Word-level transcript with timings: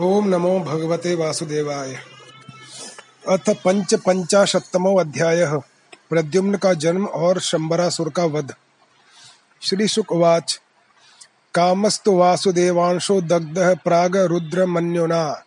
ओम 0.00 0.28
नमो 0.28 0.60
भगवते 0.60 1.14
वासुदेवाय। 1.14 1.94
अथ 3.28 3.50
पंच 3.64 3.94
पंचाशतमो 3.94 4.98
अध्याय। 4.98 5.44
प्रद्युम्न 6.10 6.56
का 6.56 6.74
जन्म 6.74 7.06
और 7.06 7.40
शंबरासुर 7.40 8.10
का 8.10 8.24
वध। 8.24 8.54
श्री 9.62 9.88
शुकवाच 9.88 10.60
कामस्तु 11.54 12.12
वासुदेवांशो 12.12 13.20
दग्ध 13.20 13.78
प्राग 13.84 14.16
रुद्र 14.16 14.66
मन्युना 14.66 15.42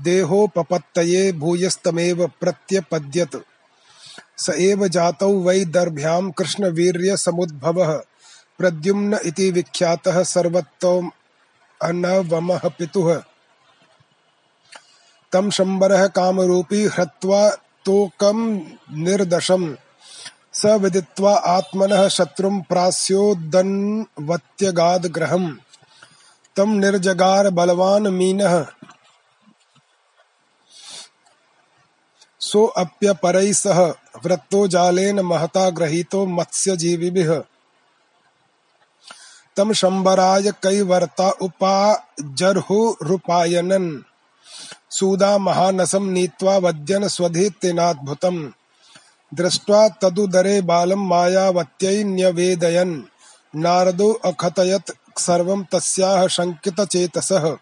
देहोपपत्तये 0.00 1.32
भूयस्तमेव 1.32 2.26
प्रत्यपद्यत। 2.26 3.42
स 4.38 4.50
एव 4.50 4.88
जातौ 4.88 5.32
वै 5.32 5.64
दर्भ्यां 5.64 6.30
कृष्णवीर्य 6.30 7.16
समुद्भवः 7.16 7.96
प्रद्युम्न 8.58 9.18
इति 9.26 9.50
विख्यातः 9.50 10.22
सर्वतो 10.22 11.10
अनवमः 11.82 12.68
पितुः। 12.68 13.22
तम 15.34 15.50
शंबर 15.50 16.08
कामरूपी 16.08 16.84
हृत्वा 16.84 17.56
तोकम 17.84 18.60
निर्दशम। 18.92 19.76
स 20.54 20.66
विदित्वा 20.66 21.34
आत्मनः 21.34 22.08
शत्रुं 22.08 22.60
प्रास्योदन्वत्यगादग्रहम्। 22.60 25.56
तम 26.56 26.68
निर्जगार 26.68 27.50
बलवान 27.50 28.02
मीनः। 28.02 28.66
सोऽप्यपरैः 32.40 33.52
सह 33.52 33.94
वृत्तो 34.24 34.68
जालेन 34.68 35.20
महता 35.20 35.70
गृहीतो 35.70 36.26
मत्स्यजीविभिः। 36.26 37.42
तम 39.56 39.72
शंबराय 39.72 40.42
कैवर्ता 40.42 41.30
उपाजर्हुरुपायनन्। 41.30 44.13
सूदा 44.94 45.38
महानसं 45.38 46.00
नीत्वा 46.00 46.56
वद्यन 46.56 47.08
स्वधीत्यनाद्भुतम्। 47.08 48.50
दृष्ट्वा 49.34 49.88
तदुदरे 49.88 50.60
बालं 50.60 50.96
मायावत्यै 50.96 52.04
न्यवेदयन् 52.04 53.02
नारदो 53.56 54.12
अकथयत् 54.12 55.18
सर्वं 55.18 55.64
तस्याः 55.72 56.26
शङ्कितचेतसः। 56.26 57.56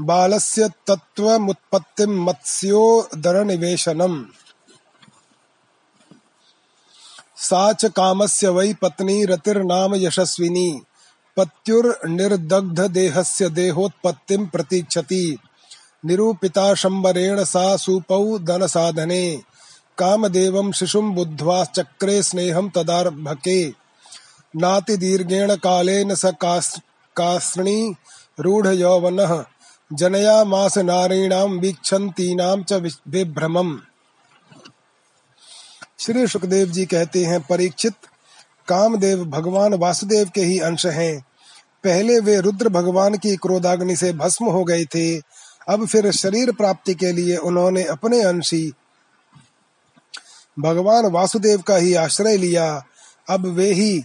बालस्य 0.00 0.70
तत्त्वमुत्पत्तिं 0.86 2.06
मत्स्योदरनिवेशनम् 2.06 4.24
सा 7.36 7.72
च 7.72 7.84
कामस्य 7.84 8.48
वै 8.48 8.74
पत्नी 8.82 9.24
रतिर्नाम 9.24 9.94
यशस्विनी। 9.94 10.82
पत्युर्निर्दग्धदेहस्य 11.36 13.48
देहोत्पत्तिं 13.48 14.46
प्रतीक्षति। 14.46 15.38
निरूपिता 16.06 16.74
शंबरेण 16.74 17.44
सा 17.44 17.76
सुपौ 17.76 18.38
दनसाधने 18.38 19.40
कामदेवं 19.98 20.72
शिशुं 20.72 21.14
बुद्ध्वा 21.14 21.64
चक्रे 21.64 22.22
स्नेहं 22.22 22.68
तदारभके। 22.68 23.68
नातिदीर्घेण 24.56 25.54
कालेन 25.54 26.14
स 26.14 26.22
कास्णी 27.16 27.94
रूढयौवनः। 28.40 29.44
जनयामास 29.92 30.78
नारीणां 30.78 31.48
वीक्षन्तीनां 31.48 32.62
च 32.62 32.72
विभ्रमम्। 33.08 33.78
श्री 35.98 36.26
सुखदेव 36.26 36.66
जी 36.66 36.86
कहते 36.86 37.24
हैं, 37.24 37.40
परीक्षित, 37.40 37.94
कामदेव 38.68 39.24
भगवान 39.24 39.74
वासुदेव 39.74 40.30
के 40.34 40.40
ही 40.40 40.58
अंश 40.58 40.86
हैं। 40.86 41.26
पहले 41.84 42.20
वे 42.20 42.40
रुद्र 42.40 42.68
भगवान 42.68 43.14
की 43.14 43.36
क्रोधाग्नि 43.36 43.96
से 43.96 44.12
भस्म 44.12 44.46
हो 44.46 44.64
गए 44.64 44.84
थे। 44.84 45.16
अब 45.68 45.86
फिर 45.86 46.10
शरीर 46.10 46.52
प्राप्ति 46.52 46.94
के 46.94 47.12
लिए 47.12 47.36
उन्होंने 47.36 47.84
अपने 47.84 48.22
अंशी 48.22 48.72
भगवान 50.58 51.06
वासुदेव 51.06 51.62
का 51.62 51.76
ही 51.76 51.94
आश्रय 51.94 52.36
लिया। 52.36 52.84
अब 53.30 53.46
वे 53.46 53.72
ही 53.72 54.04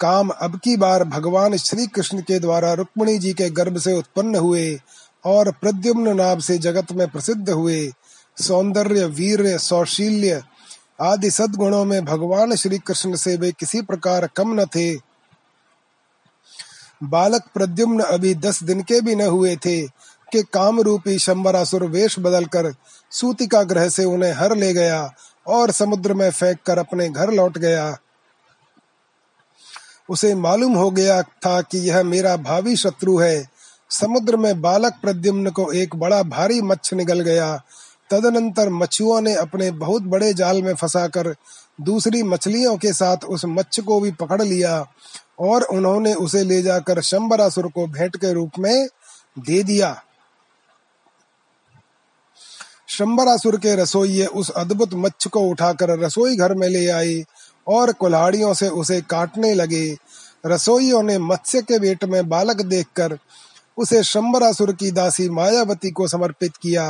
काम 0.00 0.28
अब 0.28 0.60
की 0.64 0.76
बार 0.76 1.04
भगवान 1.04 1.56
श्री 1.56 1.86
कृष्ण 1.86 2.20
के 2.20 2.38
द्वारा 2.38 2.72
रुक्मणी 2.72 3.18
जी 3.18 3.32
के 3.32 3.50
गर्भ 3.50 3.78
से 3.78 3.92
उत्पन्न 3.92 4.36
हुए 4.36 4.80
और 5.24 5.50
प्रद्युम्न 5.50 6.16
नाम 6.16 6.38
से 6.38 6.58
जगत 6.58 6.92
में 6.92 7.08
प्रसिद्ध 7.08 7.50
हुए। 7.50 7.92
सौंदर्य 8.36 9.04
वीर 9.04 9.58
सौशील्य 9.58 10.42
आदि 11.00 11.30
सद्गुणों 11.30 11.84
में 11.84 12.04
भगवान 12.04 12.54
श्री 12.56 12.78
कृष्ण 12.78 13.16
से 13.16 13.36
वे 13.36 13.52
किसी 13.52 13.82
प्रकार 13.82 14.26
कम 14.26 14.60
न 14.60 14.64
थे। 14.66 14.94
बालक 17.02 17.42
प्रद्युम्न 17.54 18.00
अभी 18.00 18.34
दस 18.34 18.62
दिन 18.62 18.82
के 18.82 19.00
भी 19.00 19.14
न 19.14 19.22
हुए 19.22 19.56
थे। 19.56 19.82
कि 20.32 20.42
काम 20.42 20.80
रूपी 20.80 21.18
शंबरासुर 21.18 21.84
वेश 21.84 22.18
बदलकर 22.18 22.74
सूतिका 23.10 23.62
ग्रह 23.62 23.88
से 23.88 24.04
उन्हें 24.04 24.32
हर 24.32 24.56
ले 24.56 24.72
गया 24.72 25.14
और 25.46 25.70
समुद्र 25.70 26.14
में 26.14 26.30
फेंक 26.30 26.58
कर 26.66 26.78
अपने 26.78 27.08
घर 27.08 27.30
लौट 27.30 27.58
गया। 27.58 27.96
उसे 30.10 30.34
मालूम 30.34 30.74
हो 30.74 30.90
गया 30.90 31.22
था 31.22 31.62
कि 31.62 31.78
यह 31.78 32.02
मेरा 32.02 32.36
भावी 32.36 32.76
शत्रु 32.76 33.18
है। 33.18 33.48
समुद्र 33.90 34.36
में 34.36 34.60
बालक 34.60 34.92
प्रद्युम्न 35.02 35.50
को 35.50 35.72
एक 35.72 35.96
बड़ा 35.96 36.22
भारी 36.22 36.60
मच्छ 36.60 36.94
निगल 36.94 37.20
गया। 37.20 37.62
तदनंतर 38.10 38.68
मछुओं 38.68 39.20
ने 39.20 39.34
अपने 39.34 39.70
बहुत 39.70 40.02
बड़े 40.02 40.34
जाल 40.34 40.62
में 40.62 40.74
फंसाकर 40.74 41.34
दूसरी 41.80 42.22
मछलियों 42.22 42.76
के 42.76 42.92
साथ 42.92 43.16
उस 43.24 43.44
मच्छ 43.44 43.80
को 43.80 44.00
भी 44.00 44.10
पकड़ 44.12 44.42
लिया 44.42 44.86
और 45.40 45.62
उन्होंने 45.62 46.14
उसे 46.14 46.42
ले 46.44 46.62
जाकर 46.62 47.00
शंबरासुर 47.00 47.66
को 47.66 47.86
भेंट 47.86 48.16
के 48.16 48.32
रूप 48.32 48.50
में 48.58 48.88
दे 49.38 49.62
दिया। 49.62 50.02
शंबरासुर 53.02 53.56
के 53.56 53.74
रसोई 53.76 54.24
उस 54.24 54.50
अद्भुत 54.50 54.90
मच्छ 54.94 55.26
को 55.26 55.40
उठाकर 55.40 55.90
रसोई 55.98 56.36
घर 56.36 56.52
में 56.54 56.68
ले 56.68 56.86
आए 56.88 57.14
और 57.66 57.92
कुल्हाड़ियों 57.92 58.52
से 58.54 58.68
उसे 58.68 59.00
काटने 59.00 59.52
लगे। 59.54 59.96
रसोइयों 60.46 61.02
ने 61.02 61.18
मत्स्य 61.18 61.62
के 61.62 61.78
पेट 61.78 62.04
में 62.04 62.28
बालक 62.28 62.60
देखकर 62.62 63.16
उसे 63.78 64.02
शंबरासुर 64.02 64.72
की 64.72 64.90
दासी 64.90 65.28
मायावती 65.30 65.90
को 65.90 66.06
समर्पित 66.08 66.56
किया। 66.56 66.84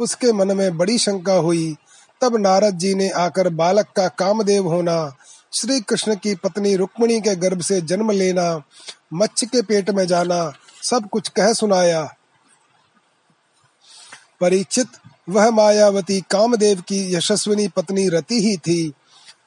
उसके 0.00 0.32
मन 0.32 0.56
में 0.56 0.76
बड़ी 0.78 0.98
शंका 0.98 1.34
हुई। 1.38 1.76
तब 2.20 2.36
नारद 2.36 2.78
जी 2.78 2.94
ने 2.94 3.08
आकर 3.16 3.48
बालक 3.54 3.86
का 3.96 4.08
कामदेव 4.08 4.68
होना 4.68 4.98
श्री 5.52 5.80
कृष्ण 5.80 6.16
की 6.16 6.34
पत्नी 6.34 6.76
रुक्मणी 6.76 7.20
के 7.20 7.36
गर्भ 7.36 7.60
से 7.62 7.80
जन्म 7.80 8.10
लेना 8.10 8.62
मच्छ 9.14 9.44
के 9.44 9.62
पेट 9.62 9.90
में 9.90 10.06
जाना, 10.06 10.52
सब 10.82 11.08
कुछ 11.08 11.28
कह 11.28 11.52
सुनाया। 11.52 12.02
परीक्षित 14.40 14.88
वह 15.28 15.50
मायावती 15.50 16.20
कामदेव 16.20 16.80
की 16.80 17.14
यशस्विनी 17.14 17.68
पत्नी 17.68 18.08
रति 18.08 18.40
ही 18.40 18.56
थी। 18.56 18.92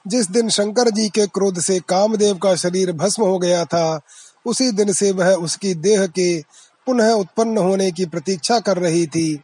जिस 0.07 0.31
दिन 0.31 0.49
शंकर 0.49 0.89
जी 0.89 1.09
के 1.09 1.25
क्रोध 1.27 1.59
से 1.59 1.79
कामदेव 1.79 2.37
का 2.37 2.55
शरीर 2.55 2.91
भस्म 2.91 3.23
हो 3.23 3.39
गया 3.39 3.65
था 3.65 4.01
उसी 4.45 4.71
दिन 4.71 4.93
से 4.93 5.11
वह 5.11 5.33
उसकी 5.33 5.73
देह 5.73 6.05
के 6.07 6.41
पुनः 6.85 7.11
उत्पन्न 7.11 7.57
होने 7.57 7.91
की 7.91 8.05
प्रतीक्षा 8.05 8.59
कर 8.59 8.77
रही 8.77 9.07
थी। 9.07 9.41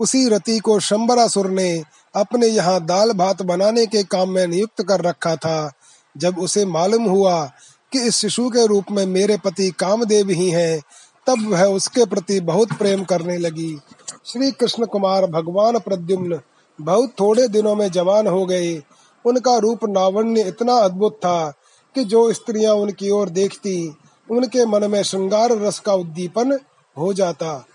उसी 0.00 0.28
रति 0.28 0.58
को 0.58 0.80
शंबरासुर 0.80 1.50
ने 1.50 1.82
अपने 2.14 2.46
यहाँ 2.46 2.86
दाल 2.86 3.12
भात 3.12 3.42
बनाने 3.42 3.86
के 3.86 4.02
काम 4.02 4.30
में 4.30 4.46
नियुक्त 4.46 4.82
कर 4.82 5.00
रखा 5.00 5.36
था। 5.36 5.72
जब 6.16 6.38
उसे 6.38 6.64
मालूम 6.66 7.04
हुआ 7.04 7.52
कि 7.92 7.98
इस 7.98 8.16
शिशु 8.16 8.48
के 8.50 8.66
रूप 8.66 8.84
में 8.90 9.06
मेरे 9.06 9.36
पति 9.36 9.70
कामदेव 9.70 10.30
ही 10.30 10.50
हैं, 10.50 10.82
तब 11.28 11.48
वह 11.48 11.64
उसके 11.64 12.04
प्रति 12.06 12.40
बहुत 12.40 12.72
प्रेम 12.72 13.04
करने 13.04 13.38
लगी। 13.38 13.78
श्री 14.26 14.50
कृष्ण 14.50 14.86
कुमार 14.86 15.26
भगवान 15.26 15.78
प्रद्युम्न 15.78 16.40
बहुत 16.80 17.10
थोड़े 17.20 17.48
दिनों 17.48 17.74
में 17.74 17.90
जवान 17.90 18.26
हो 18.26 18.46
गए। 18.46 18.82
उनका 19.24 19.56
रूप 19.56 19.84
नावण्य 19.84 20.42
इतना 20.42 20.74
अद्भुत 20.74 21.16
था 21.16 21.52
कि 21.94 22.04
जो 22.04 22.32
स्त्रियाँ 22.32 22.74
उनकी 22.74 23.10
ओर 23.10 23.28
देखती, 23.28 23.96
उनके 24.30 24.66
मन 24.66 24.90
में 24.90 25.02
श्रृंगार 25.02 25.52
रस 25.52 25.78
का 25.78 25.94
उद्दीपन 25.94 26.58
हो 26.96 27.12
जाता। 27.12 27.66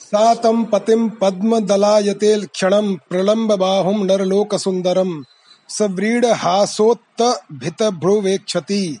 सातम 0.00 0.64
पतिम 0.64 1.08
पद्म 1.08 1.60
दलायते 1.60 2.40
क्षणम 2.40 2.94
प्रलम्ब 2.94 3.54
बाहुम 3.54 4.04
नरलोक 4.04 4.54
सुंदरम 4.54 5.24
सव्रीड 5.68 6.26
हासोत्त 6.26 7.42
भित 7.52 7.82
भ्रुवेक्षति। 7.82 8.98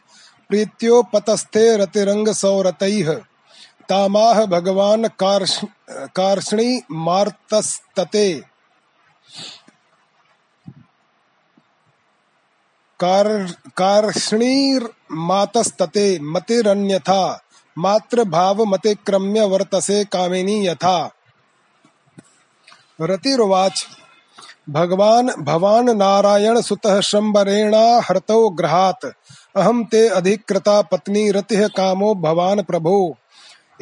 प्रीत्योपतस्थे 0.50 1.76
रतिरंग 1.76 2.28
सौरतैः 2.28 3.12
तामाह 3.88 4.44
भगवान 4.46 5.08
कार्षणी 6.16 6.82
मार्तस्तते। 6.90 8.42
कार्ष्णीर्मातस्तते 13.76 14.84
मतिरन्यथा 16.22 17.22
मात्र 17.76 18.24
भाव 18.24 18.64
मते 18.64 18.94
क्रम्य 18.94 19.44
वर्तसे 19.44 20.04
कामिनी 20.04 20.66
यथा। 20.66 20.98
रतिरुवाच। 23.00 23.86
भगवान, 24.70 25.26
भवान 25.38 25.90
नारायण 25.96 26.60
सुतः 26.60 27.00
शंबरेणा 27.00 27.84
हर्तो 28.04 28.50
ग्रहात 28.50 29.00
अहम 29.56 29.84
ते 29.84 30.08
अधिकृता 30.08 30.82
पत्नी 30.82 31.30
रतिः 31.30 31.66
कामो 31.66 32.14
भवान 32.14 32.62
प्रभो। 32.62 33.16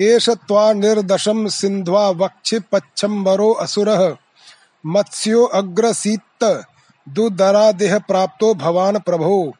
एष 0.00 0.30
त्वा 0.30 0.72
निर्दशम 0.72 1.46
सिन्ध्वा 1.46 2.10
वक्षि 2.10 2.58
पच्छम्बरो 2.58 3.52
असुरः। 3.52 4.16
मत्स्यो 4.86 5.44
अग्रसीत्त, 5.44 6.64
दुदरादेह 7.08 7.98
प्राप्तो 7.98 8.54
भवान 8.54 8.98
प्रभो। 8.98 9.52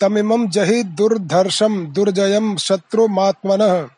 तमिमं 0.00 0.48
जहि 0.48 0.82
दुर्धर्षम 0.82 1.86
दुर्जयम 1.86 2.56
शत्रुमात्मनः। 2.56 3.88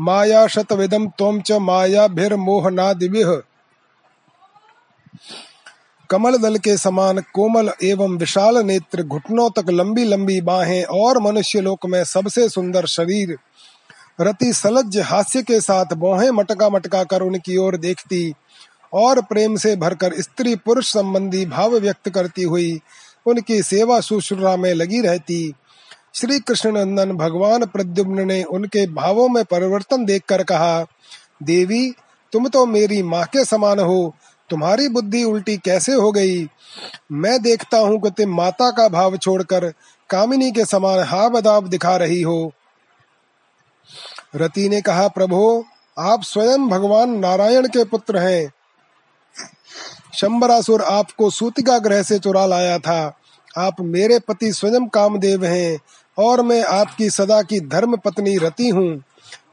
माया 0.00 0.46
शतविदम 0.46 1.08
त्वं 1.08 1.40
च 1.40 1.52
मायाभिर्मोहनादिभिः। 1.52 3.42
कमल 6.10 6.36
दल 6.36 6.56
के 6.56 6.76
समान 6.76 7.18
कोमल 7.34 7.70
एवं 7.84 8.16
विशाल 8.16 8.58
नेत्र 8.58 9.02
घुटनों 9.02 9.48
तक 9.50 9.70
लंबी 9.70 10.04
लंबी 10.04 10.40
बाहें 10.40 10.84
और 10.84 11.18
मनुष्य 11.22 11.60
लोक 11.60 11.86
में 11.86 12.02
सबसे 12.04 12.48
सुंदर 12.48 12.86
शरीर, 12.86 13.36
रति 14.20 14.52
सलज 14.52 14.98
हास्य 14.98 15.42
के 15.42 15.60
साथ 15.60 15.92
बोहे 15.94 16.30
मटका 16.30 16.68
मटका 16.68 17.02
कर 17.04 17.22
उनकी 17.22 17.56
ओर 17.56 17.76
देखती 17.76 18.32
और 18.92 19.20
प्रेम 19.22 19.56
से 19.56 19.74
भरकर 19.76 20.20
स्त्री 20.20 20.54
पुरुष 20.56 20.92
संबंधी 20.92 21.44
भाव 21.46 21.76
व्यक्त 21.76 22.08
करती 22.08 22.42
हुई 22.42 22.80
उनकी 23.26 23.62
सेवा 23.62 24.00
शुश्रूषा 24.00 24.56
में 24.56 24.72
लगी 24.74 25.00
रहती। 25.00 25.52
श्री 26.14 26.38
कृष्ण 26.40 26.72
नंदन 26.72 27.12
भगवान 27.12 27.64
प्रद्युम्न 27.66 28.26
ने 28.26 28.42
उनके 28.42 28.86
भावों 28.86 29.28
में 29.28 29.44
परिवर्तन 29.44 30.04
देखकर 30.04 30.42
कहा, 30.42 30.86
देवी, 31.42 31.90
तुम 32.32 32.48
तो 32.48 32.64
मेरी 32.66 33.02
माँ 33.02 33.24
के 33.24 33.44
समान 33.44 33.80
हो 33.80 34.14
तुम्हारी 34.50 34.88
बुद्धि 34.88 35.24
उल्टी 35.24 35.56
कैसे 35.56 35.92
हो 35.92 36.12
गई? 36.12 36.48
मैं 37.12 37.42
देखता 37.42 37.78
हूँ 37.78 38.00
कि 38.00 38.10
तुम 38.10 38.34
माता 38.34 38.70
का 38.70 38.88
भाव 38.88 39.16
छोड़कर 39.16 39.72
कामिनी 40.10 40.52
के 40.52 40.64
समान 40.64 41.04
हा 41.04 41.28
बदाब 41.28 41.66
दिखा 41.66 41.96
रही 41.96 42.22
हो। 42.22 42.52
रति 44.36 44.68
ने 44.68 44.80
कहा, 44.80 45.08
प्रभु, 45.08 45.64
आप 45.98 46.22
स्वयं 46.22 46.68
भगवान 46.68 47.18
नारायण 47.18 47.68
के 47.68 47.84
पुत्र 47.84 48.18
हैं। 48.18 48.52
शंबरासुर 50.14 50.82
आपको 50.82 51.30
सूतिका 51.30 51.78
ग्रह 51.78 52.02
से 52.02 52.18
चुरा 52.18 52.46
लाया 52.46 52.78
था। 52.78 53.18
आप 53.58 53.76
मेरे 53.80 54.18
पति 54.18 54.52
स्वयं 54.52 54.88
कामदेव 54.88 55.44
हैं 55.44 55.78
और 56.18 56.42
मैं 56.42 56.64
आपकी 56.64 57.10
सदा 57.10 57.42
की 57.42 57.60
धर्म 57.60 57.96
पत्नी 57.96 58.36
रति 58.36 58.68
हूँ। 58.68 59.04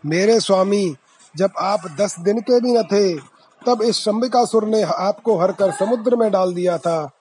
मेरे 0.06 0.40
स्वामी, 0.40 0.96
जब 1.38 1.52
आप 1.60 1.96
दस 2.00 2.20
दिन 2.20 2.40
के 2.40 2.60
भी 2.60 2.74
न 2.74 2.84
थे 2.84 3.35
तब 3.68 3.82
इस 3.82 3.96
शंबिकासुर 3.96 4.68
ने 4.68 4.82
आपको 4.82 5.38
हर 5.38 5.52
कर 5.52 5.72
समुद्र 5.72 6.16
में 6.16 6.32
डाल 6.32 6.54
दिया 6.54 6.78
था। 6.78 7.12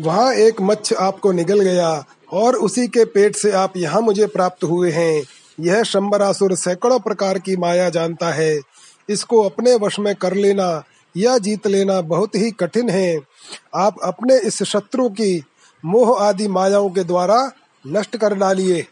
वहाँ 0.00 0.32
एक 0.34 0.60
मच्छ 0.60 0.92
आपको 0.92 1.32
निगल 1.32 1.60
गया 1.60 2.04
और 2.32 2.56
उसी 2.56 2.86
के 2.88 3.04
पेट 3.04 3.36
से 3.36 3.50
आप 3.52 3.76
यहाँ 3.76 4.00
मुझे 4.00 4.26
प्राप्त 4.26 4.64
हुए 4.64 4.90
हैं। 4.90 5.22
यह 5.60 5.82
शंबरासुर 5.82 6.54
सैकड़ों 6.54 6.98
प्रकार 7.00 7.38
की 7.38 7.56
माया 7.56 7.88
जानता 7.90 8.32
है। 8.32 8.60
इसको 9.08 9.42
अपने 9.42 9.74
वश 9.74 9.98
में 9.98 10.14
कर 10.14 10.34
लेना 10.34 10.82
या 11.16 11.38
जीत 11.38 11.66
लेना 11.66 12.00
बहुत 12.00 12.36
ही 12.36 12.50
कठिन 12.50 12.90
है। 12.90 13.18
आप 13.74 13.96
अपने 14.02 14.38
इस 14.38 14.62
शत्रु 14.62 15.08
की 15.08 15.42
मोह 15.84 16.18
आदि 16.18 16.48
मायाओं 16.48 16.90
के 16.90 17.04
द्वारा 17.04 17.52
नष्ट 17.86 18.16
कर 18.16 18.34
डालिए। 18.34 18.86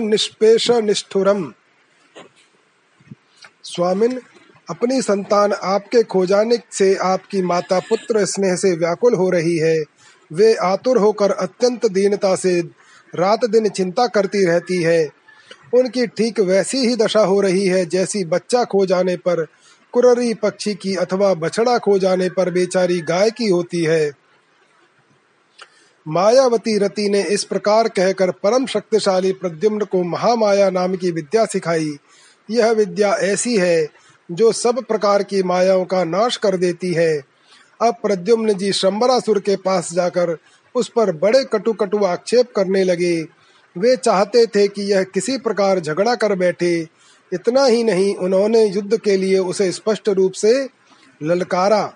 निष्पेश 0.00 0.70
निष्ठुरम 0.70 1.52
स्वामिन, 3.64 4.20
अपनी 4.70 5.02
संतान 5.02 5.52
आपके 5.52 6.02
खोजाने 6.02 6.58
से 6.72 6.96
आपकी 7.04 7.42
माता 7.42 7.80
पुत्र 7.80 8.24
स्नेह 8.24 8.56
से 8.56 8.76
व्याकुल 8.76 9.14
हो 9.14 9.30
रही 9.30 9.58
है। 9.58 9.84
वे 10.34 10.54
आतुर 10.54 10.98
होकर 10.98 11.30
अत्यंत 11.30 11.86
दीनता 11.86 12.34
से 12.36 12.60
रात 13.14 13.44
दिन 13.44 13.68
चिंता 13.68 14.06
करती 14.06 14.44
रहती 14.44 14.82
है। 14.82 15.08
उनकी 15.74 16.06
ठीक 16.06 16.40
वैसी 16.40 16.78
ही 16.78 16.96
दशा 16.96 17.20
हो 17.20 17.40
रही 17.40 17.66
है 17.66 17.84
जैसी 17.86 18.24
बच्चा 18.24 18.64
खो 18.64 18.86
जाने 18.86 19.16
पर 19.16 19.46
कुररी 19.92 20.34
पक्षी 20.34 20.74
की 20.74 20.94
अथवा 20.94 21.34
बछड़ा 21.34 21.78
खो 21.78 21.98
जाने 21.98 22.28
पर 22.28 22.50
बेचारी 22.50 23.00
गाय 23.00 23.30
की 23.30 23.48
होती 23.48 23.82
है। 23.84 24.12
मायावती 26.06 26.78
रति 26.78 27.08
ने 27.08 27.22
इस 27.22 27.44
प्रकार 27.44 27.88
कहकर 27.88 28.30
परम 28.30 28.66
शक्तिशाली 28.66 29.32
प्रद्युम्न 29.32 29.84
को 29.84 30.02
महामाया 30.02 30.70
नाम 30.70 30.96
की 30.96 31.10
विद्या 31.10 31.44
सिखाई। 31.44 31.96
यह 32.50 32.70
विद्या 32.70 33.12
ऐसी 33.12 33.56
है 33.56 33.86
जो 34.30 34.52
सब 34.52 34.82
प्रकार 34.84 35.22
की 35.22 35.42
मायाओं 35.42 35.84
का 35.84 36.04
नाश 36.04 36.36
कर 36.36 36.56
देती 36.56 36.92
है। 36.92 37.33
अब 37.84 37.94
प्रद्युम्न 38.02 38.52
जी 38.52 38.72
शंबरासुर 38.72 39.40
के 39.40 39.56
पास 39.56 39.92
जाकर 39.92 40.38
उस 40.74 40.88
पर 40.88 41.12
बड़े 41.12 41.44
कटु 41.44 41.72
कटु 41.72 42.04
आक्षेप 42.04 42.52
करने 42.56 42.84
लगे। 42.84 43.22
वे 43.78 43.96
चाहते 43.96 44.46
थे 44.46 44.68
कि 44.68 44.82
यह 44.82 45.02
किसी 45.02 45.38
प्रकार 45.38 45.80
झगड़ा 45.80 46.14
कर 46.14 46.34
बैठे। 46.34 46.88
इतना 47.32 47.64
ही 47.64 47.84
नहीं, 47.84 48.16
उन्होंने 48.16 48.66
युद्ध 48.66 49.00
के 49.00 49.16
लिए 49.16 49.38
उसे 49.38 49.72
स्पष्ट 49.72 50.08
रूप 50.08 50.32
से 50.32 50.68
ललकारा। 51.22 51.94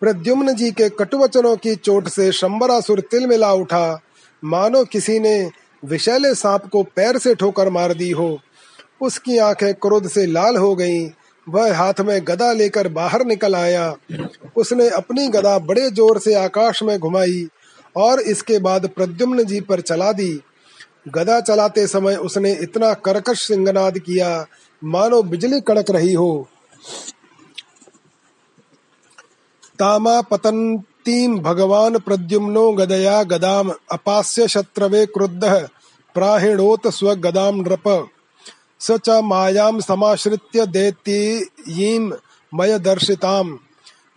प्रद्युम्न 0.00 0.54
जी 0.54 0.70
के 0.70 0.88
कटुवचनों 0.88 1.56
की 1.56 1.76
चोट 1.76 2.08
से 2.08 2.32
शंबरासुर 2.32 3.00
तिल 3.00 3.26
मिला 3.26 3.52
उठा। 3.52 4.00
मानो 4.44 4.84
किसी 4.84 5.18
ने 5.20 5.50
विशैले 5.84 6.34
सांप 6.34 6.66
को 6.66 6.82
पैर 6.82 7.18
से 7.18 7.34
ठोकर 7.34 7.70
मार 7.70 7.94
दी 7.94 8.10
हो। 8.10 8.40
उसकी 9.00 9.38
आँखें 9.38 9.74
क्रोध 9.74 10.08
से 10.08 10.26
लाल 10.26 10.56
हो 10.56 10.74
गईं। 10.74 11.10
वह 11.50 11.76
हाथ 11.76 12.00
में 12.00 12.20
गदा 12.24 12.52
लेकर 12.52 12.88
बाहर 12.90 13.24
निकल 13.24 13.54
आया। 13.54 13.94
उसने 14.56 14.88
अपनी 14.90 15.28
गदा 15.28 15.58
बड़े 15.60 15.88
ज़ोर 15.90 16.18
से 16.18 16.34
आकाश 16.34 16.82
में 16.82 16.98
घुमाई 16.98 17.46
और 17.96 18.20
इसके 18.22 18.58
बाद 18.58 18.86
प्रद्युम्न 18.88 19.44
जी 19.44 19.60
पर 19.60 19.80
चला 19.82 20.12
दी। 20.12 20.32
गदा 21.08 21.40
चलाते 21.40 21.86
समय 21.86 22.16
उसने 22.18 22.52
इतना 22.62 22.92
कर्कश 22.96 23.46
सिंगनाद 23.46 23.98
किया, 23.98 24.46
मानो 24.82 25.22
बिजली 25.24 25.60
कड़क 25.60 25.90
रही 25.90 26.12
हो। 26.12 26.48
तामा 29.78 30.20
पतंतीम 30.20 31.38
भगवान 31.38 31.98
प्रद्युम्नो 31.98 32.70
गदया 32.72 33.22
गदाम 33.24 33.72
अपास्य 33.92 34.48
शत्रवे 34.48 35.04
क्रुद्ध 35.06 35.44
प्राहिणोत 36.14 36.88
स्वगदाम 36.88 37.60
नृप। 37.60 37.88
स 38.80 38.90
च 38.90 39.08
मायां 39.08 39.80
समाश्रित्य 39.80 40.66
दैत्यीं 40.66 42.10
मयदर्शिताम् 42.54 43.56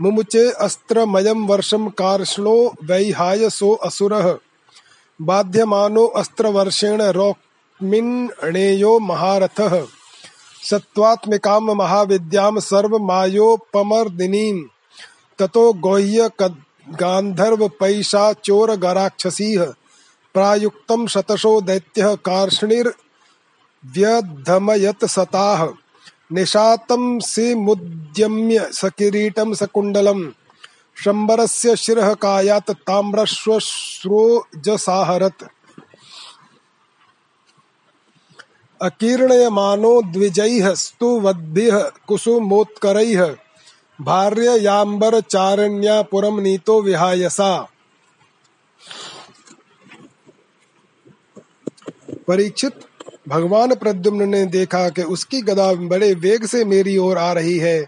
मुमुचे 0.02 0.52
अस्त्रमयं 0.52 1.48
वर्षं 1.48 1.90
कार्ष्णो 1.90 2.56
वैहाय 2.84 3.50
सो 3.50 3.74
असुरः। 3.74 4.38
बाध्यमानो 5.22 6.06
अस्त्रवर्षेण 6.06 7.02
रौक्मिन्णेयो 7.02 9.00
महारथः। 9.00 9.86
सत्त्वात्मिकां 10.70 11.62
महाविद्यां 11.62 12.60
सर्वमायोपमर्दिनीं 12.60 14.58
ततो 15.40 15.74
गौह्य 15.74 16.30
गान्धर्व 16.90 17.68
पैशाचोरगराक्षसीः 17.68 19.64
प्रायुक्तं 20.34 21.08
शतशो 21.08 21.62
दैत्यः 21.62 22.16
कार्ष्णिर् 22.16 22.92
व्यधमयत 23.86 25.06
सताह 25.06 25.68
निशातं 26.32 27.20
सिमुद्यम्य 27.20 28.70
सकिरीटं 28.74 29.54
सकुण्डलं 29.54 30.32
शम्बरस्य 31.04 31.76
शिरः 31.76 32.14
कायात् 32.14 32.72
ताम्रश्वश्रोजसाहरत् 32.72 35.44
अकीर्णयमानो 38.82 40.02
द्विजैः 40.02 40.74
स्तुवद्भिः 40.74 41.90
कुसुमोत्करैः। 42.08 43.36
भार्ययाम्बरचारण्या 44.02 46.02
पुरम 46.02 46.40
नीतो 46.40 46.82
विहायसा। 46.82 47.68
परीक्षित 52.28 52.72
भगवान 53.28 53.76
प्रद्युम्न 53.76 54.30
ने 54.30 54.46
देखा 54.46 54.90
कि 54.90 55.02
उसकी 55.02 55.42
गदा 55.42 55.74
बड़े 55.74 56.14
वेग 56.14 56.46
से 56.46 56.66
मेरी 56.66 56.98
ओर 56.98 57.18
आ 57.18 57.34
रही 57.34 57.58
है। 57.58 57.86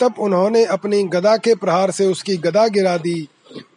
तब 0.00 0.14
उन्होंने 0.18 0.64
अपनी 0.64 1.04
गदा 1.04 1.36
के 1.36 1.54
प्रहार 1.54 1.90
से 1.90 2.06
उसकी 2.06 2.36
गदा 2.36 2.68
गिरा 2.68 2.96
दी 2.96 3.28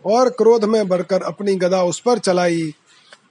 और 0.06 0.30
क्रोध 0.30 0.66
में 0.66 0.88
बढ़कर 0.88 1.22
अपनी 1.22 1.56
गदा 1.56 1.84
उस 1.84 2.00
पर 2.00 2.20
चलाई। 2.20 2.74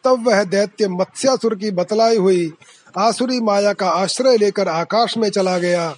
तब 0.04 0.28
वह 0.28 0.44
दैत्य 0.44 0.88
मत्स्यासुर 0.88 1.54
की 1.54 1.70
बतलाई 1.70 2.16
हुई 2.16 2.52
आसुरी 2.98 3.40
माया 3.40 3.72
का 3.72 3.88
आश्रय 3.88 4.36
लेकर 4.36 4.68
आकाश 4.68 5.16
में 5.18 5.30
चला 5.30 5.58
गया। 5.58 5.96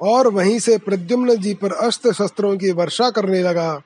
और 0.00 0.28
वहीं 0.28 0.58
से 0.58 0.78
प्रद्युम्न 0.78 1.36
जी 1.36 1.54
पर 1.54 1.72
अस्त्र 1.72 2.12
शस्त्रों 2.12 2.56
की 2.58 2.70
वर्षा 2.70 3.10
करने 3.10 3.42
लगा। 3.42 3.80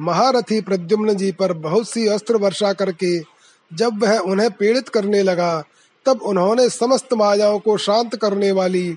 महारथी 0.00 0.60
प्रद्युम्न 0.60 1.14
जी 1.14 1.32
पर 1.32 1.52
बहुत 1.52 1.88
सी 1.88 2.06
अस्त्र 2.06 2.36
वर्षा 2.36 2.72
करके 2.72 3.37
जब 3.74 4.02
वह 4.02 4.18
उन्हें 4.18 4.50
पीड़ित 4.50 4.88
करने 4.88 5.22
लगा, 5.22 5.64
तब 6.06 6.22
उन्होंने 6.22 6.68
समस्त 6.68 7.14
मायाओं 7.14 7.58
को 7.58 7.76
शांत 7.76 8.16
करने 8.16 8.52
वाली 8.52 8.96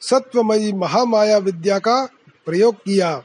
सत्वमयी 0.00 0.72
महामाया 0.72 1.38
विद्या 1.38 1.78
का 1.78 2.08
प्रयोग 2.46 2.74
किया। 2.74 3.22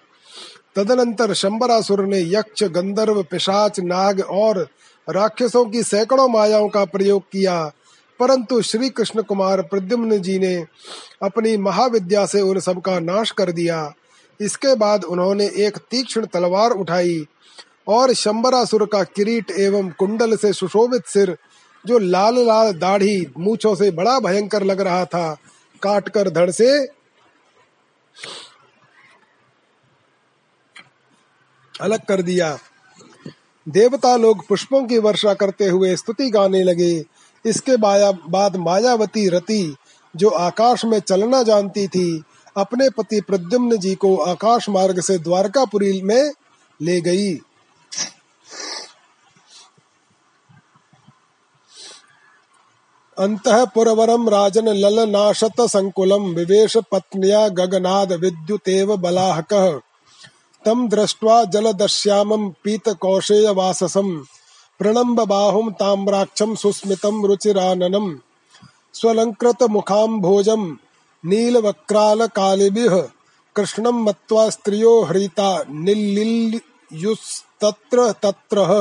तदनंतर 0.76 1.34
शंबरासुर 1.34 2.06
ने 2.06 2.22
यक्ष, 2.22 2.64
गंधर्व, 2.64 3.24
पिशाच, 3.24 3.80
नाग 3.80 4.20
और 4.20 4.68
राक्षसों 5.10 5.66
की 5.66 5.84
सैकड़ों 5.84 6.28
मायाओं 6.28 6.70
का 6.70 6.86
प्रयोग 6.86 7.22
किया। 7.22 7.72
परंतु 8.20 8.62
श्री 8.62 8.90
कृष्ण 8.90 9.22
कुमार 9.22 9.62
प्रद्युम्न 9.62 10.22
जी 10.22 10.40
ने 10.40 10.66
अपनी 11.24 11.58
महाविद्या 11.58 12.26
से 12.26 12.42
उन 12.42 12.60
सबका 12.60 13.00
नाश 13.00 13.32
कर 13.32 13.52
दिया। 13.52 13.94
इसके 14.42 14.76
बाद 14.76 15.04
उन्होंने 15.04 15.46
एक 15.46 15.78
तीक्ष्ण 15.78 16.26
तलवार 16.26 16.72
उठाई 16.72 17.28
और 17.88 18.14
शंबरासुर 18.14 18.86
का 18.86 19.04
किरीट 19.06 19.52
एवं 19.52 19.90
कुंडल 19.90 20.36
से 20.36 20.52
सुशोभित 20.54 21.06
सिर, 21.06 21.36
जो 21.86 21.98
लाल 21.98 22.38
लाल 22.48 22.74
दाढ़ी 22.74 23.26
मूछों 23.38 23.76
से 23.76 23.92
बड़ा 23.92 24.20
भयंकर 24.20 24.64
लग 24.64 24.82
रहा 24.82 25.06
था, 25.06 25.34
काटकर 25.82 26.30
धड़ 26.30 26.50
से 26.52 26.68
अलग 31.82 32.06
कर 32.06 32.22
दिया। 32.22 32.58
देवता 33.68 34.16
लोग 34.16 34.48
पुष्पों 34.48 34.84
की 34.86 34.98
वर्षा 34.98 35.34
करते 35.34 35.66
हुए 35.66 35.96
स्तुति 35.96 36.30
गाने 36.30 36.64
लगे। 36.64 37.06
इसके 37.46 37.78
बाद 37.78 38.56
मायावती 38.56 39.28
रति, 39.30 39.76
जो 40.16 40.30
आकाश 40.30 40.86
में 40.86 41.00
चलना 41.00 41.42
जानती 41.44 41.88
थी, 41.88 42.24
अपने 42.56 42.90
पति 42.90 43.22
प्रद्युम्न 43.22 43.78
जी 43.78 43.94
को 43.96 44.16
आकाश 44.18 44.70
मार्ग 44.70 45.00
से 45.02 45.18
द्वारकापुरी 45.18 46.02
में 46.02 46.32
ले 46.82 47.00
गई। 47.02 47.36
अंतपुरवरम 53.20 54.30
राजन 54.30 54.68
ललनाशत 54.68 55.62
संकुलम 55.62 56.24
विवेश 56.24 56.78
पत्निया 56.92 57.48
गगनाद 57.48 58.12
विद्युतेव 58.14 58.96
बलाहक। 58.98 59.54
तम 60.66 60.88
दृष्ट्वा 60.90 61.44
जलदश्यामं 61.44 62.44
पीतकौशेयवाससं 62.64 64.10
प्रणम्ब 64.80 65.22
बाहुं 65.22 65.72
ताम्राक्षं 65.72 66.56
सुस्मितं 66.56 67.26
रुचिराननम् 67.28 68.12
स्वलङ्कृतमुखाम्भोजं 68.94 70.64
नीलवक्रालकालिभिः 71.26 72.96
कृष्णं 73.56 73.98
मत्वा 74.04 74.50
स्त्रियो 74.50 75.04
हरिता 75.04 75.50
निल्लियुस्तत्र 75.70 76.52
तत्रः। 78.24 78.72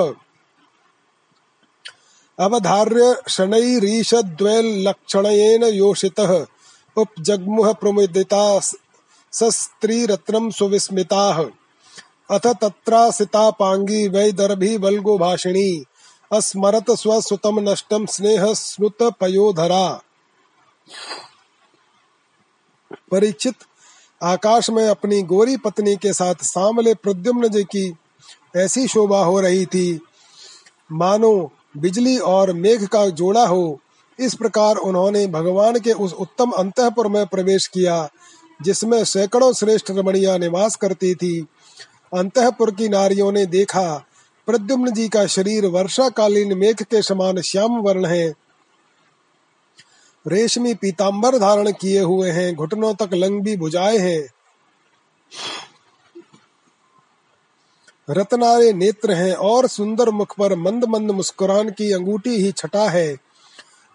अवधार्य 2.38 3.22
शनैरीशद्वैर्लक्षणयेन 3.28 5.64
योषितः। 5.64 6.46
उपजग्मुह 6.96 7.72
प्रमुदिता 7.72 8.60
सस्त्रीरत्नं 9.32 10.50
सुविस्मिताः। 10.50 11.44
अथ 12.30 12.46
तत्रासितापाङ्गी 12.46 14.08
वैदर्भी 14.08 14.76
वल्गो 14.76 15.18
भाषिणी। 15.18 15.84
अस्मरत 16.32 16.90
स्वसुतम 16.90 17.70
नष्टम 17.70 18.06
स्नेह 18.06 18.54
स्नुत 18.54 19.02
पयोधरा। 19.02 20.02
परिचित, 23.10 23.54
आकाश 24.22 24.70
में 24.70 24.88
अपनी 24.88 25.22
गोरी 25.22 25.56
पत्नी 25.56 25.96
के 25.96 26.12
साथ 26.12 26.34
सामले 26.42 26.94
प्रद्युम्न 26.94 27.48
जी 27.48 27.64
की 27.64 27.96
ऐसी 28.56 28.88
शोभा 28.88 29.24
हो 29.24 29.40
रही 29.40 29.66
थी। 29.66 30.00
मानो 30.92 31.52
बिजली 31.76 32.18
और 32.18 32.52
मेघ 32.52 32.86
का 32.86 33.06
जोड़ा 33.06 33.46
हो, 33.46 33.80
इस 34.20 34.34
प्रकार 34.34 34.76
उन्होंने 34.76 35.26
भगवान 35.26 35.78
के 35.78 35.92
उस 35.92 36.12
उत्तम 36.12 36.50
अंतपुर 36.50 37.08
में 37.08 37.26
प्रवेश 37.26 37.66
किया, 37.66 38.08
जिसमें 38.62 39.04
सैकड़ों 39.04 39.52
श्रेष्ठ 39.52 39.90
रमणिया 39.90 40.38
निवास 40.38 40.76
करती 40.76 41.14
थी। 41.14 41.46
अंतपुर 42.14 42.70
की 42.70 42.88
नारियों 42.88 43.32
ने 43.32 43.46
देखा, 43.46 44.04
प्रद्युम्न 44.46 44.90
जी 44.90 45.08
का 45.08 45.26
शरीर 45.26 45.66
वर्षाकालीन 45.66 46.58
मेघ 46.58 46.82
के 46.82 47.02
समान 47.02 47.40
श्याम 47.40 47.80
वर्ण 47.80 48.06
है। 48.06 48.34
रेशमी 50.26 50.74
पीताम्बर 50.74 51.38
धारण 51.38 51.72
किए 51.72 52.00
हुए 52.00 52.30
हैं, 52.30 52.54
घुटनों 52.54 52.94
तक 52.94 53.10
लंबी 53.14 53.56
भुजाएँ 53.56 53.98
हैं। 53.98 54.28
रत्नारे 58.10 58.72
नेत्र 58.72 59.12
हैं 59.12 59.34
और 59.34 59.66
सुंदर 59.66 60.10
मुख 60.10 60.34
पर 60.38 60.56
मंद 60.56 60.84
मंद 60.84 61.10
मुस्कुरान 61.10 61.70
की 61.70 61.92
अंगूठी 61.92 62.30
ही 62.30 62.52
छटा 62.52 62.88
है। 62.88 63.16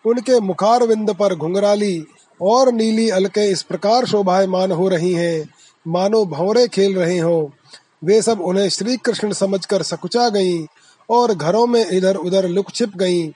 उनके 0.06 0.39
मुखार 0.39 0.84
विंद 0.84 1.13
पर 1.13 1.36
घुंघराली 1.36 2.06
और 2.41 2.72
नीली 2.74 3.10
अलके 3.10 3.51
इस 3.51 3.62
प्रकार 3.62 4.06
शोभायमान 4.06 4.72
हो 4.72 4.89
रही 4.89 5.13
हैं। 5.13 5.50
मानो 5.88 6.25
भौरे 6.25 6.68
खेल 6.68 6.96
रहे 6.96 7.18
हो। 7.18 7.51
वे 8.03 8.22
सब 8.22 8.41
उन्हें 8.41 8.70
श्री 8.70 8.98
कृष्ण 8.98 9.34
समझकर 9.34 9.84
सकुचा 9.84 10.30
गईं 10.30 10.65
और 11.10 11.34
घरों 11.34 11.68
में 11.68 11.89
इधर 11.89 12.15
उधर 12.15 12.48
लुक 12.48 12.72
छिप 12.72 12.98
गईं। 12.98 13.32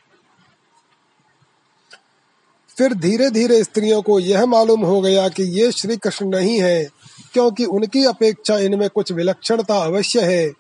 फिर 2.78 2.94
धीरे 2.94 3.30
धीरे 3.30 3.64
स्त्रियों 3.64 4.02
को 4.02 4.20
यह 4.20 4.46
मालूम 4.46 4.82
हो 4.82 5.02
गया 5.02 5.30
कि 5.30 5.44
ये 5.44 5.72
श्री 5.72 5.98
कृष्ण 5.98 6.26
नहीं 6.26 6.62
है। 6.62 6.88
क्योंकि 7.36 7.66
उनकी 7.66 8.06
अपेक्षा 8.06 8.58
इनमें 8.58 8.90
कुछ 8.90 9.12
विलक्षणता 9.12 9.78
अवश्य 9.78 10.22
है। 10.22 10.54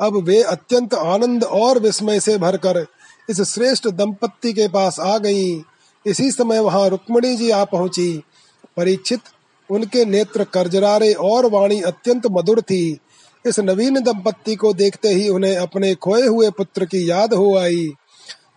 अब 0.00 0.16
वे 0.16 0.42
अत्यंत 0.42 0.94
आनंद 0.94 1.44
और 1.44 1.78
विस्मय 1.78 2.20
से 2.20 2.38
भरकर 2.38 2.86
इस 3.30 3.40
श्रेष्ठ 3.40 3.88
दंपत्ति 3.88 4.52
के 4.52 4.68
पास 4.68 5.00
आ 5.00 5.18
गईं। 5.18 5.62
इसी 6.06 6.30
समय 6.30 6.60
वहाँ 6.60 6.88
रुक्मणी 6.88 7.36
जी 7.36 7.50
आ 7.50 7.64
पहुँची। 7.64 8.22
परीक्षित, 8.76 9.20
उनके 9.70 10.04
नेत्र 10.04 10.44
करजरारे 10.44 11.12
और 11.12 11.46
वाणी 11.46 11.80
अत्यंत 11.82 12.22
मधुर 12.30 12.60
थी। 12.60 12.98
इस 13.46 13.60
नवीन 13.60 14.00
दंपत्ति 14.00 14.56
को 14.56 14.72
देखते 14.72 15.08
ही 15.08 15.28
उन्हें 15.28 15.56
अपने 15.56 15.94
खोए 15.94 16.26
हुए 16.26 16.50
पुत्र 16.50 16.84
की 16.84 17.10
याद 17.10 17.34
हो 17.34 17.56
आई। 17.56 17.92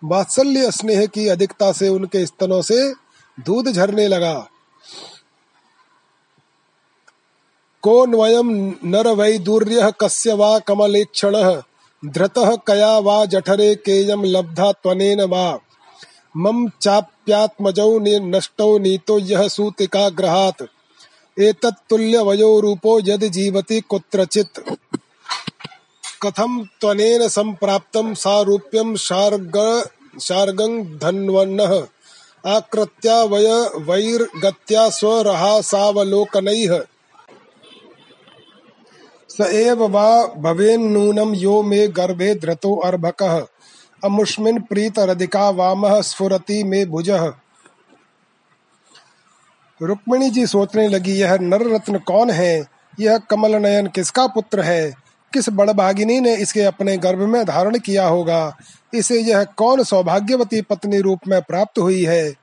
वात्सल्य 0.03 0.71
स्नेह 0.71 1.05
की 1.05 1.27
अधिकता 1.27 1.71
से 1.71 1.89
उनके 1.89 2.25
स्तनों 2.25 2.61
से 2.61 2.93
दूध 3.39 3.71
झरने 3.71 4.07
लगा। 4.07 4.47
को 7.81 8.05
नवयम 8.05 8.73
नर 8.85 9.07
वैदूर्य 9.07 9.93
कस्य 10.01 10.33
वा 10.33 10.59
कमलेक्षण 10.59 11.61
धृत 12.05 12.33
कया 12.39 12.99
वा 12.99 13.25
जठरे 13.25 13.75
केयम 13.75 14.23
लब्धा 14.23 14.71
त्वनेन 14.71 15.21
वा? 15.21 15.59
मम 16.37 16.69
चाप्यात्मजौ 16.81 17.99
नष्टौ 17.99 18.77
नीतो 18.77 19.19
यह 19.19 19.47
सूतिका 19.47 20.09
ग्रहात् 20.09 20.63
एतत्तुल्य 21.39 22.17
वयो 22.17 22.59
रूपो 22.59 22.99
यद 22.99 23.23
जीवति 23.23 23.81
कुत्रचित्। 23.81 24.59
कथम 26.25 26.67
त्वनेन 26.81 27.27
संप्राप्तं 27.27 28.13
सारूप्यं 28.13 28.95
शार्ग 28.95 29.89
शार्गं 30.21 30.83
धन्वन्नः? 30.83 31.87
आकृत्या 32.45 33.23
वय 33.23 33.69
वैर्गत्या 33.75 34.89
स्वरहा 34.89 35.61
सावलोकनैः 35.61 36.83
स 39.41 39.41
एव 39.41 39.87
वा 39.87 40.33
यो 41.33 41.63
मे 41.63 41.87
गर्भे 41.87 42.35
धृतो 42.35 42.75
अर्भकः। 42.75 43.45
अमुष्मिन् 44.03 44.59
प्रीतरधिका 44.59 45.49
वामः 45.49 46.01
स्फुरति 46.01 46.63
मे 46.63 46.85
भुजः। 46.85 47.33
रुक्मिणी 49.81 50.29
जी 50.29 50.45
सोचने 50.45 50.87
लगी, 50.87 51.11
यह 51.11 51.37
नर 51.41 51.75
रत्न 51.75 51.97
कौन 51.97 52.29
है? 52.29 52.65
यह 52.99 53.17
कमल 53.17 53.55
नयन 53.55 53.87
किसका 53.87 54.27
पुत्र 54.27 54.61
है? 54.61 54.93
किस 55.33 55.49
बड़भागिनी 55.49 56.19
ने 56.19 56.35
इसके 56.35 56.61
अपने 56.61 56.97
गर्भ 56.97 57.19
में 57.19 57.45
धारण 57.45 57.77
किया 57.77 58.07
होगा? 58.07 58.57
इसे 58.93 59.21
यह 59.21 59.43
कौन 59.43 59.83
सौभाग्यवती 59.83 60.61
पत्नी 60.61 60.99
रूप 60.99 61.19
में 61.27 61.41
प्राप्त 61.41 61.79
हुई 61.79 62.03
है? 62.03 62.33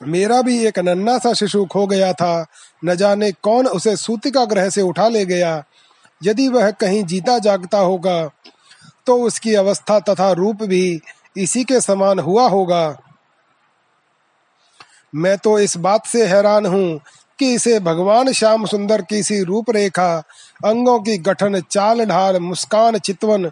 मेरा 0.00 0.40
भी 0.42 0.58
एक 0.66 0.78
नन्ना 0.78 1.16
सा 1.18 1.32
शिशु 1.32 1.64
खो 1.64 1.86
गया 1.86 2.12
था। 2.12 2.46
न 2.84 2.94
जाने 2.94 3.30
कौन 3.32 3.66
उसे 3.66 3.96
सूतिका 3.96 4.44
ग्रह 4.44 4.68
से 4.70 4.82
उठा 4.82 5.08
ले 5.08 5.24
गया। 5.26 5.62
यदि 6.20 6.48
वह 6.48 6.70
कहीं 6.70 7.02
जीता 7.04 7.38
जागता 7.38 7.78
होगा 7.78 8.24
तो 9.06 9.16
उसकी 9.22 9.54
अवस्था 9.54 9.98
तथा 10.00 10.30
रूप 10.32 10.62
भी 10.62 11.00
इसी 11.36 11.64
के 11.64 11.80
समान 11.80 12.18
हुआ 12.18 12.48
होगा। 12.48 12.96
मैं 15.14 15.36
तो 15.38 15.58
इस 15.58 15.76
बात 15.76 16.06
से 16.06 16.26
हैरान 16.26 16.66
हूँ 16.66 17.00
कि 17.38 17.52
इसे 17.54 17.78
भगवान 17.80 18.32
श्याम 18.32 18.64
सुंदर 18.66 19.02
की 19.02 19.22
सी 19.22 19.42
रूपरेखा, 19.44 20.16
अंगों 20.64 20.98
की 21.00 21.16
गठन 21.18 21.60
चाल 21.60 22.04
ढाल 22.04 22.38
मुस्कान, 22.40 22.98
चितवन 22.98 23.50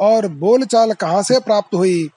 और 0.00 0.26
बोलचाल 0.28 0.92
कहाँ 0.92 1.22
से 1.22 1.38
प्राप्त 1.40 1.74
हुई? 1.74 2.10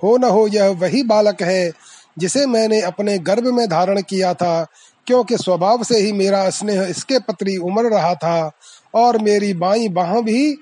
हो 0.00 0.16
न 0.16 0.24
हो 0.24 0.46
यह 0.48 0.68
वही 0.70 1.02
बालक 1.02 1.42
है 1.42 1.70
जिसे 2.18 2.46
मैंने 2.46 2.80
अपने 2.80 3.18
गर्भ 3.18 3.46
में 3.46 3.68
धारण 3.68 4.02
किया 4.02 4.34
था, 4.34 4.66
क्योंकि 5.06 5.36
स्वभाव 5.36 5.82
से 5.82 5.98
ही 5.98 6.12
मेरा 6.12 6.50
स्नेह 6.50 6.82
इसके 6.82 7.18
पत्री 7.18 7.56
उमड़ 7.56 7.86
रहा 7.86 8.14
था 8.14 8.52
और 8.94 9.18
मेरी 9.18 9.54
बाई 9.54 9.88
बाह 9.88 10.20
भी 10.20 10.54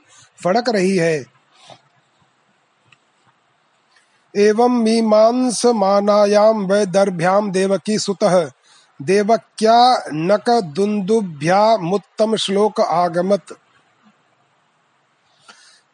फड़क 0.44 0.68
रही 0.68 0.97
है। 0.97 1.25
एवं 4.37 4.68
मीमांस 4.68 5.66
मानायाम 5.66 6.66
वैदर्भ्याम 6.66 7.50
देवकी 7.52 7.99
सुतः, 7.99 8.50
देवक्या 9.02 10.04
नक 10.12 10.49
मुत्तम 11.82 12.37
श्लोक 12.37 12.80
आगमत। 12.80 13.47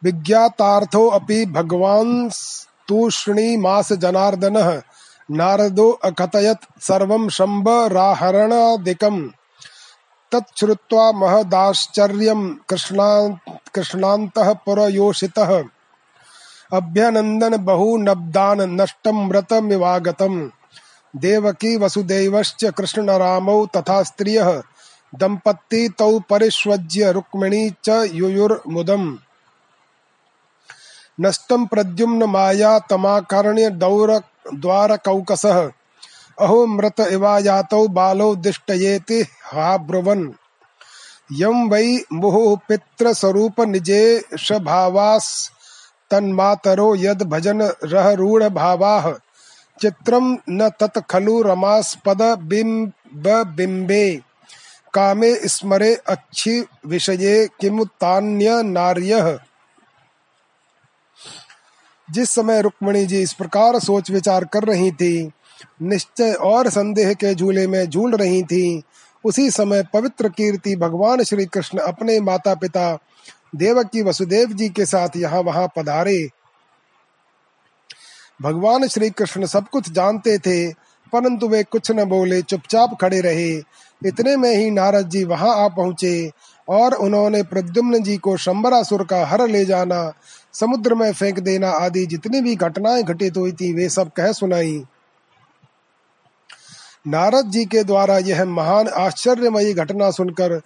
विज्ञातार्थो 0.03 1.07
अपि 1.07 1.45
भगवान 1.45 2.29
तूष्णी 2.87 3.57
मास 3.57 3.93
जनार्दन 3.93 4.57
नारदो 5.31 5.91
अकथयत 5.91 6.57
सर्वं 6.81 7.29
शम्बराहरणादिकम् 7.29 9.29
तच्छ्रुत्वा 10.31 11.11
महदाश्चर्यं 11.11 12.55
कृष्णा 12.69 13.39
कृष्णान्तः 13.75 14.53
पुरयोषितः। 14.53 15.63
अभ्यनन्दन 16.73 17.57
बहुनब्दान् 17.57 18.61
नष्टं 18.61 19.29
व्रतमिवागतम्। 19.29 20.49
देवकी 21.15 21.77
वसुदेवश्च 21.77 22.65
कृष्णरामौ 22.65 23.65
तथा 23.65 24.03
स्त्रियः। 24.03 24.63
दम्पती 25.15 25.89
तौ 25.89 26.19
परिष्वज्य 26.19 27.11
रुक्मिणी 27.11 27.73
च 27.83 28.09
युयुर्मुदम्। 28.13 29.17
नष्टम 31.21 31.65
प्रद्युम्न 31.65 32.23
माया 32.23 32.79
तमाकर्ण्य 32.79 33.69
दौर 33.69 34.21
द्वार 34.53 34.97
कौकसः 34.97 35.71
अहो 36.39 36.65
मृत 36.65 36.99
इवायातौ 36.99 37.87
बालो 37.87 38.35
दिष्टयेति 38.35 39.21
हा 39.45 39.77
ब्रुवन् 39.77 40.29
यं 41.31 41.69
वै 41.69 42.03
मुहुः 42.13 42.57
पितृस्वरूप 42.67 43.61
निजेश 43.61 44.51
भावास 44.51 45.51
तन्मातरो 46.11 46.95
यद 46.95 47.23
भजन 47.23 47.61
रह 47.83 48.11
रूढ़ 48.13 48.43
भावाः 48.43 49.11
चित्रम 49.81 50.37
न 50.49 50.69
तत् 50.79 50.99
खलु 51.09 51.41
रमास्पद 51.41 52.21
बिंब 52.21 53.27
बिंबे 53.55 54.21
कामे 54.93 55.35
स्मरे 55.35 55.93
अच्छी 56.07 56.65
विषये 56.85 57.47
किमुतान्य 57.59 58.61
नार्यः। 58.63 59.37
जिस 62.09 62.29
समय 62.29 62.61
रुक्मणी 62.61 63.05
जी 63.05 63.21
इस 63.21 63.33
प्रकार 63.33 63.79
सोच 63.79 64.11
विचार 64.11 64.45
कर 64.45 64.63
रही 64.63 64.91
थी, 64.91 65.31
निश्चय 65.81 66.33
और 66.33 66.69
संदेह 66.69 67.13
के 67.13 67.33
झूले 67.35 67.67
में 67.67 67.85
झूल 67.89 68.15
रही 68.15 68.41
थी। 68.43 68.81
उसी 69.23 69.49
समय 69.51 69.83
पवित्र 69.93 70.29
कीर्ति 70.29 70.75
भगवान 70.75 71.23
श्री 71.23 71.45
कृष्ण 71.45 71.77
अपने 71.77 72.19
माता 72.19 72.53
पिता 72.55 72.97
देवकी 73.55 74.01
वसुदेव 74.01 74.53
जी 74.53 74.69
के 74.69 74.85
साथ 74.85 75.17
यहाँ 75.17 75.41
वहाँ 75.41 75.67
पधारे। 75.77 76.29
भगवान 78.41 78.87
श्री 78.87 79.09
कृष्ण 79.09 79.45
सब 79.45 79.67
कुछ 79.67 79.91
जानते 79.91 80.37
थे, 80.37 80.71
परंतु 81.13 81.47
वे 81.47 81.63
कुछ 81.63 81.91
न 81.91 82.03
बोले, 82.05 82.41
चुपचाप 82.41 82.97
खड़े 83.01 83.19
रहे। 83.21 83.51
इतने 84.01 84.35
में 84.37 84.55
ही 84.55 84.69
नारद 84.71 85.09
जी 85.09 85.23
वहाँ 85.23 85.55
आ 85.55 85.67
पहुँचे। 85.67 86.31
और 86.69 86.93
उन्होंने 86.93 87.43
प्रद्युम्न 87.43 88.01
जी 88.03 88.17
को 88.17 88.37
शंबरासुर 88.37 89.03
का 89.03 89.25
हर 89.25 89.47
ले 89.47 89.65
जाना, 89.65 90.13
समुद्र 90.53 90.95
में 90.95 91.11
फेंक 91.13 91.39
देना 91.39 91.69
आदि 91.69 92.05
जितनी 92.05 92.41
भी 92.41 92.55
घटनाएँ 92.55 93.03
घटित 93.03 93.37
हुई 93.37 93.51
थी, 93.51 93.73
वे 93.73 93.89
सब 93.89 94.11
कह 94.11 94.31
सुनाई। 94.31 94.83
नारद 97.07 97.45
जी 97.45 97.65
के 97.65 97.83
द्वारा 97.83 98.17
यह 98.17 98.45
महान 98.45 98.87
आश्चर्यमयी 98.87 99.73
घटना 99.73 100.11
सुनकर 100.11 100.61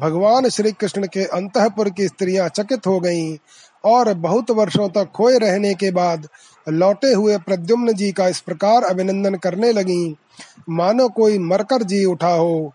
भगवान 0.00 0.48
श्री 0.48 0.72
कृष्ण 0.72 1.06
के 1.06 1.24
अंतपुर 1.24 1.90
की 1.90 2.08
स्त्रियाँ 2.08 2.48
चकित 2.48 2.86
हो 2.86 2.98
गईं 3.00 3.36
और 3.84 4.12
बहुत 4.14 4.50
वर्षों 4.50 4.88
तक 4.88 5.10
खोए 5.14 5.38
रहने 5.38 5.74
के 5.74 5.90
बाद 5.90 6.28
लौटे 6.68 7.12
हुए 7.12 7.36
प्रद्युम्न 7.38 7.92
जी 7.92 8.12
का 8.12 8.28
इस 8.28 8.40
प्रकार 8.40 8.82
अभिनंदन 8.82 9.34
करने 9.34 9.72
लगी, 9.72 10.16
मानो 10.68 11.08
कोई 11.08 11.38
मरकर 11.38 11.82
जी 11.82 12.04
उठा 12.04 12.28
हो। 12.28 12.72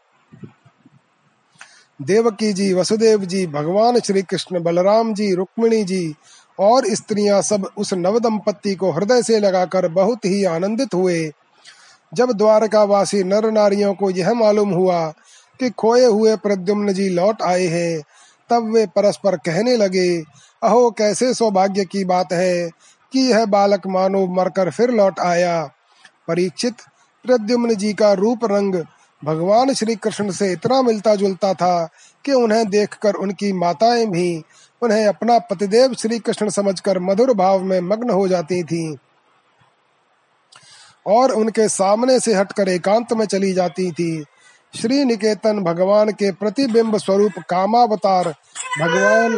देवकी 2.01 2.53
जी, 2.53 2.73
वसुदेव 2.73 3.25
जी, 3.25 3.47
भगवान 3.47 3.99
श्री 3.99 4.21
कृष्ण 4.21 4.63
बलराम 4.63 5.13
जी, 5.13 5.33
रुक्मिणी 5.33 5.83
जी 5.83 6.15
और 6.59 6.85
स्त्रियाँ 6.85 7.41
सब 7.41 7.69
उस 7.77 7.93
नव 7.93 8.19
दंपत्ति 8.19 8.75
को 8.75 8.91
हृदय 8.91 9.23
से 9.23 9.39
लगाकर 9.39 9.87
बहुत 9.87 10.25
ही 10.25 10.43
आनंदित 10.43 10.93
हुए। 10.93 11.31
जब 12.13 12.31
द्वारका 12.31 12.83
वासी 12.83 13.23
नर 13.23 13.51
नारियों 13.51 13.93
को 13.93 14.09
यह 14.09 14.33
मालूम 14.33 14.69
हुआ 14.69 15.13
कि 15.59 15.69
खोए 15.69 16.05
हुए 16.05 16.35
प्रद्युम्न 16.35 16.93
जी 16.93 17.09
लौट 17.09 17.41
आए 17.41 17.65
हैं, 17.65 18.01
तब 18.49 18.73
वे 18.73 18.85
परस्पर 18.85 19.35
कहने 19.35 19.77
लगे, 19.77 20.23
अहो, 20.63 20.91
कैसे 20.91 21.33
सौभाग्य 21.33 21.85
की 21.85 22.05
बात 22.05 22.33
है 22.33 22.69
कि 23.13 23.19
यह 23.19 23.45
बालक 23.45 23.81
मानो 23.87 24.27
मरकर 24.27 24.69
फिर 24.69 24.89
लौट 24.89 25.19
आया। 25.19 25.63
परीक्षित, 26.27 26.73
प्रद्युम्न 27.25 27.75
जी 27.75 27.93
का 27.93 28.13
रूप 28.13 28.39
रंग 28.45 28.75
भगवान 29.25 29.73
श्री 29.73 29.95
कृष्ण 29.95 30.31
से 30.31 30.51
इतना 30.51 30.81
मिलता 30.81 31.15
जुलता 31.15 31.53
था 31.53 31.89
कि 32.25 32.31
उन्हें 32.31 32.69
देखकर 32.69 33.13
उनकी 33.13 33.53
माताएँ 33.53 34.05
भी 34.05 34.43
उन्हें 34.81 35.05
अपना 35.05 35.39
पतिदेव 35.39 35.93
श्री 35.93 36.19
कृष्ण 36.19 36.49
समझकर 36.49 36.99
मधुर 36.99 37.33
भाव 37.33 37.63
में 37.63 37.79
मग्न 37.79 38.09
हो 38.09 38.27
जाती 38.27 38.63
थीं। 38.63 38.95
और 41.07 41.31
उनके 41.31 41.69
सामने 41.69 42.19
से 42.19 42.33
हटकर 42.33 42.69
एकांत 42.69 43.13
में 43.13 43.25
चली 43.25 43.53
जाती 43.53 43.91
थी। 43.91 44.25
श्री 44.81 45.05
निकेतन 45.05 45.59
भगवान 45.59 46.09
के 46.09 46.31
प्रतिबिंब 46.31 46.97
स्वरूप 46.97 47.31
कामावतार 47.49 48.35
भगवान 48.81 49.37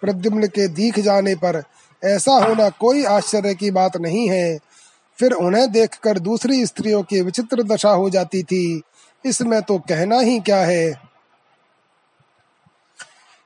प्रद्युम्न 0.00 0.46
के 0.46 0.68
दीख 0.68 0.98
जाने 0.98 1.34
पर 1.34 1.62
ऐसा 2.04 2.32
होना 2.32 2.68
कोई 2.68 3.04
आश्चर्य 3.04 3.54
की 3.54 3.70
बात 3.70 3.96
नहीं 3.96 4.30
है। 4.30 4.58
फिर 5.18 5.32
उन्हें 5.32 5.72
देखकर 5.72 6.18
दूसरी 6.18 6.66
स्त्रियों 6.66 7.02
की 7.02 7.20
विचित्र 7.20 7.62
दशा 7.62 7.90
हो 7.90 8.10
जाती 8.10 8.42
थी। 8.42 8.82
इसमें 9.26 9.62
तो 9.62 9.78
कहना 9.78 10.18
ही 10.20 10.40
क्या 10.40 10.58
है? 10.58 11.12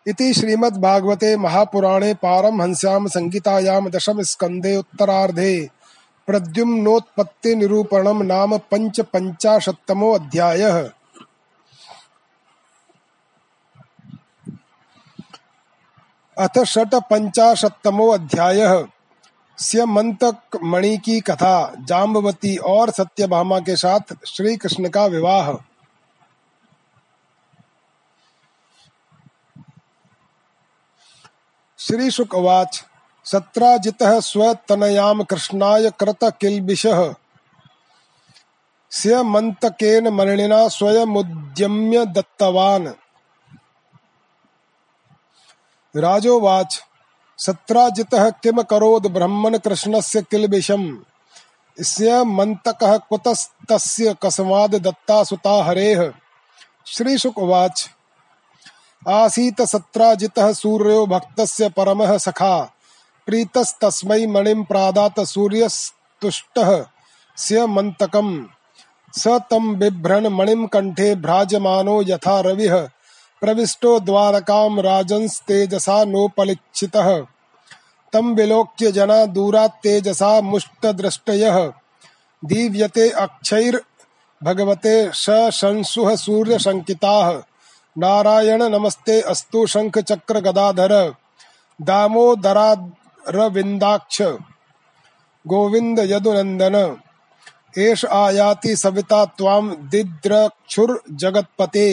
इति 0.06 0.34
श्रीमद्भागवते 0.34 1.36
महापुराणे 1.36 2.14
पारमहंस्यां 2.14 3.06
संगीतायां 3.06 3.90
दशम 3.90 4.22
स्कंदे 4.22 4.76
उत्तरार्धे 4.76 5.70
प्रद्युम्नोत्पत्ति 6.26 7.54
निरूपणम 7.54 8.22
नाम 8.22 8.58
पंच 8.58 9.00
पंचाशतमो 9.00 10.12
अध्यायः। 10.12 10.90
अथ 16.36 16.64
षट 16.64 16.94
पंचाशतमो 16.94 18.08
अध्यायः। 18.08 18.86
स्यमंतक 19.59 20.59
मणि 20.62 20.99
की 20.99 21.21
कथा 21.21 21.75
जाम्बवती 21.79 22.57
और 22.57 22.90
सत्यभामा 22.90 23.59
के 23.59 23.77
साथ 23.77 24.27
श्री 24.27 24.57
कृष्ण 24.57 24.88
का 24.88 25.07
विवाह। 25.07 25.53
श्री 31.79 31.97
श्रीशुकवाच, 31.97 32.85
सत्राजितः 33.25 34.21
स्वतनयाम 34.21 35.23
कृष्णाय 35.23 35.90
कृत 35.90 36.19
किल्बिषः। 36.25 37.14
स्यमन्तकेन 38.90 40.09
मणिना 40.09 40.69
स्वयमुद्यम्य 40.69 42.07
दत्तवान्। 42.07 42.88
राजोवाच 45.97 46.86
सत्राजितः 47.38 48.31
किम 48.31 48.62
करोद 48.62 49.07
ब्रह्मन् 49.07 49.59
कृष्णस्य 49.59 50.22
किल्बिषम् 50.22 50.96
स्यमन्तकः 51.83 52.96
कुतस्तस्य 52.96 54.16
कस्माद् 54.22 54.75
दत्ता 54.75 55.25
सुता 55.25 55.64
हरेः 55.64 56.12
श्रीशुकवाच 56.87 57.90
आसीत 59.09 59.62
सत्राजितः 59.62 60.53
सूर्यो 60.53 61.07
भक्तस्य 61.07 61.68
परमः 61.68 62.18
सखा। 62.18 62.72
प्रीतस्तस्मै 63.27 64.27
मणिं 64.27 64.64
प्रादात 64.64 65.20
सूर्यस्तुष्टः। 65.20 66.87
स्यमन्तकम् 67.37 68.44
स 69.18 69.27
तं 69.27 69.79
बिभ्रन् 69.79 70.27
मणिं 70.27 70.66
कण्ठे 70.66 71.14
भ्राजमानो 71.14 72.03
यथा 72.03 72.40
रविः। 72.40 72.88
प्रविष्टो 73.40 73.92
द्वारकां 74.01 74.83
राजंस्तेजसा 74.83 75.96
नोपलिक्षितः 76.05 77.09
तं 78.12 78.27
विलोक्य 78.35 78.92
जना 78.92 79.18
दूरात्तेजसा 79.27 80.31
मुष्टदृष्टयः 80.40 81.57
दीव्यते 82.42 83.07
अक्षैर्भगवते 83.25 84.96
शंसुः 85.14 86.09
सूर्यशङ्किताः 86.16 87.29
नारायण 87.96 88.62
नमस्ते 88.62 89.16
अस्तु 89.20 89.61
शंख 89.66 89.94
चक्र 89.99 90.40
गदाधर 90.40 90.92
दामोदरारविन्दाक्ष 91.81 92.57
गोविंद 95.44 95.99
यदुनंदन 95.99 96.77
एष 97.79 98.01
आयाति 98.05 98.72
सविता 98.77 99.20
त्वां 99.38 99.64
दिद्रक्षुर्जगत्पते। 99.90 101.88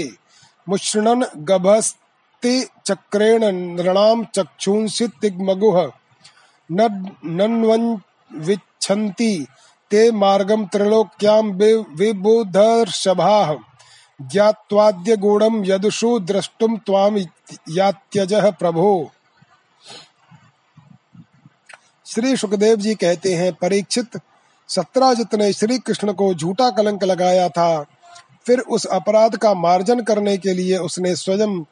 मुष्णन् 0.70 1.24
गभस्ति 1.38 2.68
चक्रेण 2.86 3.56
नृणां 3.56 4.26
चक्षुंसि 4.26 5.08
तिग्मगुः 5.08 5.92
नन्वञ्विच्छन्ति 7.26 9.48
ते 9.92 10.12
मार्गं 10.12 10.66
त्रिलोक्यां 10.66 11.44
विबुधर्षभाः। 11.98 13.56
ज्ञात्वाद्य 14.22 15.18
गूढ़म 15.18 15.66
यदुषु 15.66 16.20
द्रष्टुम 16.20 16.78
त्वाम 16.78 17.18
यात्यजः 17.70 18.52
प्रभो। 18.52 19.12
श्री 22.06 22.38
सुखदेव 22.38 22.76
जी 22.76 22.96
कहते 22.96 23.34
हैं, 23.34 23.54
परीक्षित, 23.54 24.20
सत्राजित 24.68 25.36
ने 25.36 25.54
श्री 25.54 25.80
कृष्ण 25.80 26.14
को 26.14 26.34
झूठा 26.34 26.70
कलंक 26.70 27.04
लगाया 27.04 27.50
था। 27.50 27.86
फिर 28.46 28.60
उस 28.60 28.86
अपराध 28.86 29.36
का 29.38 29.54
मार्जन 29.54 30.00
करने 30.00 30.38
के 30.38 30.54
लिए 30.54 30.78
उसने 30.78 31.16
स्वयं 31.16 31.64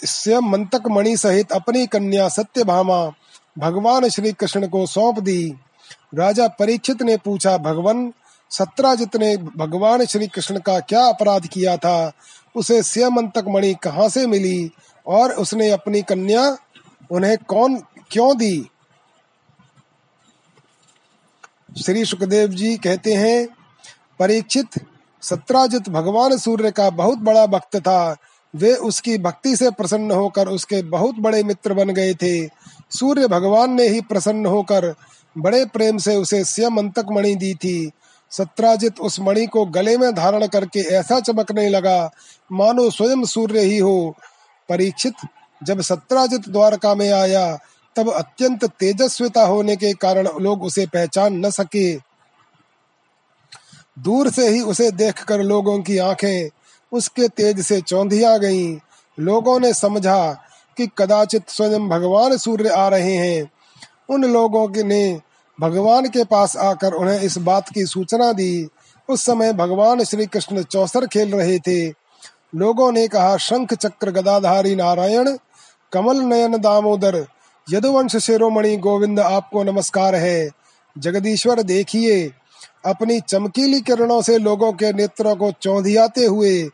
स्वयं 0.00 0.40
मंतक 0.40 0.82
मणि 0.90 1.16
सहित 1.16 1.52
अपनी 1.52 1.86
कन्या 1.86 2.28
सत्यभामा 2.28 3.12
भगवान 3.58 4.08
श्री 4.08 4.32
कृष्ण 4.32 4.68
को 4.68 4.86
सौंप 4.86 5.18
दी। 5.18 5.54
राजा 6.14 6.48
परीक्षित 6.48 7.02
ने 7.02 7.16
पूछा, 7.16 7.56
भगवान, 7.58 8.12
सत्राजित 8.50 9.16
ने 9.16 9.36
भगवान 9.36 10.04
श्री 10.04 10.26
कृष्ण 10.26 10.58
का 10.58 10.80
क्या 10.80 11.04
अपराध 11.04 11.46
किया 11.46 11.76
था? 11.76 12.12
उसे 12.56 12.82
स्यमंतक 12.82 13.44
मणि 13.48 13.74
कहाँ 13.74 14.08
से 14.08 14.26
मिली 14.26 14.70
और 15.06 15.32
उसने 15.32 15.70
अपनी 15.70 16.02
कन्या 16.02 16.56
उन्हें 17.10 17.36
कौन, 17.38 17.76
क्यों 18.10 18.36
दी? 18.36 18.70
श्री 21.82 22.04
सुखदेव 22.04 22.48
जी 22.48 22.76
कहते 22.76 23.14
हैं, 23.14 23.48
परीक्षित 24.18 24.68
सत्राजित 25.24 25.88
भगवान 25.88 26.36
सूर्य 26.38 26.70
का 26.70 26.90
बहुत 26.90 27.18
बड़ा 27.18 27.46
भक्त 27.46 27.76
था। 27.76 28.16
वे 28.54 28.74
उसकी 28.74 29.18
भक्ति 29.18 29.56
से 29.56 29.70
प्रसन्न 29.70 30.10
होकर 30.10 30.48
उसके 30.48 30.82
बहुत 30.82 31.14
बड़े 31.14 31.42
मित्र 31.42 31.74
बन 31.74 31.90
गए 31.90 32.14
थे। 32.14 32.46
सूर्य 32.90 33.28
भगवान 33.28 33.72
ने 33.72 33.88
ही 33.88 34.00
प्रसन्न 34.00 34.46
होकर 34.46 34.94
बड़े 35.38 35.64
प्रेम 35.64 35.98
से 35.98 36.16
उसे 36.16 36.44
स्यमंतक 36.44 37.06
मणि 37.12 37.34
दी 37.34 37.54
थी। 37.54 37.90
सत्राजित 38.30 39.00
उस 39.00 39.20
मणि 39.20 39.46
को 39.46 39.66
गले 39.66 39.96
में 39.98 40.14
धारण 40.14 40.46
करके 40.46 40.80
ऐसा 40.80 41.20
चमकने 41.20 41.68
लगा, 41.68 42.10
मानो 42.52 42.90
स्वयं 42.90 43.24
सूर्य 43.24 43.60
ही 43.60 43.78
हो। 43.78 44.14
परीक्षित, 44.68 45.14
जब 45.62 45.80
सत्राजित 45.80 46.48
द्वारका 46.48 46.94
में 46.94 47.12
आया, 47.12 47.58
तब 47.96 48.12
अत्यंत 48.12 48.64
तेजस्विता 48.64 49.46
होने 49.46 49.76
के 49.76 49.92
कारण 49.92 50.28
लोग 50.40 50.62
उसे 50.62 50.86
पहचान 50.86 51.46
न 51.46 51.50
सके। 51.50 52.13
दूर 53.98 54.30
से 54.30 54.48
ही 54.48 54.60
उसे 54.60 54.90
देखकर 54.90 55.40
लोगों 55.40 55.82
की 55.82 55.98
आँखें 55.98 56.50
उसके 56.92 57.28
तेज 57.28 57.60
से 57.60 57.80
चौंधिया 57.80 58.38
गईं। 58.38 58.78
लोगों 59.20 59.60
ने 59.60 59.74
समझा 59.74 60.32
कि 60.76 60.88
कदाचित 60.98 61.48
स्वयं 61.48 61.88
भगवान 61.88 62.36
सूर्य 62.36 62.68
आ 62.68 62.88
रहे 62.88 63.14
हैं। 63.14 63.52
उन 64.08 64.24
लोगों 64.24 64.84
ने 64.84 65.20
भगवान 65.60 66.08
के 66.08 66.24
पास 66.24 66.56
आकर 66.56 66.92
उन्हें 66.92 67.20
इस 67.20 67.38
बात 67.38 67.68
की 67.68 67.86
सूचना 67.86 68.32
दी। 68.32 68.68
उस 69.08 69.24
समय 69.24 69.52
भगवान 69.52 70.04
श्री 70.04 70.26
कृष्ण 70.26 70.62
चौसर 70.62 71.06
खेल 71.06 71.34
रहे 71.34 71.58
थे। 71.58 71.86
लोगों 72.54 72.92
ने 72.92 73.08
कहा, 73.08 73.36
शंख 73.36 73.74
चक्र 73.74 74.10
गदाधारी 74.10 74.76
नारायण, 74.76 75.36
कमल 75.92 76.20
नयन 76.20 76.58
दामोदर, 76.58 77.26
यदुवंश 77.70 78.16
शिरोमणि 78.16 78.76
गोविंद 78.76 79.20
आपको 79.20 79.64
नमस्कार 79.64 80.14
है। 80.14 80.50
जगदीश्वर 80.98 81.62
देखिए 81.62 82.32
अपनी 82.84 83.20
चमकीली 83.20 83.80
किरणों 83.80 84.22
से 84.22 84.38
लोगों 84.38 84.72
के 84.72 84.92
नेत्रों 84.92 85.36
को 85.36 85.52
चौंधियाते 85.52 86.24
हुए 86.24 86.64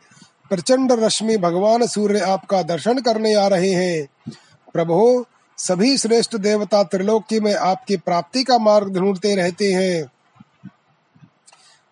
प्रचंड 0.49 0.91
रश्मि 0.91 1.37
भगवान 1.37 1.87
सूर्य 1.87 2.19
आपका 2.19 2.61
दर्शन 2.61 2.99
करने 2.99 3.33
आ 3.33 3.47
रहे 3.47 3.71
हैं। 3.71 4.07
प्रभु, 4.73 5.25
सभी 5.57 5.97
श्रेष्ठ 5.97 6.35
देवता 6.35 6.83
त्रिलोकी 6.83 7.39
में 7.39 7.55
आपकी 7.55 7.97
प्राप्ति 7.97 8.43
का 8.43 8.57
मार्ग 8.57 8.97
ढूंढते 8.97 9.35
रहते 9.35 9.73
हैं। 9.73 10.11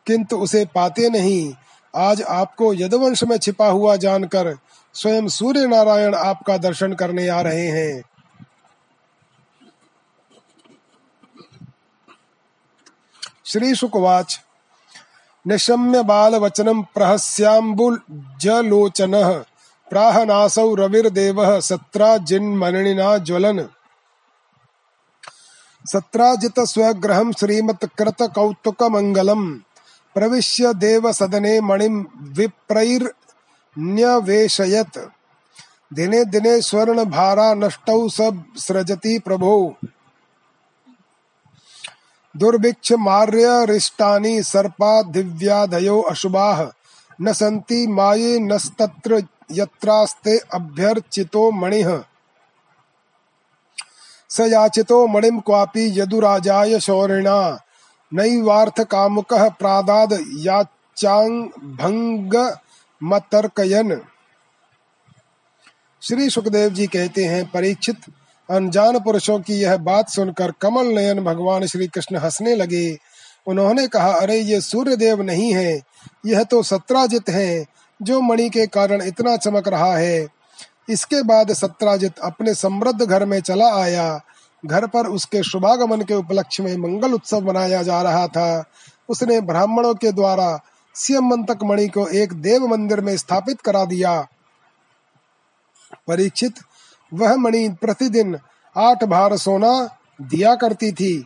किंतु 0.08 0.38
उसे 0.38 0.66
पाते 0.66 1.10
नहीं। 1.10 1.54
आज 1.96 2.22
आपको 2.22 2.74
यदवंश 2.74 3.24
में 3.24 3.38
छिपा 3.38 3.68
हुआ 3.68 3.96
जानकर 3.96 4.58
स्वयं 4.94 5.28
सूर्य 5.28 5.68
नारायण 5.68 6.16
आपका 6.16 6.58
दर्शन 6.58 6.94
करने 6.94 7.28
आ 7.28 7.42
रहे 7.42 7.68
हैं। 7.68 8.04
श्री 13.50 13.76
शुकवाच 13.76 14.40
निशम्य 15.48 16.04
बाल 16.04 16.36
वचनम 16.36 16.82
प्रहस्याम्बुल 16.82 18.02
जलोचन, 18.42 19.44
प्राहनासौ 19.90 20.76
रविर्देवः 20.76 21.60
सत्राजिन्मणिना 21.60 23.18
ज्वलन। 23.18 23.70
सत्राजित 25.86 26.60
स्वग्रहं 26.60 27.32
श्रीमत्कृतकौतुकमङ्गलम्, 27.32 29.60
प्रविश्य 30.16 30.74
देवसदने 30.74 31.62
मणिं 31.62 32.06
विप्रैर्न्यवेशयत्। 32.18 35.00
दिने 35.94 36.26
दिने 36.26 36.62
स्वर्णभारा 36.62 37.54
नष्टौ 37.54 38.10
सब 38.10 38.46
सृजति 38.58 39.20
प्रभो। 39.20 39.76
दुर्भिक्ष 42.38 42.92
मार्य 42.92 43.66
सर्पा 44.44 45.02
दिव्यादयो 45.02 46.02
अशुभाः। 46.02 46.72
न 47.22 47.34
सन्ति 47.34 47.88
माये 47.88 48.40
नस्तत्र 48.40 49.24
यत्रास्ते 49.52 50.38
अभ्यर्चितो 50.38 51.52
मणिः। 51.52 52.04
स 54.30 54.40
याचितो 54.40 55.08
मणिं 55.08 55.40
क्वापि 55.40 56.00
यदुराजाय 56.00 56.80
शौरिणा। 56.80 57.60
नैवार्थकामुकः 58.14 59.50
प्रादाद 59.50 60.14
मतर्कयन 63.04 64.02
श्री 66.02 66.30
सुखदेव 66.30 66.70
जी 66.70 66.88
कहते 66.88 67.26
हैं, 67.26 67.52
परीक्षित 67.52 67.98
अनजान 68.50 69.00
पुरुषों 69.00 69.40
की 69.40 69.54
यह 69.54 69.78
बात 69.78 70.10
सुनकर 70.10 70.52
कमल 70.52 70.86
नयन 70.86 71.24
भगवान 71.24 71.66
श्री 71.66 71.88
कृष्ण 71.88 72.18
हंसने 72.18 72.56
लगे। 72.56 72.98
उन्होंने 73.48 73.88
कहा, 73.88 74.12
अरे, 74.12 74.36
ये 74.36 74.62
सूर्य 74.62 74.96
देव 74.96 75.22
नहीं 75.22 75.54
है। 75.54 75.82
यह 76.26 76.44
तो 76.44 76.64
सत्राजित 76.64 77.30
है, 77.30 77.66
जो 78.02 78.22
मणि 78.22 78.50
के 78.50 78.68
कारण 78.68 79.02
इतना 79.02 79.38
चमक 79.38 79.68
रहा 79.68 79.98
है। 79.98 80.28
इसके 80.90 81.24
बाद 81.24 81.54
सत्राजित 81.54 82.20
अपने 82.20 82.54
समृद्ध 82.54 83.02
घर 83.02 83.26
में 83.26 83.42
चला 83.42 83.76
आया। 83.76 84.22
घर 84.66 84.88
पर 84.88 85.08
उसके 85.08 85.44
शुभागमन 85.44 86.02
के 86.02 86.14
उपलक्ष्य 86.14 86.64
में 86.64 86.78
मंगल 86.78 87.14
उत्सव 87.14 87.48
मनाया 87.48 87.84
जा 87.84 88.02
रहा 88.02 88.28
था। 88.28 88.66
उसने 89.10 89.42
ब्राह्मणों 89.42 89.94
के 89.94 90.12
द्वारा 90.12 90.60
सियमंतक 90.96 91.58
मणि 91.64 91.88
को 91.88 92.08
एक 92.08 92.34
देव 92.34 92.68
मंदिर 92.68 93.02
में 93.02 93.18
स्थापित 93.18 93.62
करा 93.62 93.86
दिया। 93.86 94.28
परीक्षित 96.08 96.54
वह 97.14 97.36
मणि 97.36 97.70
प्रतिदिन 97.70 98.38
आठ 98.78 99.04
भार 99.04 99.38
सोना 99.38 99.90
दिया 100.22 100.56
करती 100.56 100.92
थी। 100.92 101.26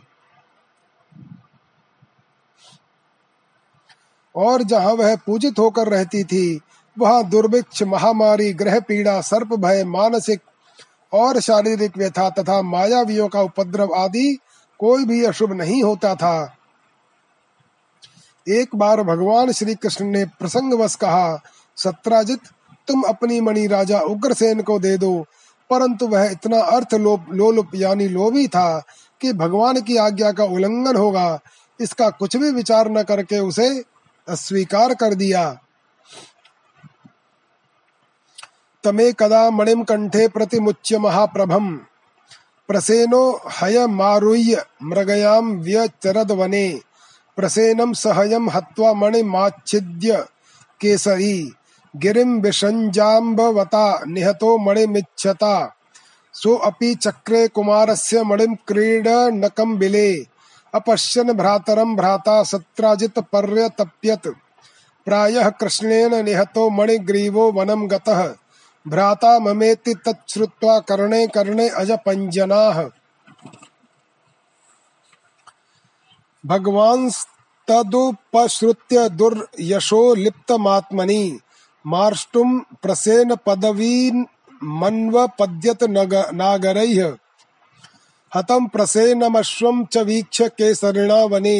और 4.36 4.62
जहाँ 4.62 4.92
वह 4.92 5.16
पूजित 5.16 5.58
होकर 5.58 5.88
रहती 5.88 6.24
थी, 6.24 6.60
वहाँ 6.98 7.24
दुर्भिक्ष, 7.24 7.82
महामारी, 7.82 8.52
ग्रह 8.52 8.80
पीड़ा, 8.80 9.20
सर्प 9.20 9.46
भय, 9.46 9.84
मानसिक 9.84 10.40
और 11.12 11.40
शारीरिक 11.40 11.98
व्यथा 11.98 12.30
तथा 12.30 12.62
मायावियों 12.62 13.28
का 13.28 13.40
उपद्रव 13.40 13.94
आदि 13.94 14.38
कोई 14.78 15.04
भी 15.04 15.24
अशुभ 15.24 15.52
नहीं 15.52 15.82
होता 15.82 16.14
था। 16.14 16.56
एक 18.48 18.74
बार 18.74 19.02
भगवान 19.02 19.52
श्री 19.52 19.74
कृष्ण 19.74 20.04
ने 20.04 20.24
प्रसंगवश 20.24 20.94
कहा, 20.94 21.42
सत्राजित, 21.76 22.40
तुम 22.88 23.02
अपनी 23.02 23.40
मणि 23.40 23.66
राजा 23.66 24.00
उग्रसेन 24.00 24.62
को 24.62 24.78
दे 24.78 24.96
दो 24.98 25.26
परंतु 25.70 26.06
वह 26.06 26.24
इतना 26.24 26.60
अर्थ 26.60 26.94
लोप 26.94 27.26
लोलुप 27.32 27.70
यानी 27.74 28.08
लोभी 28.08 28.48
था 28.48 28.82
कि 29.20 29.32
भगवान 29.32 29.80
की 29.80 29.96
आज्ञा 29.96 30.32
का 30.32 30.44
उल्लंघन 30.44 30.96
होगा। 30.96 31.40
इसका 31.80 32.10
कुछ 32.10 32.36
भी 32.36 32.50
विचार 32.50 32.90
न 32.90 33.02
करके 33.02 33.38
उसे 33.38 33.84
अस्वीकार 34.28 34.94
कर 34.94 35.14
दिया। 35.14 35.60
तमे 38.84 39.12
कदा 39.12 39.50
मणिम 39.50 39.82
कंठे 39.84 40.28
प्रतिमुच्य 40.28 40.98
महाप्रभम। 40.98 41.76
प्रसेनो 42.68 43.40
हय 43.52 43.86
मारुय्य 43.86 44.64
मृगयाम 44.82 45.52
व्यचरद 45.52 46.32
वने 46.32 46.80
प्रसेनम 47.36 47.92
सहयम 47.92 48.50
हत्वा 48.50 48.92
मणिमाच्छिद्य 48.92 50.24
केसरी। 50.80 51.52
गिरिम 51.96 52.40
विषंजाम्बवता 52.40 54.04
निहतो 54.06 54.58
मणिमिच्छता 54.58 55.76
सो 56.32 56.54
अपि 56.54 56.94
चक्रे 56.94 57.48
कुमारस्य 57.48 58.22
मणिम 58.22 58.54
क्रीडनकं 58.54 59.78
बिले 59.78 60.14
अपश्यन 60.74 61.32
भ्रातरम 61.32 61.96
भ्राता 61.96 62.42
सत्राजित 62.42 63.18
पर्यतप्यत। 63.18 64.28
प्रायः 65.04 65.48
कृष्णेन 65.48 66.24
निहतो 66.24 66.70
मणिग्रीवो 66.70 67.52
वनं 67.52 67.90
गतः। 67.90 68.34
भ्राता 68.88 69.38
ममेति 69.38 69.94
तच्छ्रुत्वा 69.94 70.78
कर्णे 70.78 71.26
कर्णे 71.26 71.68
अजपञ्जनाः। 71.68 72.88
भगवान् 76.46 77.10
तदुपश्रुत्य 77.68 79.08
दुर्यशो 79.08 80.14
लिप्तमात्मनि। 80.14 81.38
मार्ष्टुम 81.84 82.58
प्रसेन 82.82 83.34
पदवीन् 83.46 84.24
मन्वपद्यत 84.62 85.82
नागरैः। 86.34 87.12
हतं 88.32 88.66
प्रसेनमश्वं 88.66 89.84
च 89.84 89.96
वीक्ष्य 89.98 90.48
केसरिणा 90.48 91.22
वने 91.24 91.58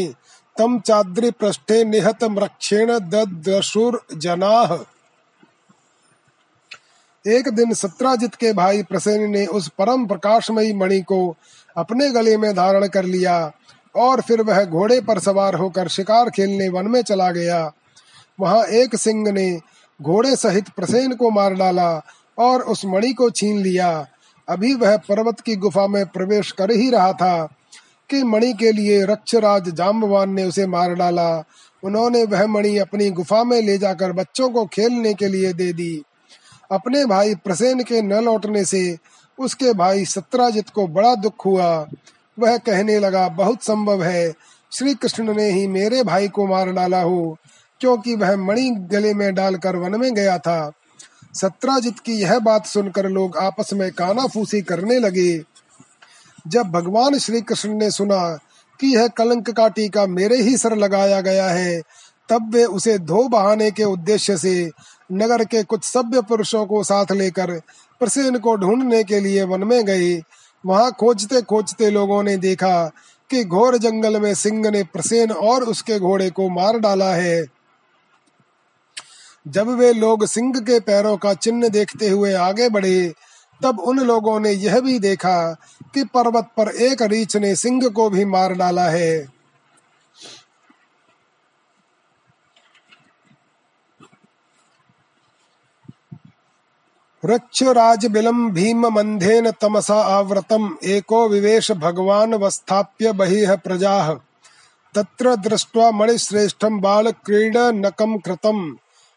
तं 0.57 0.79
चाद्रिपृष्ठे 0.81 1.85
निहतमृक्षेण 1.85 2.91
ददशुर्जनाः 3.11 4.77
एक 7.25 7.49
दिन 7.49 7.73
सत्राजित 7.75 8.35
के 8.35 8.53
भाई 8.53 8.83
प्रसेन 8.83 9.31
ने 9.31 9.45
उस 9.47 9.69
परम 9.69 10.07
प्रकाशमयी 10.07 10.73
मणि 10.73 11.01
को 11.01 11.37
अपने 11.77 12.11
गले 12.11 12.37
में 12.37 12.53
धारण 12.55 12.87
कर 12.89 13.05
लिया 13.05 13.37
और 13.95 14.21
फिर 14.21 14.43
वह 14.43 14.65
घोड़े 14.65 15.01
पर 15.01 15.19
सवार 15.19 15.55
होकर 15.55 15.89
शिकार 15.89 16.31
खेलने 16.31 16.69
वन 16.69 16.87
में 16.87 17.03
चला 17.03 17.31
गया। 17.31 17.73
वहाँ 18.41 18.65
एक 18.75 18.97
सिंह 18.97 19.33
ने 19.33 19.49
घोड़े 20.03 20.37
सहित 20.37 20.69
प्रसेन 20.69 21.15
को 21.15 21.31
मार 21.31 21.55
डाला 21.55 22.03
और 22.39 22.63
उस 22.63 22.85
मणि 22.85 23.13
को 23.13 23.31
छीन 23.31 23.59
लिया। 23.59 24.07
अभी 24.49 24.75
वह 24.75 24.97
पर्वत 24.97 25.41
की 25.41 25.57
गुफा 25.57 25.87
में 25.87 26.07
प्रवेश 26.07 26.53
कर 26.53 26.71
ही 26.71 26.91
रहा 26.91 27.13
था 27.13 27.49
कि 28.11 28.23
मणि 28.23 28.53
के 28.53 28.73
लिए 28.73 29.05
रक्षराज 29.05 29.69
जाम्बवान 29.69 30.31
ने 30.31 30.45
उसे 30.45 30.67
मार 30.67 30.95
डाला। 30.95 31.45
उन्होंने 31.83 32.25
वह 32.25 32.47
मणि 32.47 32.77
अपनी 32.79 33.11
गुफा 33.11 33.45
में 33.45 33.61
ले 33.63 33.79
जाकर 33.79 34.13
बच्चों 34.13 34.49
को 34.51 34.65
खेलने 34.67 35.15
के 35.15 35.29
लिए 35.29 35.53
दे 35.53 35.73
दी। 35.73 36.03
अपने 36.73 37.05
भाई 37.07 37.35
प्रसेन 37.35 37.83
के 37.83 38.03
न 38.03 38.13
लौटने 38.13 38.65
से 38.65 38.99
उसके 39.39 39.73
भाई 39.73 40.05
सत्राजित 40.05 40.71
को 40.71 40.87
बड़ा 40.87 41.15
दुख 41.15 41.47
हुआ। 41.47 41.87
वह 42.39 42.57
कहने 42.57 42.99
लगा, 42.99 43.29
बहुत 43.29 43.63
संभव 43.63 44.03
है 44.03 44.33
श्री 44.73 44.95
कृष्ण 44.95 45.35
ने 45.35 45.51
ही 45.51 45.67
मेरे 45.67 46.03
भाई 46.03 46.29
को 46.29 46.47
मार 46.47 46.71
डाला 46.73 47.01
हो। 47.01 47.37
क्योंकि 47.81 48.15
वह 48.15 48.37
मणि 48.37 48.71
गले 48.71 49.15
में 49.15 49.35
डालकर 49.35 49.77
वन 49.77 50.01
में 50.01 50.15
गया 50.15 50.39
था। 50.39 50.73
सत्राजित 51.35 51.99
की 51.99 52.13
यह 52.13 52.39
बात 52.39 52.67
सुनकर 52.67 53.09
लोग 53.09 53.37
आपस 53.37 53.73
में 53.73 53.91
काना 53.93 54.27
फूसी 54.27 54.61
करने 54.63 54.99
लगे। 54.99 55.43
जब 56.49 56.63
भगवान 56.63 57.19
श्री 57.19 57.41
कृष्ण 57.41 57.75
ने 57.75 57.91
सुना 57.91 58.39
कि 58.81 58.97
यह 58.97 59.09
कलंक 59.09 59.51
का 59.51 59.69
टीका 59.69 60.07
मेरे 60.07 60.37
ही 60.37 60.57
सर 60.57 60.77
लगाया 60.77 61.21
गया 61.21 61.49
है, 61.49 61.83
तब 62.29 62.55
वे 62.55 62.65
उसे 62.65 62.99
धो 62.99 63.29
बहाने 63.29 63.71
के 63.71 63.85
उद्देश्य 63.85 64.37
से 64.37 64.71
नगर 65.13 65.45
के 65.45 65.63
कुछ 65.63 65.85
सभ्य 65.85 66.23
पुरुषों 66.23 66.67
को 66.67 66.85
साथ 66.85 67.13
लेकर 67.13 67.61
प्रसेन 68.01 68.39
को 68.39 68.57
ढूँढने 68.57 69.05
के 69.05 69.21
लिए 69.21 69.43
वन 69.43 69.65
में 69.65 69.85
गए। 69.85 70.23
वहाँ 70.67 70.93
खोजते 70.93 71.43
खोजते 71.43 71.91
लोगों 71.91 72.23
ने 72.23 72.37
देखा 72.37 72.91
कि 73.31 73.45
घोर 73.45 73.79
जंगल 73.79 74.21
में 74.21 74.35
सिंह 74.35 74.71
ने 74.71 74.83
प्रसेन 74.83 75.33
और 75.33 75.63
उसके 75.63 75.99
घोड़े 75.99 76.31
को 76.31 76.49
मार 76.49 76.79
डाला 76.79 77.15
है। 77.15 77.54
जब 79.47 79.69
वे 79.69 79.93
लोग 79.93 80.27
सिंह 80.27 80.61
के 80.61 80.81
पैरों 80.81 81.17
का 81.17 81.35
चिन्ह 81.35 81.69
देखते 81.69 82.09
हुए 82.09 82.33
आगे 82.33 82.69
बढ़े, 82.69 83.15
तब 83.63 83.81
उन 83.81 83.99
लोगों 83.99 84.41
ने 84.41 84.51
यह 84.51 84.81
भी 84.81 84.99
देखा 84.99 85.53
कि 85.95 86.05
पर्वत 86.05 86.45
पर 86.57 86.69
एक 86.69 87.03
रीछ 87.03 87.37
ने 87.37 87.57
सिंह 87.57 87.89
को 87.89 88.11
भी 88.11 88.25
मार 88.25 88.53
डाला 88.53 88.85
है। 88.85 89.35
वृक्षराज 97.25 98.07
बिलम 98.07 98.51
भीम 98.51 98.87
मंधेन 98.87 99.51
तमसा 99.51 99.95
आवृतम 99.95 100.77
एको 100.85 101.29
विवेश 101.29 101.73
भगवान 101.73 102.35
वस्थाप्य 102.35 103.13
बहिः 103.13 103.57
प्रजा। 103.57 104.15
तत्र 104.95 105.37
दृष्ट्वा 105.37 105.91
बाल 106.65 107.11
क्रीडनकम 107.11 108.19
कृतम। 108.19 108.77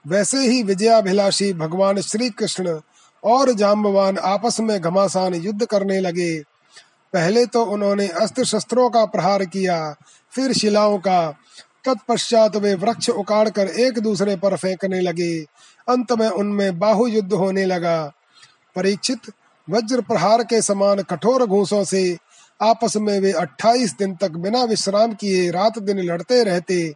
वैसे 0.06 0.38
ही 0.38 0.62
विजयाभिलाषी 0.62 1.52
भगवान 1.52 2.00
श्री 2.00 2.30
कृष्ण 2.30 2.80
और 3.24 3.52
जाम्बवान 3.52 4.18
आपस 4.18 4.60
में 4.60 4.80
घमासान 4.80 5.34
युद्ध 5.34 5.66
करने 5.66 6.00
लगे। 6.00 6.40
पहले 7.12 7.46
तो 7.46 7.64
उन्होंने 7.64 8.08
अस्त्र 8.08 8.44
शस्त्रों 8.44 8.90
का 8.90 9.04
प्रहार 9.04 9.44
किया, 9.44 9.94
फिर 10.32 10.52
शिलाओं 10.52 10.98
का। 10.98 11.34
तत्पश्चात 11.84 12.56
वे 12.56 12.74
वृक्ष 12.74 13.10
उकाड़ 13.10 13.48
कर 13.48 13.68
एक 13.68 13.98
दूसरे 13.98 14.36
पर 14.36 14.56
फेंकने 14.56 15.00
लगे। 15.00 15.38
अंत 15.88 16.12
में 16.12 16.28
उनमें 16.28 16.78
बाहु 16.78 17.06
युद्ध 17.06 17.32
होने 17.32 17.64
लगा। 17.64 18.12
परीक्षित, 18.76 19.20
वज्र 19.70 20.00
प्रहार 20.00 20.42
के 20.42 20.62
समान 20.62 21.02
कठोर 21.02 21.46
घूसों 21.46 21.84
से 21.84 22.16
आपस 22.62 22.96
में 22.96 23.20
वे 23.20 23.32
28 23.32 23.94
दिन 23.98 24.14
तक 24.14 24.30
बिना 24.30 24.64
विश्राम 24.64 25.12
किए 25.12 25.50
रात 25.50 25.78
दिन 25.78 25.98
लड़ते 25.98 26.42
रहते। 26.44 26.94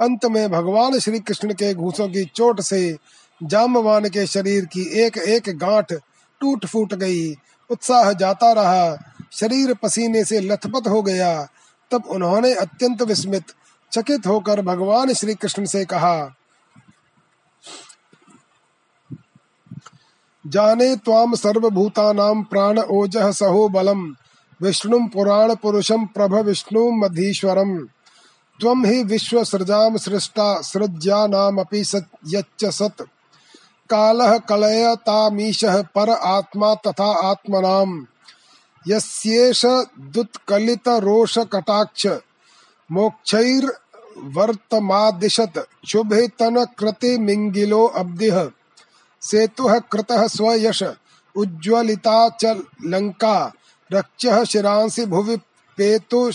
अंत 0.00 0.24
में 0.24 0.50
भगवान 0.50 0.98
श्री 0.98 1.20
कृष्ण 1.20 1.52
के 1.52 1.74
घूसों 1.74 2.08
की 2.08 2.24
चोट 2.24 2.60
से 2.60 2.96
जामवान 3.42 4.08
के 4.08 4.26
शरीर 4.26 4.64
की 4.64 4.82
एक 5.00 5.18
एक 5.18 5.58
गांठ 5.58 5.92
टूट 6.40 6.66
फूट 6.66 6.94
गई। 6.94 7.34
उत्साह 7.70 8.12
जाता 8.12 8.52
रहा। 8.52 9.14
शरीर 9.32 9.74
पसीने 9.74 10.24
से 10.24 10.40
लथपथ 10.40 10.88
हो 10.88 11.02
गया। 11.02 11.48
तब 11.90 12.04
उन्होंने 12.06 12.54
अत्यंत 12.54 13.02
विस्मित, 13.02 13.44
चकित 13.92 14.26
होकर 14.26 14.62
भगवान 14.62 15.14
श्री 15.14 15.34
कृष्ण 15.34 15.64
से 15.64 15.84
कहा, 15.84 16.34
जाने 20.46 20.96
त्वाम 20.96 21.34
सर्वभूतानां 21.34 22.42
प्राण 22.42 22.78
ओजः 22.78 23.32
सहो 23.32 23.68
बलम। 23.68 24.16
विष्णु 24.62 25.08
पुराण 25.08 25.54
पुरुषम 25.54 26.06
प्रभ 26.06 26.34
विष्णु 26.34 26.90
मधीश्वरम। 26.90 27.78
त्वं 28.60 28.86
हि 28.86 29.02
विश्वसृजां 29.04 29.96
सृष्टा 29.96 30.60
सृज्यानामपि 30.60 31.80
यच्च 32.26 32.64
सत्। 32.64 33.02
कालः 33.90 34.38
कलयतामीशः 34.38 35.82
पर 35.82 36.10
आत्मा 36.10 36.74
तथा 36.74 37.30
आत्मनाम्। 37.30 38.04
यस्येष 38.88 39.66
दुत्कलितरोषकटाक्ष, 39.98 42.06
मोक्षैर्वर्तमादिशत, 42.92 45.66
शुभे 45.88 46.28
तन 46.28 46.66
कृति 46.78 47.18
मिंगिलो 47.18 47.86
अब्दिह। 47.86 48.50
स्वयश, 50.26 50.82
उज्ज्वलिता 51.36 52.28
च 52.28 52.62
लंका 52.84 53.52
रक्ष 53.92 54.50
शिरांसि 54.50 55.06
भुवि 55.06 55.38
पेतु 55.76 56.30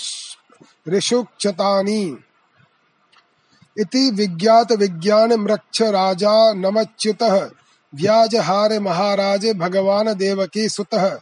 इति 3.79 4.11
विज्ञात 4.11 4.71
विज्ञान 4.71 5.33
मृक्ष 5.33 5.81
राजा 5.81 6.53
नमच्युतः। 6.53 7.49
व्याजहार 7.95 8.79
महाराजे 8.79 9.53
भगवान 9.53 10.13
देवकी 10.13 10.69
सुतः। 10.69 11.19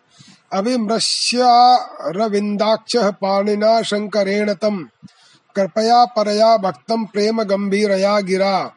अभिमृश्यारविन्दाक्षः 0.53 3.11
पाणिना 3.11 3.81
शङ्करेण 3.81 4.53
तम्। 4.53 4.85
कृपया 5.55 6.05
परया 6.05 6.57
भक्तं 6.57 7.05
प्रेम 7.05 7.43
गम्भीरया 7.43 8.19
गिरा। 8.19 8.71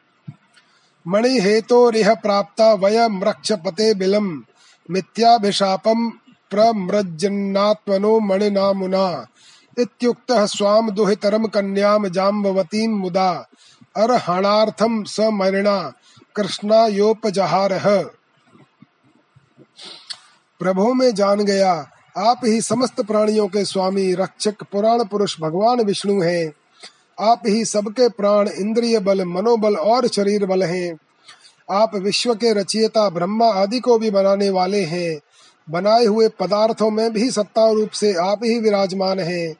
मणिहेतोरिह 1.09 2.15
प्राप्ता 2.15 2.75
वयमृक्षपते 2.75 3.95
बिलम्। 3.95 4.43
मिथ्याभिशापं 4.91 6.11
प्रमृज्जन्नात्मनो 6.51 8.21
मणिनामुना। 8.21 9.27
इत्युक्तः 9.79 10.47
स्वाम 10.47 10.91
दुहितरम 10.91 11.47
कन्याम 11.47 12.09
जाम्बवतीं 12.09 12.89
मुदा। 12.89 13.49
अर्हणार्थम 13.97 15.05
स 15.05 15.21
मरिणा 15.21 15.93
कृष्णायोपजहारः 16.37 18.03
प्रभु 20.61 20.95
में 20.95 21.15
जान 21.15 21.41
गया, 21.41 21.91
आप 22.17 22.41
ही 22.45 22.61
समस्त 22.61 23.01
प्राणियों 23.01 23.49
के 23.49 23.65
स्वामी, 23.65 24.15
रक्षक, 24.15 24.63
पुराण 24.63 25.05
पुरुष, 25.05 25.41
भगवान 25.41 25.81
विष्णु 25.81 26.23
हैं। 26.23 26.53
आप 27.21 27.43
ही 27.47 27.65
सबके 27.65 28.09
प्राण, 28.09 28.49
इंद्रिय 28.49 28.99
बल, 28.99 29.25
मनोबल 29.25 29.77
और 29.77 30.09
शरीर 30.09 30.47
बल 30.47 30.63
हैं। 30.63 30.99
आप 31.71 31.97
विश्व 31.97 32.35
के 32.35 32.53
रचयिता, 32.53 33.11
ब्रह्मा 33.11 33.47
आदि 33.47 33.81
को 33.81 33.99
भी 33.99 34.11
बनाने 34.11 34.51
वाले 34.51 34.85
हैं। 34.85 35.21
बनाए 35.71 36.05
हुए 36.05 36.29
पदार्थों 36.29 36.91
में 36.91 37.13
भी 37.13 37.31
सत्ता 37.31 37.71
रूप 37.71 37.91
से 37.91 38.15
आप 38.15 38.41
ही 38.45 38.61
विराजमान 38.61 39.21
हैं। 39.21 39.55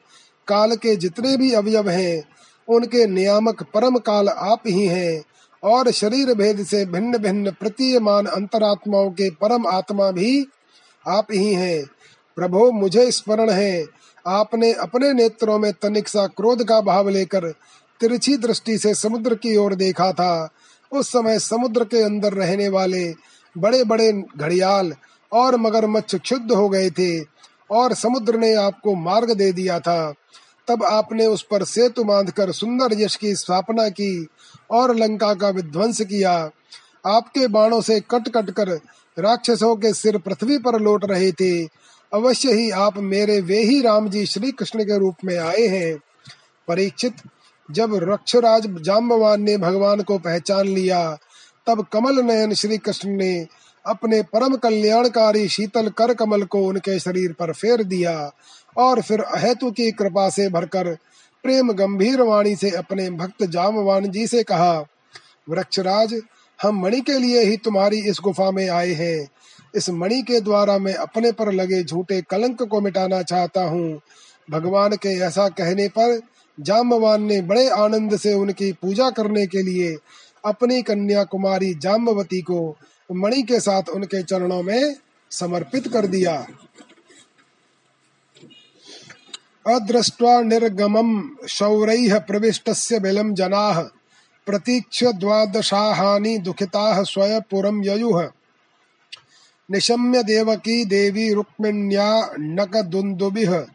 काल 0.47 0.75
के 0.75 0.95
जितने 0.95 1.37
भी 1.37 1.53
अवयव 1.53 1.89
हैं, 1.89 2.23
उनके 2.67 3.05
नियामक 3.07 3.63
परम 3.63 3.97
काल 3.97 4.29
आप 4.29 4.61
ही 4.67 4.85
हैं 4.85 5.23
और 5.63 5.91
शरीर 5.91 6.33
भेद 6.33 6.63
से 6.65 6.85
भिन्न 6.85 7.17
भिन्न 7.17 7.51
प्रतीयमान 7.51 8.25
अंतरात्माओं 8.25 9.11
के 9.11 9.29
परम 9.29 9.67
आत्मा 9.67 10.11
भी 10.11 10.47
आप 11.07 11.27
ही 11.31 11.53
हैं। 11.53 11.85
प्रभु, 12.37 12.71
मुझे 12.71 13.11
स्मरण 13.11 13.49
है, 13.49 13.85
आपने 14.27 14.73
अपने 14.73 15.13
नेत्रों 15.13 15.59
में 15.59 15.73
तनिक 15.73 16.07
सा 16.07 16.27
क्रोध 16.27 16.63
का 16.63 16.81
भाव 16.81 17.09
लेकर 17.09 17.51
तिरछी 17.99 18.37
दृष्टि 18.37 18.77
से 18.77 18.93
समुद्र 18.93 19.35
की 19.35 19.55
ओर 19.57 19.75
देखा 19.75 20.11
था। 20.11 20.49
उस 20.91 21.11
समय 21.11 21.39
समुद्र 21.39 21.83
के 21.83 22.01
अंदर 22.01 22.33
रहने 22.33 22.69
वाले 22.69 23.13
बड़े 23.57 23.83
बड़े 23.83 24.11
घड़ियाल 24.37 24.93
और 25.31 25.55
मगरमच्छ 25.55 26.15
क्षुद्ध 26.15 26.51
हो 26.51 26.69
गए 26.69 26.89
थे। 26.89 27.34
और 27.71 27.93
समुद्र 27.93 28.37
ने 28.37 28.53
आपको 28.55 28.95
मार्ग 28.95 29.31
दे 29.31 29.51
दिया 29.51 29.79
था। 29.79 30.13
तब 30.67 30.83
आपने 30.83 31.27
उस 31.27 31.45
पर 31.51 31.63
सेतु 31.63 32.03
बांधकर 32.03 32.51
सुंदर 32.51 32.89
यश 32.93 33.15
की 33.15 33.35
स्थापना 33.35 33.89
की 33.89 34.27
और 34.71 34.95
लंका 34.95 35.33
का 35.33 35.49
विध्वंस 35.49 36.01
किया। 36.01 36.49
आपके 37.05 37.47
बाणों 37.47 37.81
से 37.81 37.99
कट 37.99 38.29
कट 38.29 38.49
कर 38.51 38.69
राक्षसों 39.19 39.75
के 39.75 39.93
सिर 39.93 40.17
पृथ्वी 40.17 40.57
पर 40.57 40.79
लौट 40.79 41.05
रहे 41.05 41.31
थे। 41.31 41.65
अवश्य 42.13 42.53
ही 42.53 42.69
आप 42.69 42.97
मेरे 42.97 43.41
वे 43.41 43.63
ही 43.63 43.81
राम 43.81 44.09
जी 44.09 44.25
श्री 44.25 44.51
कृष्ण 44.51 44.83
के 44.83 44.99
रूप 44.99 45.15
में 45.25 45.37
आए 45.37 45.67
हैं। 45.67 45.97
परीक्षित, 46.67 47.13
जब 47.71 47.95
रक्षराज 47.95 48.67
जाम्बवान 48.81 49.41
ने 49.41 49.57
भगवान 49.57 50.01
को 50.01 50.17
पहचान 50.17 50.67
लिया, 50.67 51.17
तब 51.67 51.85
कमल 51.93 52.19
नयन 52.19 52.53
श्री 52.53 52.77
कृष्ण 52.77 53.09
ने 53.09 53.47
अपने 53.85 54.21
परम 54.23 54.55
कल्याणकारी 54.55 55.47
शीतल 55.49 55.89
कर 55.89 56.13
कमल 56.13 56.43
को 56.43 56.59
उनके 56.59 56.99
शरीर 56.99 57.33
पर 57.33 57.51
फेर 57.53 57.83
दिया 57.83 58.31
और 58.77 59.01
फिर 59.01 59.21
अहेतु 59.21 59.71
की 59.71 59.91
कृपा 59.91 60.29
से 60.29 60.49
भरकर 60.49 60.93
प्रेम 61.43 61.71
गंभीर 61.71 62.21
वाणी 62.21 62.55
से 62.55 62.69
अपने 62.69 63.09
भक्त 63.09 63.43
जामवान 63.43 64.09
जी 64.11 64.27
से 64.27 64.43
कहा, 64.43 64.73
वृक्षराज, 65.49 66.21
हम 66.59 66.81
मणि 66.81 67.01
के 67.01 67.17
लिए 67.19 67.43
ही 67.43 67.57
तुम्हारी 67.57 67.99
इस 67.99 68.19
गुफा 68.23 68.51
में 68.51 68.69
आए 68.69 68.93
हैं। 68.93 69.27
इस 69.75 69.89
मणि 69.89 70.21
के 70.21 70.39
द्वारा 70.41 70.77
मैं 70.77 70.93
अपने 70.93 71.31
पर 71.31 71.51
लगे 71.51 71.83
झूठे 71.83 72.21
कलंक 72.21 72.63
को 72.63 72.81
मिटाना 72.81 73.21
चाहता 73.21 73.63
हूँ। 73.63 74.01
भगवान 74.51 74.95
के 74.95 75.09
ऐसा 75.19 75.47
कहने 75.49 75.87
पर 75.87 76.19
जाम्बवान 76.59 77.23
ने 77.23 77.41
बड़े 77.41 77.69
आनंद 77.69 78.17
से 78.17 78.33
उनकी 78.33 78.71
पूजा 78.71 79.09
करने 79.09 79.45
के 79.47 79.61
लिए 79.61 79.95
अपनी 80.45 80.81
कन्या 80.81 81.23
कुमारी 81.23 81.73
जाम्बवती 81.73 82.41
को 82.41 82.77
मणि 83.11 83.43
के 83.43 83.59
साथ 83.59 83.83
उनके 83.89 84.23
चरणों 84.23 84.63
में 84.63 84.95
समर्पित 85.31 85.87
कर 85.87 86.07
दिया। 86.07 86.47
अदृष्ट्वा 89.67 90.41
निर्गमम 90.41 91.29
शौरैः 91.47 92.19
प्रविष्टस्य 92.19 92.99
बिलं 92.99 93.35
जनाः 93.35 93.81
प्रतीक्ष 94.45 95.03
द्वादशाहानि 95.03 96.37
दुखिताः 96.37 97.03
स्वयपुरं 97.03 97.85
ययुः। 97.85 98.29
निशम्य 99.71 100.23
देवकी 100.23 100.85
देवी 100.85 101.33
रुक्मिण्या 101.33 102.33
नकदुन्दुभिः, 102.39 103.65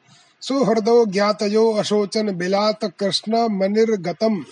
सुहृदो 0.41 1.07
ज्ञातयो 1.07 1.73
अशोचन 1.73 2.31
बिलात 2.31 2.85
कृष्ण 2.85 3.49
मनिर्गतम्। 3.49 4.45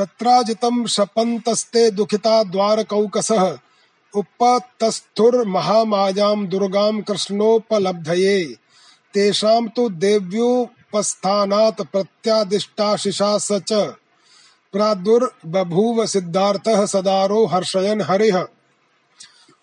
सत्राजितं 0.00 0.86
शपन्तस्ते 0.86 1.90
दुखिता 1.90 2.44
द्वारकौकसः। 2.44 3.58
उपतस्थुर्महामायां 4.16 6.46
दुर्गां 6.46 7.02
कृष्णोपलब्धये। 7.02 8.56
तेषां 9.14 9.68
तु 9.68 9.88
देव्योपस्थानात् 9.88 11.82
प्रत्यादिष्टाशिषा 11.82 13.38
स 13.38 13.52
च। 13.52 13.94
प्रादुर्बभूव 14.72 16.06
सिद्धार्थः 16.06 16.86
सदारो 16.86 17.46
हर्षयन् 17.46 18.02
हरिः। 18.02 18.46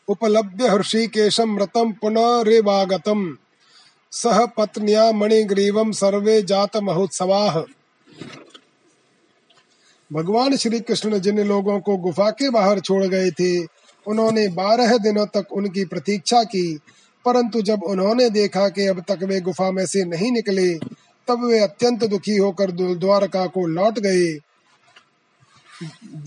उपलभ्य 0.07 0.67
हृषीकेशं 0.67 1.45
मृतं 1.45 1.91
पुनरेवागतम्। 1.91 3.35
सह 4.11 4.45
पत्न्या 4.45 5.11
मणिग्रीवं 5.11 5.91
सर्वे 5.91 6.41
जात 6.41 6.77
महोत्सवाः 6.77 7.63
भगवान 10.13 10.55
श्री 10.55 10.79
कृष्ण 10.79 11.19
जिन 11.19 11.39
लोगों 11.39 11.79
को 11.79 11.97
गुफा 11.97 12.29
के 12.29 12.49
बाहर 12.49 12.79
छोड़ 12.79 13.05
गए 13.05 13.31
थे, 13.31 13.63
उन्होंने 14.07 14.47
बारह 14.47 14.97
दिनों 14.97 15.25
तक 15.25 15.47
उनकी 15.51 15.85
प्रतीक्षा 15.85 16.43
की। 16.43 16.79
परंतु 17.25 17.61
जब 17.61 17.83
उन्होंने 17.83 18.29
देखा 18.29 18.69
कि 18.69 18.87
अब 18.87 19.03
तक 19.07 19.19
वे 19.23 19.41
गुफा 19.41 19.71
में 19.71 19.85
से 19.85 20.05
नहीं 20.05 20.31
निकले, 20.31 20.73
तब 21.27 21.45
वे 21.45 21.59
अत्यंत 21.59 22.03
दुखी 22.03 22.37
होकर 22.37 22.71
द्वारका 22.71 23.45
को 23.45 23.67
लौट 23.67 23.99
गए। 23.99 24.39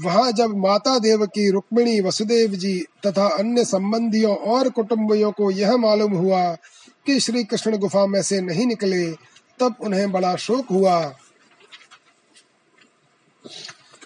वहाँ 0.04 0.32
जब 0.32 0.56
माता 0.56 0.98
देव 0.98 1.26
की 1.26 1.50
रुक्मिणी 1.50 2.00
वसुदेव 2.00 2.50
जी 2.50 2.84
तथा 3.06 3.26
अन्य 3.26 3.64
संबंधियों 3.64 4.36
और 4.36 4.68
कुटुंबियों 4.68 5.32
को 5.32 5.50
यह 5.50 5.76
मालूम 5.76 6.12
हुआ 6.12 6.52
कि 7.06 7.20
श्री 7.20 7.44
कृष्ण 7.44 7.76
गुफा 7.76 8.06
में 8.06 8.22
से 8.22 8.40
नहीं 8.40 8.66
निकले, 8.66 9.12
तब 9.60 9.74
उन्हें 9.80 10.12
बड़ा 10.12 10.36
शोक 10.36 10.66
हुआ। 10.70 11.14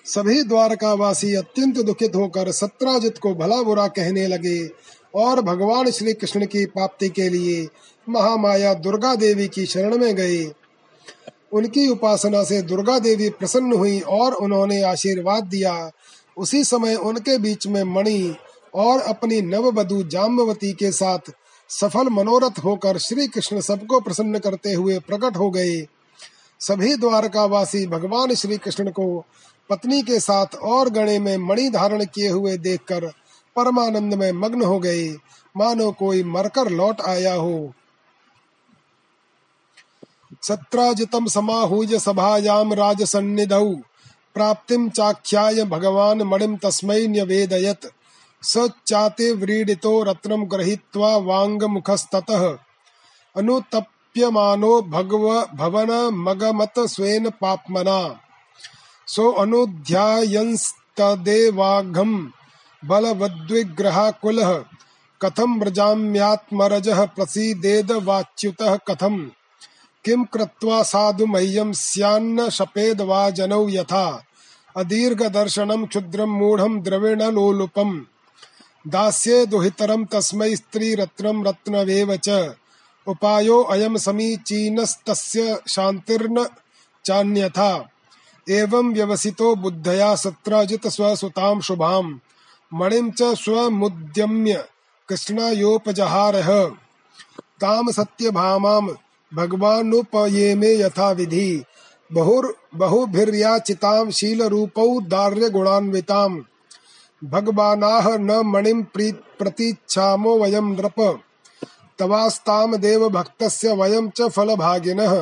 सभी 0.05 0.43
द्वारकावासी 0.43 1.35
अत्यंत 1.35 1.79
दुखित 1.79 2.17
होकर 2.17 2.53
सत्राजित 2.53 3.19
को 3.19 3.35
भला 3.35 3.63
बुरा 3.63 3.87
कहने 3.89 4.27
लगे 4.27 4.71
और 5.15 5.41
भगवान 5.41 5.91
श्री 5.91 6.13
कृष्ण 6.13 6.47
की 6.47 6.67
प्राप्ति 6.67 7.09
के 7.09 7.29
लिए 7.29 7.69
महामाया 8.09 8.75
दुर्गा 8.75 9.15
देवी 9.15 9.49
की 9.49 9.67
शरण 9.67 9.99
में 9.99 10.17
गए। 10.17 10.53
उनकी 11.53 11.89
उपासना 11.89 12.45
से 12.45 12.63
दुर्गा 12.63 12.99
देवी 12.99 13.31
प्रसन्न 13.31 13.73
हुई 13.73 14.01
और 14.01 14.33
उन्होंने 14.33 14.83
आशीर्वाद 14.83 15.45
दिया। 15.45 15.91
उसी 16.37 16.65
समय 16.65 16.95
उनके 16.95 17.39
बीच 17.39 17.67
में 17.67 17.83
मणि 17.83 18.37
और 18.75 19.01
अपनी 19.01 19.43
नववधु 19.43 20.03
जाम्बवती 20.03 20.73
के 20.73 20.93
साथ 20.93 21.33
सफल 21.69 22.09
मनोरथ 22.09 22.59
होकर 22.65 22.99
श्री 22.99 23.27
कृष्ण 23.27 23.61
सबको 23.61 24.01
प्रसन्न 24.01 24.39
करते 24.39 24.73
हुए 24.73 24.99
प्रकट 24.99 25.37
हो 25.37 25.51
गए। 25.51 25.87
सभी 26.67 26.97
द्वारकावासी 26.97 27.87
भगवान 27.87 28.35
श्री 28.35 28.57
कृष्ण 28.57 28.91
को 28.91 29.25
पत्नी 29.71 30.03
के 30.03 30.21
साथ 30.21 30.55
और 30.63 30.89
गणे 30.89 31.19
में 31.19 31.37
मणि 31.37 31.71
धारण 31.71 32.05
किए 32.05 32.29
हुए 32.29 32.57
देखकर 32.57 33.07
परमानंद 33.57 34.15
में 34.15 34.33
मग्न 34.33 34.63
हो 34.63 34.79
गए। 34.79 35.09
मानो 35.57 35.93
कोई 35.93 36.25
मरकर 36.25 36.71
लौट 36.71 37.01
आया 37.01 37.35
हो। 37.35 37.73
सत्राजितम 40.43 41.27
समाहूय 41.27 41.99
सभायाम 41.99 42.75
राजसन्निधौ। 42.75 43.75
प्राप्तिम 44.35 44.89
चाख्याय 44.91 45.65
भगवान 45.65 46.23
मणिम 46.23 46.57
तस्मै 46.57 47.07
न्यवेदयत्। 47.07 47.87
स 48.43 48.69
चाते 48.87 49.33
व्रीडितो 49.33 50.03
रत्नं 50.03 50.51
गृहीत्वा 50.51 51.17
वाङ्मुखस्ततः 51.17 52.59
अनुतप्यमानो 54.15 54.83
भगव 54.83 55.49
भवन 55.55 56.15
मगमत 56.15 56.73
स्वेन 56.79 57.31
पाप्मना। 57.31 58.21
सो 59.07 59.31
अनुध्यायंस्तदेवाघं 59.31 62.29
बलवद्विग्रहाकुलः, 62.85 64.65
कथं 65.23 65.61
व्रजाम्यात्मरजः 65.61 67.07
प्रसीदेद 67.07 67.93
वाच्युतः 67.93 68.77
कथम्। 68.77 69.29
किं 70.05 70.25
कृत्वा 70.25 70.83
साधु 70.83 71.27
मह्यं 71.27 71.73
स्यान्न 71.73 72.49
शपेद 72.49 73.01
वा 73.01 73.31
जनौ 73.31 73.69
यथा। 73.69 74.25
अदीर्घदर्शनं 74.77 75.87
क्षुद्रं 75.87 76.27
मूढं 76.27 76.81
द्रविणलोलुपम्। 76.81 78.01
दास्ये 78.89 79.47
दुहितरं 79.47 80.05
तस्मै 80.05 80.57
स्त्रीरत्नं 80.57 81.45
रत्नवेव 81.45 82.17
च। 82.17 82.55
उपायो 83.07 83.63
अयं 83.63 83.97
समीचीनस्तस्य 83.97 85.59
शान्तिर्न 85.69 86.47
चान्यथा। 87.05 87.73
एवं 88.49 88.93
व्यवसितो 88.93 89.55
बुद्धया 89.55 90.15
सत्राजित 90.15 90.87
स्वसुतां 90.87 91.61
शुभां 91.61 92.05
मणिं 92.73 93.11
च 93.11 93.35
स्वमुद्यम्य 93.35 94.65
कृष्णायोपजहारः। 95.09 96.51
तां 97.61 97.93
सत्यभामां 97.93 98.87
भगवानुपयेमे 99.33 100.75
यथा 100.75 101.11
विधि 101.11 101.65
बहुर 102.13 102.55
बहुभिर्याचितां 102.75 104.11
शीलरूपौ 104.11 105.01
दार्यगुणान्वितां 105.01 106.33
भगवानाह 107.25 108.09
न 108.19 108.41
मणिं 108.47 108.83
प्रतीच्छामो 109.39 110.39
वयं 110.39 110.67
नृप। 110.77 111.01
तवास्ताम 111.99 112.77
देव 112.77 113.09
भक्तस्य 113.09 113.73
वयं 113.73 114.09
च 114.09 114.29
फलभागिनः। 114.29 115.15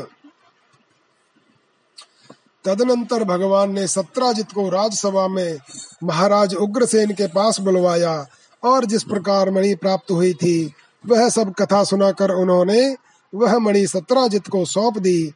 तदनंतर 2.65 3.25
भगवान 3.25 3.73
ने 3.73 3.87
सत्राजित 3.87 4.53
को 4.53 4.69
राजसभा 4.69 5.29
में 5.29 5.59
महाराज 6.05 6.55
उग्रसेन 6.55 7.11
के 7.11 7.27
पास 7.27 7.61
बुलवाया 7.61 8.27
और 8.63 8.85
जिस 8.85 9.03
प्रकार 9.03 9.51
मणि 9.51 9.75
प्राप्त 9.75 10.11
हुई 10.11 10.35
थी, 10.35 10.73
वह 11.07 11.29
सब 11.29 11.55
कथा 11.55 11.85
सुनाकर 11.85 12.31
उन्होंने 12.31 12.97
वह 13.35 13.59
मणि 13.59 13.87
सत्राजित 13.87 14.47
को 14.47 14.65
सौंप 14.65 14.99
दी। 14.99 15.33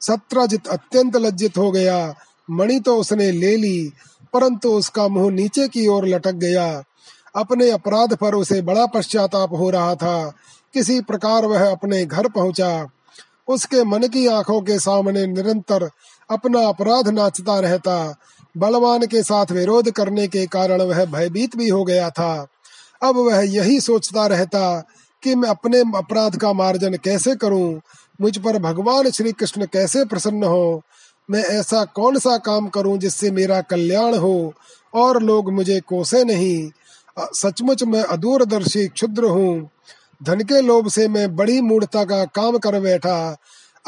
सत्राजित 0.00 0.66
अत्यंत 0.66 1.16
लज्जित 1.16 1.58
हो 1.58 1.70
गया। 1.70 2.14
मणि 2.50 2.80
तो 2.80 2.96
उसने 2.96 3.30
ले 3.32 3.56
ली, 3.56 3.92
परंतु 4.32 4.70
उसका 4.70 5.08
मुँह 5.08 5.30
नीचे 5.30 5.68
की 5.68 5.86
ओर 5.88 6.06
लटक 6.08 6.32
गया। 6.32 6.84
अपने 7.36 7.70
अपराध 7.70 8.16
पर 8.16 8.34
उसे 8.34 8.62
बड़ा 8.62 8.86
पश्चाताप 8.86 9.52
हो 9.52 9.70
रहा 9.70 9.94
था। 9.94 10.32
किसी 10.74 11.00
प्रकार 11.00 11.44
वह 11.44 11.70
अपने 11.70 12.04
घर 12.06 12.28
पहुँचा। 12.28 12.88
उसके 13.48 13.84
मन 13.84 14.06
की 14.08 14.26
आँखों 14.26 14.60
के 14.60 14.78
सामने 14.78 15.26
निरंतर 15.26 15.88
अपना 16.30 16.60
अपराध 16.68 17.08
नाचता 17.08 17.58
रहता। 17.60 18.14
बलवान 18.56 19.06
के 19.06 19.22
साथ 19.22 19.52
विरोध 19.52 19.90
करने 19.90 20.26
के 20.28 20.46
कारण 20.46 20.82
वह 20.82 21.04
भयभीत 21.04 21.56
भी 21.56 21.68
हो 21.68 21.84
गया 21.84 22.10
था। 22.10 22.46
अब 23.02 23.16
वह 23.16 23.40
यही 23.40 23.80
सोचता 23.80 24.26
रहता 24.26 24.84
कि 25.22 25.34
मैं 25.34 25.48
अपने 25.48 25.80
अपराध 25.80 26.36
का 26.36 26.52
मार्जन 26.52 26.94
कैसे 26.94 27.34
करूँ? 27.34 27.80
मुझ 28.20 28.38
पर 28.38 28.58
भगवान 28.58 29.10
श्री 29.10 29.32
कृष्ण 29.32 29.66
कैसे 29.66 30.04
प्रसन्न 30.04 30.44
हो? 30.44 30.82
मैं 31.30 31.44
ऐसा 31.44 31.84
कौन 31.84 32.18
सा 32.18 32.36
काम 32.38 32.68
करूँ 32.68 32.98
जिससे 32.98 33.30
मेरा 33.30 33.60
कल्याण 33.60 34.14
हो 34.14 34.54
और 34.94 35.22
लोग 35.22 35.52
मुझे 35.52 35.80
कोसे 35.80 36.24
नहीं? 36.24 36.70
सचमुच 37.18 37.82
मैं 37.82 38.02
अदूरदर्शी 38.02 38.86
क्षुद्र 38.88 39.24
हूँ। 39.24 39.70
धन 40.22 40.40
के 40.40 40.60
लोभ 40.60 40.88
से 40.88 41.08
मैं 41.08 41.36
बड़ी 41.36 41.60
मूर्ता 41.60 42.04
का 42.04 42.24
काम 42.24 42.58
कर 42.58 42.80
बैठा। 42.80 43.36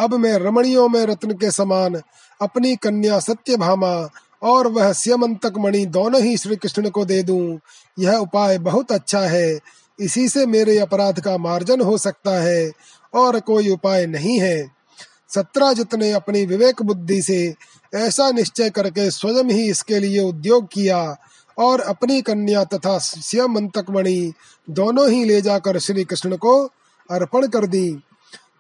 अब 0.01 0.15
मैं 0.15 0.39
रमणियों 0.39 0.89
में 0.89 1.07
रत्न 1.07 1.33
के 1.33 1.51
समान 1.51 2.01
अपनी 2.41 2.77
कन्या 2.77 3.21
सत्यभामा 3.21 4.11
और 4.43 4.67
वह 4.67 4.93
स्यमंतक 4.93 5.53
मणि 5.59 5.87
दोनों 5.87 6.23
ही 6.23 6.37
श्री 6.37 6.57
कृष्ण 6.57 6.91
को 6.91 7.05
दे 7.05 7.23
दूँ। 7.23 7.59
यह 7.99 8.17
उपाय 8.17 8.59
बहुत 8.59 8.93
अच्छा 8.93 9.21
है। 9.21 9.59
इसी 10.01 10.29
से 10.29 10.47
मेरे 10.47 10.79
अपराध 10.79 11.21
का 11.21 11.39
मार्जन 11.39 11.81
हो 11.81 11.99
सकता 11.99 12.43
है 12.43 12.73
और 13.15 13.41
कोई 13.41 13.71
उपाय 13.71 14.07
नहीं 14.07 14.41
है। 14.41 14.71
सत्राजित 15.35 15.95
ने 15.95 16.13
अपनी 16.13 16.47
विवेक 16.47 16.83
बुद्धि 16.83 17.23
से 17.23 17.55
ऐसा 17.95 18.31
निश्चय 18.31 18.71
करके 18.71 19.11
स्वयं 19.11 19.45
ही 19.45 19.71
इसके 19.71 19.99
लिए 19.99 20.21
उद्योग 20.21 20.69
किया 20.73 21.17
और 21.59 21.81
अपनी 21.81 22.21
कन्या 22.23 22.65
तथा 22.65 23.47
मंतक 23.47 23.91
मणि 23.91 24.33
दोनों 24.71 25.09
ही 25.11 25.25
ले 25.25 25.41
जाकर 25.43 25.79
श्री 25.79 26.05
कृष्ण 26.05 26.37
को 26.37 26.63
अर्पण 27.11 27.47
कर 27.47 27.67
दी। 27.67 28.03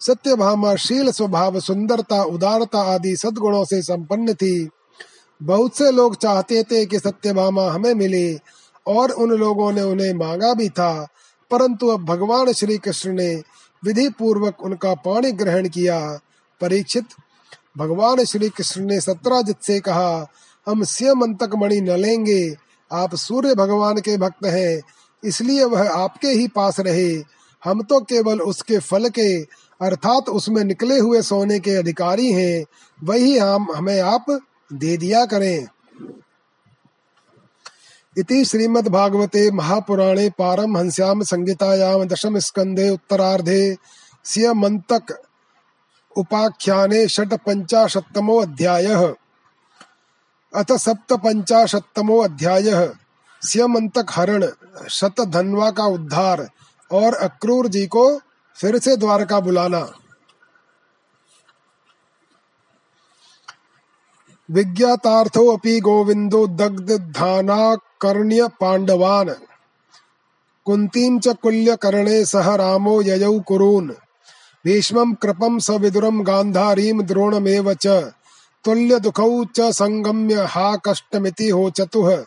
सत्यभामा, 0.01 0.75
शील 0.77 1.11
स्वभाव, 1.11 1.61
सुंदरता, 1.61 2.23
उदारता 2.23 2.81
आदि 2.95 3.17
सद्गुणों 3.17 3.65
से 3.65 3.83
संपन्न 3.83 4.35
थी। 4.35 4.69
बहुत 5.43 5.77
से 5.77 5.91
लोग 5.91 6.17
चाहते 6.17 6.63
थे 6.63 6.85
कि 6.87 6.99
सत्यभामा 6.99 7.71
हमें 7.71 7.95
मिले 7.95 8.35
और 8.87 9.11
उन 9.11 9.31
लोगों 9.31 9.73
ने 9.73 9.83
उन्हें 9.83 10.13
मांगा 10.15 10.55
भी 10.55 10.69
था, 10.69 11.09
परंतु 11.51 11.89
अब 11.89 12.05
भगवान 12.05 12.53
श्री 12.53 12.79
कृष्ण 12.79 13.13
ने 13.13 13.35
विधि 13.85 14.09
पूर्वक 14.09 14.63
उनका 14.63 14.95
पाणी 14.95 15.33
ग्रहण 15.33 15.69
किया। 15.69 16.01
परीक्षित, 16.61 17.05
भगवान 17.79 18.25
श्री 18.25 18.49
कृष्ण 18.49 18.85
ने 18.85 19.01
सत्राजित 19.01 19.57
से 19.63 19.79
कहा, 19.81 20.27
हम 20.67 20.85
स्यमंतक 20.85 21.51
मणि 21.57 21.81
न 21.81 21.91
लेंगे। 21.91 22.72
आप 22.93 23.15
सूर्य 23.15 23.55
भगवान 23.55 24.01
के 24.01 24.17
भक्त 24.17 24.47
हैं, 24.47 24.83
इसलिए 25.25 25.65
वह 25.65 25.91
आपके 25.91 26.29
ही 26.29 26.49
पास 26.49 26.81
रहे। 26.81 27.23
हम 27.65 27.83
तो 27.83 28.01
केवल 28.01 28.41
उसके 28.41 28.79
फल 28.79 29.09
के, 29.09 29.43
अर्थात 29.81 30.29
उसमें 30.29 30.65
निकले 30.65 30.99
हुए 30.99 31.23
सोने 31.23 31.59
के 31.61 31.71
अधिकारी 31.71 32.33
हैं, 32.33 32.65
वही 33.05 33.39
हम, 33.39 33.67
हमें 33.77 34.01
आप 34.01 34.41
दे 34.73 34.97
दिया 34.97 35.25
करें। 35.25 35.67
इति 38.19 38.45
श्रीमद्भागवते 38.45 39.51
महापुराणे 39.51 40.31
पारमहंस्यां 40.31 41.23
संहितायां 41.23 42.09
दशम 42.09 42.39
स्कंदे 42.39 42.91
उत्तरार्धे, 42.91 43.77
सियमन्तक 44.25 45.23
उपाख्याने 46.17 47.09
षट्पञ्चाशत्तमो 47.09 48.37
अध्यायः। 48.43 49.15
अथ 50.55 50.73
सप्तपञ्चाशत्तमो 50.73 52.19
अध्यायः। 52.19 52.93
सियमंतक 53.43 54.07
हरण 54.11 54.49
शत 54.91 55.21
धनवा 55.21 55.71
का 55.71 55.85
उद्धार 55.85 56.49
और 56.93 57.15
अक्रूर 57.15 57.69
जी 57.69 57.87
को 57.87 58.21
फिर 58.57 58.79
से 58.79 58.97
द्वारका 58.97 59.41
बुलाना। 59.41 59.93
विज्ञातार्थो 64.51 65.57
अपि 65.57 65.81
गोविंदो 65.81 66.47
दग्धानाकर्ण्य 66.47 68.49
पांडवान 68.61 69.35
कुंतीम 70.65 71.19
च 71.19 71.29
कुल्यकर्णे 71.29 72.25
सह 72.25 72.55
रामो 72.55 73.03
ययौ 73.03 73.41
कुरून्। 73.41 73.91
भीष्मं 74.65 75.15
कृपं 75.15 75.59
स 75.59 75.71
विदुरं 75.71 76.27
गान्धारीं 76.27 77.03
द्रोणमेव 77.03 77.75
च। 77.75 78.13
तुल्य 78.65 79.01
दुखौ 79.01 79.45
च 79.45 79.73
संगम्य 79.73 80.47
हा 80.49 80.77
कष्टमिति 80.77 81.49
हो 81.49 81.71
चतुः 81.71 82.25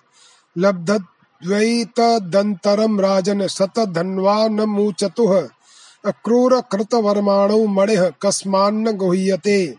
लब्धद्वैतदन्तरं 0.57 2.99
राजन 2.99 3.47
शतधन्वा 3.47 4.47
न 4.47 4.61
मूचतुः 4.61 5.49
अक्रूर 6.05 6.61
कृतवर्माणौ 6.61 7.67
मणिः 7.67 8.11
कस्मान्न 8.21 8.91
गुह्यते। 8.91 9.75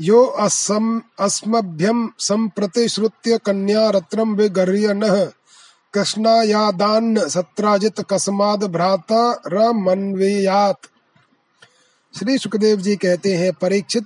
यो 0.00 0.24
असम 0.24 1.02
संप्रतिश्रुत्य 2.20 3.38
कन्या 3.38 3.90
रत्नम 3.90 4.34
विगर्य 4.34 4.94
नः 4.94 5.30
कृष्णायादान्न 5.94 7.28
सत्राजित 7.28 8.04
कस्माद 8.10 8.64
भ्राता 8.64 9.42
रमन्वेयात। 9.46 10.76
श्री 12.14 12.38
सुखदेव 12.38 12.80
जी 12.80 12.96
कहते 12.96 13.34
हैं, 13.34 13.52
परीक्षित 13.52 14.04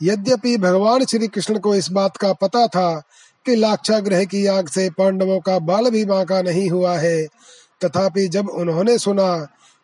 यद्यपि 0.00 0.56
भगवान 0.56 1.04
श्री 1.04 1.28
कृष्ण 1.28 1.58
को 1.58 1.74
इस 1.74 1.90
बात 1.90 2.16
का 2.16 2.32
पता 2.32 2.66
था 2.66 3.02
कि 3.46 3.56
लाक्षाग्रह 3.56 4.24
की 4.24 4.46
आग 4.46 4.68
से 4.68 4.88
पांडवों 4.90 5.40
का 5.40 5.58
बाल 5.58 5.90
भी 5.90 6.04
बांका 6.04 6.42
नहीं 6.42 6.68
हुआ 6.70 6.96
है, 6.98 7.26
तथापि 7.84 8.26
जब 8.28 8.48
उन्होंने 8.48 8.98
सुना 8.98 9.34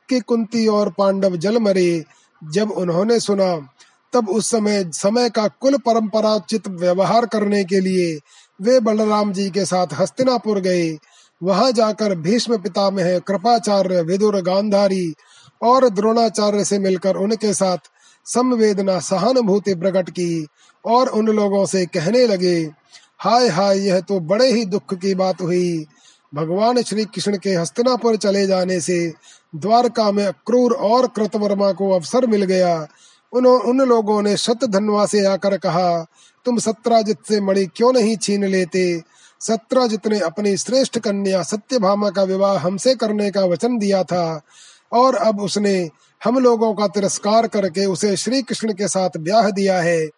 कि 0.08 0.20
कुंती 0.20 0.66
और 0.66 0.90
पांडव 0.98 1.36
जल 1.36 1.58
मरे, 1.58 2.04
जब 2.42 2.70
उन्होंने 2.70 3.20
सुना, 3.20 3.68
तब 4.12 4.28
उस 4.28 4.50
समय 4.50 4.84
समय 4.92 5.30
का 5.30 5.46
कुल 5.60 5.76
परंपराचित 5.76 6.68
व्यवहार 6.68 7.26
करने 7.26 7.64
के 7.64 7.80
लिए 7.80 8.18
वे 8.60 8.80
बलराम 8.80 9.32
जी 9.32 9.48
के 9.50 9.64
साथ 9.64 9.86
हस्तिनापुर 9.92 10.60
गए। 10.60 10.98
वहाँ 11.42 11.70
जाकर 11.72 12.14
भीष्म 12.14 12.58
पितामह, 12.58 13.18
कृपाचार्य, 13.18 14.02
विदुर, 14.02 14.40
गांधारी 14.42 15.14
और 15.62 15.88
द्रोणाचार्य 15.88 16.64
से 16.64 16.78
मिलकर 16.78 17.16
उनके 17.16 17.54
साथ 17.54 17.78
संवेदना 18.24 18.98
सहानुभूति 19.00 19.74
प्रकट 19.74 20.10
की 20.10 20.46
और 20.84 21.08
उन 21.08 21.26
लोगों 21.26 21.66
से 21.66 21.86
कहने 21.86 22.26
लगे, 22.26 22.70
हाय 23.18 23.48
हाय, 23.48 23.78
यह 23.78 24.00
तो 24.00 24.20
बड़े 24.20 24.52
ही 24.52 24.64
दुख 24.64 24.94
की 24.94 25.14
बात 25.14 25.42
हुई। 25.42 25.86
भगवान 26.34 26.82
श्री 26.82 27.04
कृष्ण 27.04 27.36
के 27.36 27.50
हस्तिनापुर 27.50 28.16
चले 28.16 28.46
जाने 28.46 28.80
से 28.80 29.12
द्वारका 29.54 30.10
में 30.12 30.26
अक्रूर 30.26 30.72
और 30.72 31.06
कृतवर्मा 31.06 31.72
को 31.72 31.90
अवसर 31.90 32.26
मिल 32.26 32.44
गया। 32.44 32.88
उन 33.32 33.46
उन 33.46 33.80
लोगों 33.80 34.22
ने 34.22 34.36
शत 34.36 34.64
धनवा 34.64 35.06
से 35.06 35.24
आकर 35.26 35.56
कहा, 35.58 36.06
तुम 36.44 36.58
सत्राजित 36.58 37.18
से 37.28 37.40
मणि 37.40 37.66
क्यों 37.66 37.92
नहीं 37.92 38.16
छीन 38.16 38.44
लेते? 38.44 39.02
सत्राजित 39.40 40.06
ने 40.06 40.18
अपनी 40.20 40.56
श्रेष्ठ 40.56 40.98
कन्या 40.98 41.42
सत्यभामा 41.42 42.10
का 42.10 42.22
विवाह 42.22 42.58
हमसे 42.58 42.94
करने 42.94 43.30
का 43.30 43.44
वचन 43.44 43.78
दिया 43.78 44.02
था 44.04 44.40
और 44.92 45.14
अब 45.14 45.40
उसने 45.40 45.88
हम 46.24 46.38
लोगों 46.38 46.74
का 46.74 46.88
तिरस्कार 46.88 47.46
करके 47.46 47.86
उसे 47.86 48.16
श्री 48.16 48.42
कृष्ण 48.42 48.72
के 48.72 48.88
साथ 48.88 49.10
ब्याह 49.18 49.50
दिया 49.50 49.80
है। 49.80 50.08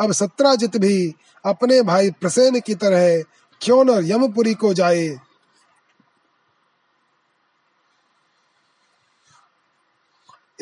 अब 0.00 0.12
सत्राजित 0.12 0.76
भी 0.76 1.14
अपने 1.44 1.82
भाई 1.82 2.10
प्रसेन 2.10 2.60
की 2.60 2.74
तरह 2.74 3.22
क्यों 3.60 3.84
न 3.84 4.04
यमपुरी 4.04 4.54
को 4.54 4.74
जाए। 4.74 5.18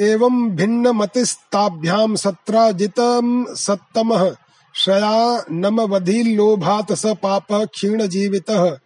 एवं 0.01 0.51
भिन्न 0.51 0.88
मतिस्ताभ्याम 0.88 2.16
सत्राजितम 2.16 3.55
सत्तमः 3.55 4.34
शयानमवधिलोभात् 4.74 6.93
स 6.93 7.07
पाप 7.07 7.53
क्षीण 7.53 8.07
जीवित 8.07 8.78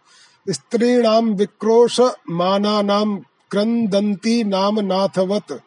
स्त्रीणाम 0.49 1.29
विक्रोश 1.29 2.01
मानानाम 2.29 3.17
क्रंदंती 3.51 4.43
नाम 4.43 4.79
नाथवत। 4.79 5.61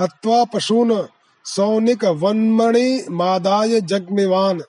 हत्वा 0.00 0.44
पशून 0.44 1.06
सौनिक 1.44 2.04
वन्मणि 2.04 3.04
मादाय 3.10 3.80
जग्मिवान। 3.80 4.62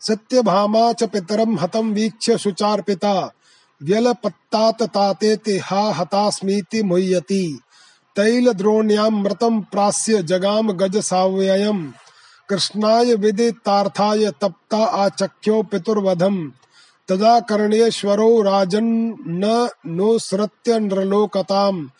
सत्यभामा 0.00 0.92
च 0.92 1.04
पितरम 1.04 1.58
हतम 1.58 1.92
वीक्ष्य 1.92 2.38
शुचार्पिता। 2.38 3.32
व्यलपत्तात 3.82 4.82
ताते 4.82 5.58
हा 5.64 5.92
हतास्मीति 5.92 6.82
मुह्यति। 6.82 7.60
तैल 8.16 8.52
द्रोण्यामृतम 8.52 9.60
प्रास्य 9.60 10.22
जगाम 10.22 10.72
गज 10.72 10.96
साव्ययम। 10.96 11.92
कृष्णाय 12.48 13.14
विदितार्थाय 13.14 14.30
तप्ता 14.30 14.84
आचख्यो 14.84 15.62
पितुर्वधम। 15.62 16.52
तदा 17.08 17.40
कर्णेश्वरो 17.40 18.42
राजन 18.42 18.84
न 19.28 19.68
नोसृत्य 19.86 20.78
नृलोकताम। 20.78 21.90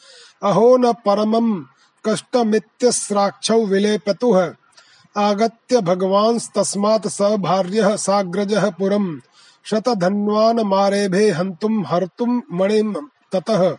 अहो 0.43 0.77
न 0.77 0.93
परमम 0.93 1.67
कष्टमित्यस्राक्षौ 2.05 3.59
विलेपतुः। 3.67 4.55
आगत्य 5.17 5.81
भगवान 5.81 6.39
तस्मात् 6.55 7.07
स 7.07 7.23
भार्यः 7.39 7.97
साग्रजः 7.97 8.71
पुरम। 8.71 9.21
शतधन्वान् 9.65 10.61
मारेभे 10.65 11.31
हन्तुम 11.31 11.85
हर्तुम 11.87 12.43
मणिम 12.53 12.95
ततः। 13.33 13.77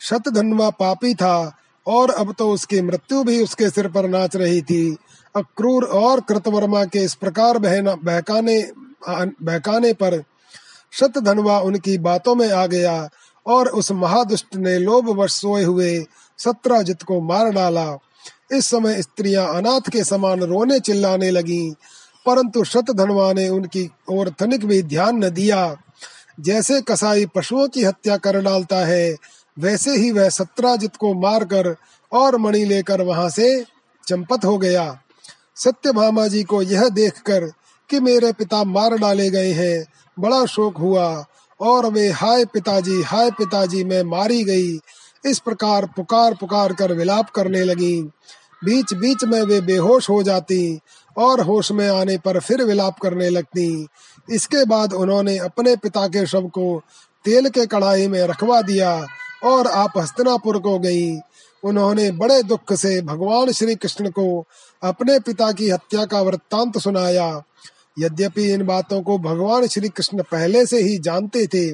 शतधनवा 0.00 0.70
पापी 0.70 1.14
था, 1.14 1.56
और 1.86 2.10
अब 2.10 2.32
तो 2.32 2.50
उसकी 2.50 2.80
मृत्यु 2.80 3.22
भी 3.24 3.42
उसके 3.42 3.70
सिर 3.70 3.88
पर 3.88 4.08
नाच 4.08 4.36
रही 4.36 4.62
थी। 4.62 4.96
अक्रूर 5.34 5.84
और 5.84 6.20
कृतवर्मा 6.20 6.84
के 6.84 6.98
इस 6.98 7.14
प्रकार 7.14 7.58
बहकाने 7.58 8.60
बहकाने 9.42 9.92
पर 9.92 10.22
शतधनवा 10.92 11.58
उनकी 11.60 11.96
बातों 11.98 12.34
में 12.34 12.50
आ 12.52 12.66
गया। 12.66 13.08
और 13.46 13.68
उस 13.68 13.92
महादुष्ट 13.92 14.56
ने 14.56 14.78
लोभवश 14.78 15.32
सोए 15.32 15.64
हुए 15.64 16.04
सत्राजित 16.38 17.02
को 17.02 17.20
मार 17.20 17.50
डाला। 17.50 17.98
इस 18.52 18.66
समय 18.66 19.02
स्त्रियाँ 19.02 19.46
अनाथ 19.54 19.88
के 19.90 20.04
समान 20.04 20.40
रोने 20.40 20.80
चिल्लाने 20.80 21.30
लगी, 21.30 21.70
परंतु 22.26 22.64
शत 22.64 22.90
धनवा 22.90 23.32
ने 23.32 23.48
उनकी 23.48 23.88
ओर 24.10 24.28
तनिक 24.28 24.64
भी 24.66 24.82
ध्यान 24.82 25.24
न 25.24 25.30
दिया। 25.30 25.76
जैसे 26.40 26.80
कसाई 26.80 27.26
पशुओं 27.26 27.68
की 27.68 27.84
हत्या 27.84 28.16
कर 28.16 28.40
डालता 28.40 28.76
है, 28.76 29.16
वैसे 29.58 29.96
ही 29.96 30.10
वह 30.10 30.28
सत्राजित 30.28 30.96
को 30.96 31.14
मारकर 31.14 31.76
और 32.12 32.36
मणि 32.36 32.64
लेकर 32.64 33.00
वहाँ 33.00 33.28
से 33.30 33.64
चंपत 34.06 34.44
हो 34.44 34.58
गया। 34.58 35.00
सत्यभामा 35.56 36.26
जी 36.26 36.42
को 36.42 36.62
यह 36.62 36.88
देखकर 36.88 37.50
कि 37.90 38.00
मेरे 38.00 38.32
पिता 38.32 38.64
मार 38.64 38.96
डाले 38.96 39.30
गए 39.30 39.52
हैं, 39.52 39.84
बड़ा 40.18 40.44
शोक 40.46 40.76
हुआ। 40.76 41.24
और 41.60 41.86
वे, 41.86 42.10
हाय 42.10 42.44
पिताजी 42.44 43.02
हाय 43.02 43.30
पिताजी, 43.30 43.84
मैं 43.84 44.02
मारी 44.02 44.44
गई। 44.44 44.80
इस 45.30 45.38
प्रकार 45.38 45.86
पुकार 45.86 46.34
पुकार 46.34 46.72
कर 46.72 46.92
विलाप 46.92 47.30
करने 47.30 47.64
लगी। 47.64 48.02
बीच 48.64 48.94
बीच 48.94 49.24
में 49.24 49.42
वे 49.42 49.60
बेहोश 49.60 50.10
हो 50.10 50.22
जाती 50.22 50.80
और 51.18 51.40
होश 51.40 51.72
में 51.72 51.88
आने 51.88 52.18
पर 52.18 52.40
फिर 52.40 52.62
विलाप 52.62 52.98
करने 52.98 53.28
लगती। 53.28 53.86
इसके 54.30 54.64
बाद 54.64 54.92
उन्होंने 54.92 55.38
अपने 55.38 55.76
पिता 55.76 56.06
के 56.06 56.26
शव 56.26 56.42
को 56.42 56.82
तेल 57.24 57.48
के 57.48 57.66
कढ़ाई 57.66 58.08
में 58.08 58.22
रखवा 58.22 58.62
दिया 58.62 59.06
और 59.44 59.66
आप 59.66 59.92
हस्तनापुर 59.96 60.58
को 60.58 60.78
गई। 60.78 61.16
उन्होंने 61.64 62.10
बड़े 62.10 62.42
दुख 62.42 62.72
से 62.72 63.02
भगवान 63.02 63.52
श्री 63.52 63.74
कृष्ण 63.74 64.10
को 64.10 64.44
अपने 64.82 65.18
पिता 65.18 65.52
की 65.52 65.70
हत्या 65.70 66.04
का 66.04 66.20
वृत्तांत 66.20 66.78
सुनाया। 66.78 67.42
यद्यपि 67.96 68.50
इन 68.52 68.64
बातों 68.66 69.00
को 69.02 69.18
भगवान 69.18 69.66
श्री 69.66 69.88
कृष्ण 69.88 70.22
पहले 70.22 70.64
से 70.66 70.82
ही 70.82 70.98
जानते 70.98 71.46
थे, 71.46 71.72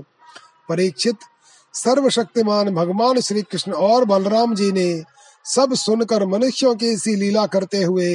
परीक्षित 0.68 1.16
सर्वशक्तिमान 1.74 2.74
भगवान 2.74 3.20
श्री 3.20 3.42
कृष्ण 3.42 3.72
और 3.72 4.04
बलराम 4.04 4.54
जी 4.54 4.70
ने 4.72 5.02
सब 5.44 5.74
सुनकर 5.74 6.24
मनुष्यों 6.26 6.74
की 6.74 6.88
इसी 6.88 7.14
लीला 7.14 7.46
करते 7.46 7.82
हुए 7.82 8.14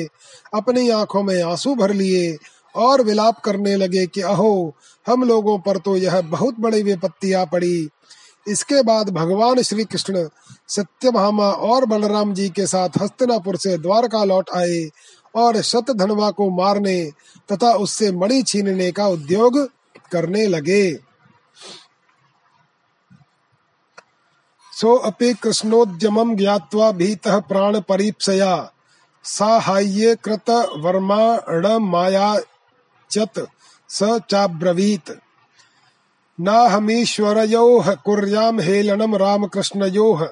अपनी 0.53 0.89
आँखों 0.89 1.23
में 1.23 1.41
आँसू 1.43 1.75
भर 1.75 1.93
लिए 1.93 2.35
और 2.75 3.01
विलाप 3.01 3.39
करने 3.39 3.75
लगे 3.75 4.05
कि 4.07 4.21
अहो, 4.21 4.75
हम 5.07 5.23
लोगों 5.23 5.57
पर 5.59 5.77
तो 5.77 5.95
यह 5.97 6.21
बहुत 6.21 6.59
बड़ी 6.59 6.81
विपत्तियाँ 6.83 7.45
पड़ी। 7.45 7.89
इसके 8.47 8.81
बाद 8.83 9.09
भगवान 9.09 9.61
श्री 9.61 9.83
कृष्ण 9.83 10.27
सत्यभामा 10.67 11.49
और 11.67 11.85
बलराम 11.85 12.33
जी 12.33 12.47
के 12.49 12.65
साथ 12.67 13.01
हस्तिनापुर 13.01 13.57
से 13.57 13.77
द्वारका 13.77 14.23
लौट 14.23 14.49
आए 14.55 14.79
और 15.35 15.61
शतधनवा 15.61 16.31
को 16.31 16.49
मारने 16.49 17.11
तथा 17.51 17.73
उससे 17.73 18.11
मणि 18.11 18.43
छीनने 18.43 18.91
का 18.91 19.07
उद्योग 19.07 19.69
करने 20.11 20.47
लगे। 20.47 20.93
सो 24.81 24.95
अपि 24.95 25.33
कृष्णोद्यमं 25.33 26.35
ज्ञात्वा 26.35 26.91
भीतः 26.91 27.39
प्राण 27.39 27.79
परीप्सया। 27.79 28.71
साहाय्ये 29.23 30.15
चत 33.11 33.47
स 33.89 34.19
चाब्रवीत। 34.29 35.19
नाहमीश्वरयोः 36.39 37.95
कुर्याम 37.95 38.59
हेलनम 38.59 39.15
रामकृष्णयोः। 39.15 40.25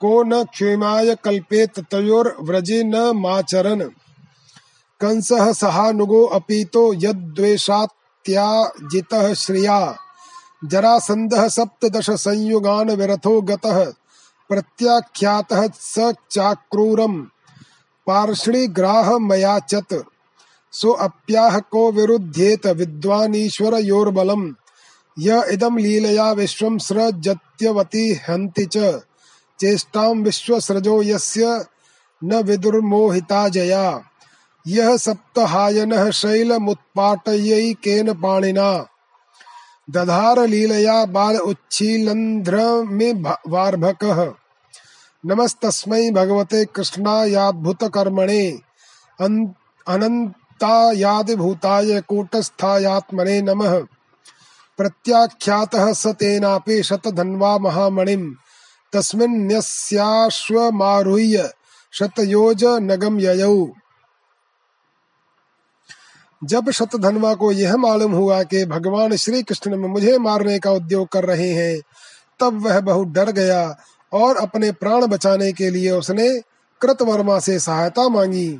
को 0.00 0.22
न 0.22 0.44
क्षेमाय 0.44 1.14
कल्पेत 1.14 1.80
तयोर्व्रजे 1.80 2.82
न 2.82 2.96
माचरन्। 2.96 4.01
कंसः 5.02 5.52
सहानुगो 5.52 6.24
अपीतो 6.24 6.94
यद्वेषात्याजितः 6.94 9.34
श्रिया। 9.34 9.96
जरासन्धः 10.64 11.48
सप्तदश 11.48 12.10
संयुगान् 12.10 12.90
विरथो 12.90 13.40
गतः। 13.40 13.92
प्रत्याख्यातः 14.48 15.68
स 15.74 16.12
चाक्रूरम्। 16.30 17.26
पार्ष्णिग्राह 18.06 19.18
मयाचत 19.18 20.04
सो 20.72 20.90
अप्याह 20.90 21.58
को 21.58 21.92
विरुध्येत 21.92 22.66
विद्वानीश्वर 22.66 23.74
योर्बलम 23.74 24.54
य 25.18 25.46
इदम 25.50 25.76
लीलया 25.76 26.32
विश्वम 26.32 26.78
सृजत्यवती 26.78 28.20
हन्ति 28.28 28.64
च। 28.64 29.00
चेष्टाम 29.60 30.22
विश्वसृजो 30.22 31.02
यस्य 31.02 31.64
न 32.24 32.42
विदुर्मोहिता 32.42 33.48
जया 33.48 34.04
यह 34.66 34.96
सप्तहायनः 34.96 36.10
शैलमुत्पाटयैकेन 36.10 38.14
पाणिना। 38.14 38.86
दधार 39.90 40.46
लीलया 40.46 41.04
बाल 41.04 41.36
उच्छीलंध्र 41.36 42.84
में 42.88 43.24
वार्भकः 43.48 44.32
नमस्तस्मै 45.26 46.10
भगवते 46.10 46.64
कृष्णायाद्भुत 46.64 47.84
कर्मणे 47.84 48.60
अनन्तायादिभूताय 49.88 52.00
कूटस्थायात्मने 52.00 53.42
नमः। 53.42 53.84
प्रत्याख्यातः 54.78 55.92
स 55.92 56.06
तेनापि 56.06 56.82
शतधन्वा 56.82 57.58
महामणिम्। 57.58 58.34
तस्मिन्यस्याश्वमारुह्य 58.92 61.52
शतयोज 61.92 62.64
नगम 62.64 63.20
ययौ 63.20 63.66
जब 66.44 66.70
शतधनवा 66.70 67.34
को 67.34 67.52
यह 67.52 67.76
मालूम 67.76 68.12
हुआ 68.12 68.42
कि 68.42 68.64
भगवान 68.64 69.16
श्री 69.16 69.42
कृष्ण 69.42 69.76
मुझे 69.76 70.18
मारने 70.18 70.58
का 70.58 70.70
उद्योग 70.70 71.08
कर 71.08 71.24
रहे 71.24 71.52
हैं, 71.52 71.80
तब 72.40 72.66
वह 72.66 72.80
बहुत 72.80 73.08
डर 73.08 73.30
गया 73.30 73.76
और 74.12 74.36
अपने 74.36 74.72
प्राण 74.72 75.06
बचाने 75.06 75.52
के 75.52 75.70
लिए 75.70 75.90
उसने 75.90 76.40
कृतवर्मा 76.80 77.38
से 77.38 77.58
सहायता 77.58 78.08
मांगी। 78.08 78.58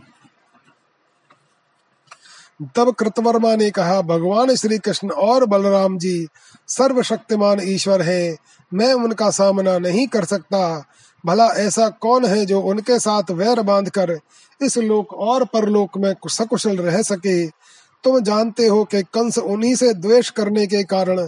तब 2.77 2.95
कृतवर्मा 2.95 3.57
ने 3.57 3.71
कहा, 3.71 4.03
भगवान 4.03 4.55
श्री 4.55 4.79
कृष्ण 4.79 5.11
और 5.11 5.47
बलराम 5.47 5.99
जी, 5.99 6.29
सर्वशक्तिमान 6.69 7.61
ईश्वर 7.63 8.03
हैं, 8.03 8.37
मैं 8.75 8.95
उनका 8.95 9.31
सामना 9.31 9.79
नहीं 9.79 10.07
कर 10.07 10.25
सकता। 10.25 10.85
भला 11.27 11.47
ऐसा 11.47 11.89
कौन 11.89 12.25
है 12.25 12.47
जो 12.47 12.61
उनके 12.61 12.99
साथ 12.99 13.23
वैर 13.31 13.61
बांधकर 13.61 14.19
इस 14.63 14.79
लोक 14.79 15.13
और 15.13 15.45
परलोक 15.45 15.99
में 15.99 16.15
सकुशल 16.29 16.77
रह 16.77 17.03
सके? 17.03 17.47
तुम 18.05 18.21
जानते 18.21 18.67
हो 18.67 18.85
कि 18.85 19.03
कंस 19.03 19.39
उन्हीं 19.39 19.75
से 19.75 19.95
द्वेष 19.95 20.31
करने 20.31 20.67
के 20.67 20.83
कारण 20.85 21.21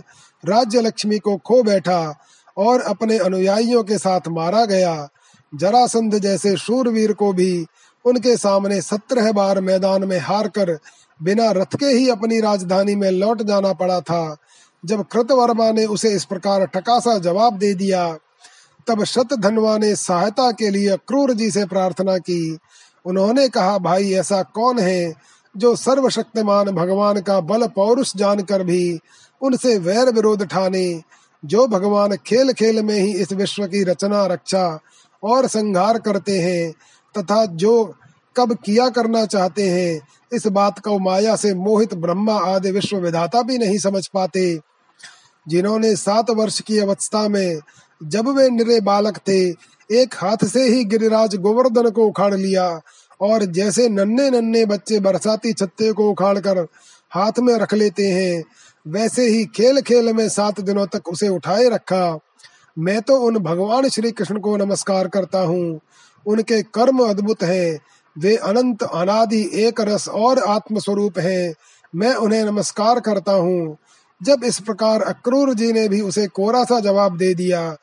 राज्य 0.44 0.80
लक्ष्मी 0.80 1.18
को 1.18 1.36
खो 1.36 1.62
बैठा 1.62 2.18
और 2.56 2.80
अपने 2.80 3.18
अनुयायियों 3.18 3.84
के 3.84 3.98
साथ 3.98 4.20
मारा 4.28 4.64
गया। 4.64 5.08
जरासंध 5.54 6.18
जैसे 6.18 6.56
शूरवीर 6.56 7.12
को 7.12 7.32
भी 7.32 7.66
उनके 8.04 8.36
सामने 8.36 8.80
सत्रह 8.82 9.32
बार 9.32 9.60
मैदान 9.60 10.04
में 10.04 10.18
हार 10.18 10.48
कर 10.48 10.78
बिना 11.22 11.50
रथ 11.50 11.76
के 11.76 11.86
ही 11.86 12.08
अपनी 12.10 12.40
राजधानी 12.40 12.94
में 12.94 13.10
लौट 13.10 13.42
जाना 13.42 13.72
पड़ा 13.72 14.00
था। 14.00 14.36
जब 14.84 15.04
कृतवर्मा 15.06 15.70
ने 15.72 15.84
उसे 15.84 16.08
इस 16.08 16.24
प्रकार 16.24 16.66
ठकासा 16.66 17.18
जवाब 17.18 17.58
दे 17.58 17.74
दिया, 17.74 18.18
तब 18.86 19.04
शतधनवा 19.04 19.78
ने 19.78 19.96
सहायता 19.96 20.52
के 20.52 20.70
लिए 20.70 20.96
क्रूर 20.96 21.32
जी 21.32 21.50
से 21.50 21.64
प्रार्थना 21.64 22.18
की। 22.18 22.58
उन्होंने 23.04 23.48
कहा, 23.48 23.78
भाई, 23.78 24.12
ऐसा 24.12 24.42
कौन 24.42 24.78
है 24.78 25.14
जो 25.56 25.76
सर्वशक्तिमान 25.76 26.66
भगवान 26.66 27.20
का 27.20 27.40
बल 27.40 27.66
पौरुष 27.66 28.12
जानकर 28.16 28.62
भी 28.62 28.98
उनसे 29.42 29.78
वैर 29.78 30.12
विरोध 30.12 30.46
ठाने, 30.46 31.02
जो 31.44 31.66
भगवान 31.66 32.16
खेल 32.16 32.52
खेल 32.52 32.82
में 32.82 32.98
ही 32.98 33.12
इस 33.12 33.32
विश्व 33.32 33.66
की 33.66 33.84
रचना, 33.84 34.26
रक्षा 34.26 34.80
और 35.22 35.46
संहार 35.46 35.98
करते 35.98 36.38
हैं, 36.38 36.72
तथा 37.18 37.46
जो 37.46 37.94
कब 38.36 38.54
किया 38.54 38.88
करना 38.88 39.26
चाहते 39.26 39.68
हैं, 39.70 40.00
इस 40.32 40.46
बात 40.46 40.78
को 40.78 40.98
माया 40.98 41.36
से 41.36 41.54
मोहित 41.54 41.94
ब्रह्मा 41.94 42.34
आदि 42.34 42.70
विश्व 42.70 42.96
विधाता 42.96 43.42
भी 43.42 43.58
नहीं 43.58 43.78
समझ 43.78 44.06
पाते। 44.06 44.60
जिन्होंने 45.48 45.96
सात 45.96 46.30
वर्ष 46.30 46.60
की 46.60 46.78
अवस्था 46.78 47.28
में 47.28 47.58
जब 48.04 48.28
वे 48.28 48.50
निरे 48.50 48.80
बालक 48.80 49.18
थे, 49.18 49.50
एक 49.90 50.14
हाथ 50.14 50.44
से 50.44 50.68
ही 50.68 50.84
गिरिराज 50.84 51.36
गोवर्धन 51.36 51.90
को 51.90 52.06
उखाड़ 52.06 52.34
लिया 52.34 52.80
और 53.20 53.44
जैसे 53.44 53.88
नन्हे 53.88 54.30
नन्हे 54.30 54.66
बच्चे 54.66 55.00
बरसाती 55.00 55.52
छत्ते 55.52 55.92
को 55.92 56.10
उखाड़ 56.10 56.38
कर 56.38 56.66
हाथ 57.10 57.32
में 57.38 57.54
रख 57.54 57.74
लेते 57.74 58.08
हैं, 58.08 58.44
वैसे 58.88 59.28
ही 59.28 59.44
खेल 59.44 59.80
खेल 59.80 60.12
में 60.12 60.28
सात 60.28 60.60
दिनों 60.60 60.86
तक 60.86 61.08
उसे 61.08 61.28
उठाए 61.28 61.68
रखा। 61.68 62.18
मैं 62.78 63.02
तो 63.02 63.16
उन 63.16 63.38
भगवान 63.38 63.88
श्री 63.88 64.10
कृष्ण 64.10 64.38
को 64.38 64.56
नमस्कार 64.56 65.08
करता 65.08 65.40
हूँ। 65.40 65.80
उनके 66.26 66.62
कर्म 66.62 66.98
अद्भुत 66.98 67.42
हैं। 67.42 67.80
वे 68.18 68.36
अनंत 68.36 68.82
अनादि 68.82 69.50
एक 69.54 69.80
रस 69.80 70.08
और 70.08 70.38
आत्म 70.38 70.78
स्वरूप 70.78 71.18
हैं। 71.18 71.54
मैं 71.94 72.14
उन्हें 72.14 72.44
नमस्कार 72.44 73.00
करता 73.00 73.32
हूँ। 73.32 73.76
जब 74.22 74.44
इस 74.44 74.60
प्रकार 74.60 75.02
अक्रूर 75.02 75.54
जी 75.54 75.72
ने 75.72 75.88
भी 75.88 76.00
उसे 76.00 76.26
कोरा 76.26 76.64
सा 76.64 76.80
जवाब 76.80 77.16
दे 77.16 77.34
दिया, 77.34 77.76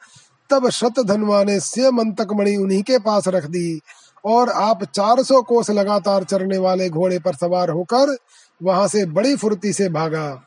तब 0.49 0.69
शत 0.69 0.99
धनवा 0.99 1.43
ने 1.43 1.89
मंतक 1.89 2.27
मणि 2.33 2.55
उन्हीं 2.55 2.83
के 2.83 2.97
पास 2.97 3.27
रख 3.27 3.45
दी। 3.45 3.81
और 4.25 4.49
आप 4.49 4.83
400 4.83 5.43
कोस 5.43 5.69
लगातार 5.69 6.23
चरने 6.23 6.57
वाले 6.57 6.89
घोड़े 6.89 7.19
पर 7.19 7.35
सवार 7.35 7.69
होकर 7.69 8.15
वहाँ 8.63 8.87
से 8.87 9.05
बड़ी 9.05 9.35
फुर्ती 9.35 9.73
से 9.73 9.89
भागा। 9.89 10.43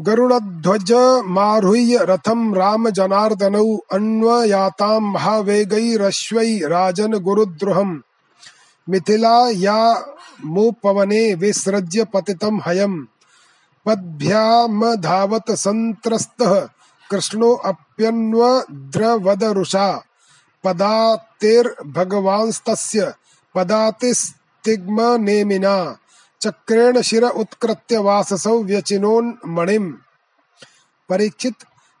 गरुड़ध्वज 0.00 0.92
मारुह्य 1.26 1.98
रथम 2.02 2.54
राम 2.54 2.90
जनार्दनौ 2.90 3.76
अन्वयाताम 3.92 5.12
महावेगैरश्वै 5.12 6.58
राजन 6.58 7.18
गुरुद्रुहम 7.18 8.02
मिथिला 8.88 9.48
या 9.50 10.04
मुपवने 10.44 11.34
विसृज्य 11.34 12.04
पतितम 12.04 12.60
हयम 12.66 13.06
पद्भ्याम 13.86 14.94
धावत 14.94 15.50
संत्रस्तः 17.06 17.10
कृष्णो 17.10 17.54
अप्यन्वद्रवदरुषा 17.54 20.02
पदातिर्भगवांस्तस्य। 20.64 23.14
पदातिस्तिग्म 23.54 25.20
नेमिना 25.20 25.98
चक्रेण 26.40 27.02
शिर 27.02 27.24
उत्कृत्य 27.24 27.98
वाससौ 27.98 28.62
व्यचिनोन्मणिम। 28.62 29.94
परीक्षित, 31.08 31.54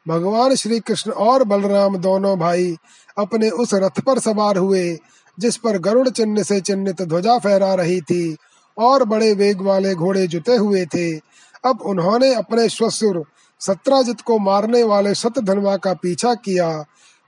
भगवान 0.08 0.54
श्री 0.54 0.80
कृष्ण 0.80 1.10
और 1.10 1.44
बलराम 1.44 1.96
दोनों 1.96 2.38
भाई 2.38 2.76
अपने 3.18 3.50
उस 3.50 3.70
रथ 3.74 4.00
पर 4.00 4.18
सवार 4.18 4.58
हुए, 4.58 4.98
जिस 5.38 5.56
पर 5.56 5.78
गरुड़ 5.78 6.08
चिन्ह 6.08 6.42
से 6.42 6.60
चिन्हित 6.60 7.02
ध्वजा 7.02 7.38
फहरा 7.38 7.74
रही 7.74 8.00
थी 8.00 8.36
और 8.78 9.04
बड़े 9.04 9.34
वेग 9.34 9.60
वाले 9.60 9.94
घोड़े 9.94 10.26
जुते 10.26 10.56
हुए 10.56 10.86
थे। 10.86 11.20
अब 11.64 11.82
उन्होंने 11.82 12.34
अपने 12.34 12.68
श्वसुर 12.68 13.24
सत्राजित 13.60 14.20
को 14.20 14.38
मारने 14.38 14.82
वाले 14.82 15.14
शत 15.14 15.38
धनवा 15.38 15.76
का 15.76 15.94
पीछा 15.94 16.34
किया। 16.34 16.84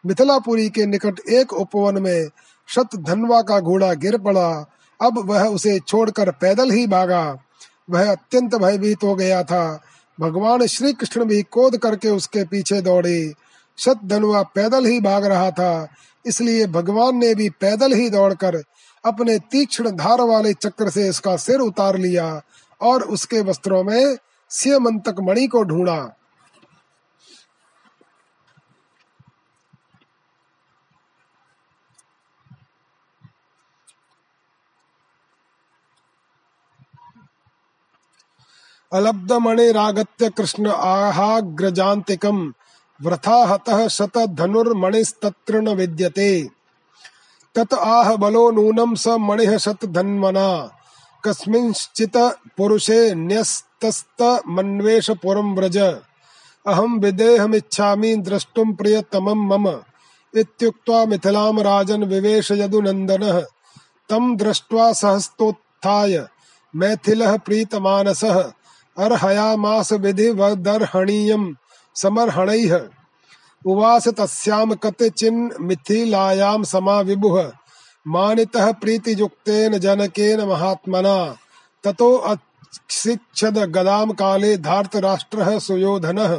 मिथिलापुरी 0.06 0.68
के 0.68 0.86
निकट 0.86 1.20
एक 1.28 1.52
उपवन 1.52 2.02
में 2.02 2.28
शत 2.68 2.96
धनवा 2.96 3.42
का 3.42 3.60
घोड़ा 3.60 3.94
गिर 3.94 4.18
पड़ा। 4.18 4.70
अब 5.02 5.18
वह 5.18 5.44
उसे 5.44 5.80
छोड़कर 5.80 6.30
पैदल 6.30 6.70
ही 6.70 6.86
भागा। 6.86 7.38
वह 7.90 8.10
अत्यंत 8.12 8.54
भयभीत 8.54 8.98
हो 9.04 9.14
गया 9.14 9.42
था। 9.42 9.80
भगवान 10.20 10.66
श्री 10.66 10.92
कृष्ण 10.92 11.24
भी 11.24 11.42
कोद 11.42 11.76
करके 11.76 12.08
उसके 12.08 12.44
पीछे 12.44 12.80
दौड़े। 12.80 13.32
शत 13.78 14.00
धनुआ 14.04 14.42
पैदल 14.42 14.84
ही 14.84 15.00
भाग 15.00 15.24
रहा 15.24 15.50
था। 15.50 15.88
इसलिए 16.26 16.66
भगवान 16.66 17.16
ने 17.16 17.34
भी 17.34 17.50
पैदल 17.50 17.92
ही 17.92 18.10
दौड़कर 18.10 18.62
अपने 19.04 19.38
तीक्ष्ण 19.38 19.90
धार 19.90 20.20
वाले 20.20 20.52
चक्र 20.52 20.90
से 20.90 21.10
उसका 21.10 21.36
सिर 21.36 21.60
उतार 21.60 21.98
लिया 21.98 22.42
और 22.82 23.02
उसके 23.02 23.40
वस्त्रों 23.40 23.84
में 23.84 24.16
सियमंतक 24.50 25.16
मणि 25.20 25.46
को 25.46 25.62
ढूंढा। 25.62 26.17
अलब्धमणिरागत्य 38.93 40.30
कृष्ण 40.30 40.66
आहाग्रजान्तिकम्। 40.66 42.53
वृथा 43.03 43.47
हतः 43.47 43.89
शतधनुर्मणिस्तत्र 43.89 45.61
न 45.61 45.68
विद्यते। 45.68 46.49
तत 47.55 47.74
आह 47.74 48.16
बलो 48.16 48.51
नूनम 48.51 48.95
स 48.95 49.09
मणिः 49.09 49.59
शतधन्वना 49.59 50.70
कस्मिंश्चित् 51.24 52.16
पुरुषे 52.57 53.14
न्यस्तस्तमन्वेष 53.14 55.11
पुरं 55.11 55.55
व्रज। 55.55 55.78
अहं 56.66 57.01
विदेहमिच्छामि 57.01 58.16
द्रष्टुं 58.16 58.72
प्रियतमं 58.72 59.47
मम। 59.47 59.68
इत्युक्त्वा 60.36 61.05
मिथिलां 61.05 61.62
राजन् 61.62 62.05
विवेश 62.05 62.51
यदुनन्दनः 62.51 63.41
तं 64.09 64.36
दृष्ट्वा 64.36 64.93
सहस्तोत्थाय 64.93 66.28
मैथिलः 66.76 67.36
प्रीतमानसः। 67.36 68.53
अर्हयामास 68.99 69.92
विधि 69.92 70.30
वदर्हणीयम 70.30 71.57
समर्हणैः। 71.94 72.88
उवास 73.66 74.09
तस्याम 74.09 74.74
कतिचिन् 74.74 75.51
मिथिलायां 75.61 76.64
समा 76.64 77.01
विभुः 77.01 77.53
मानितः 78.07 78.72
प्रीतियुक्तेन 78.72 79.78
जनकेन 79.78 80.40
महात्मना। 80.40 81.36
ततो 81.84 82.16
अशिक्षद 82.16 83.59
गदाम 83.59 84.12
काले 84.12 84.57
धार्तराष्ट्रः 84.57 85.59
सुयोधनः। 85.59 86.36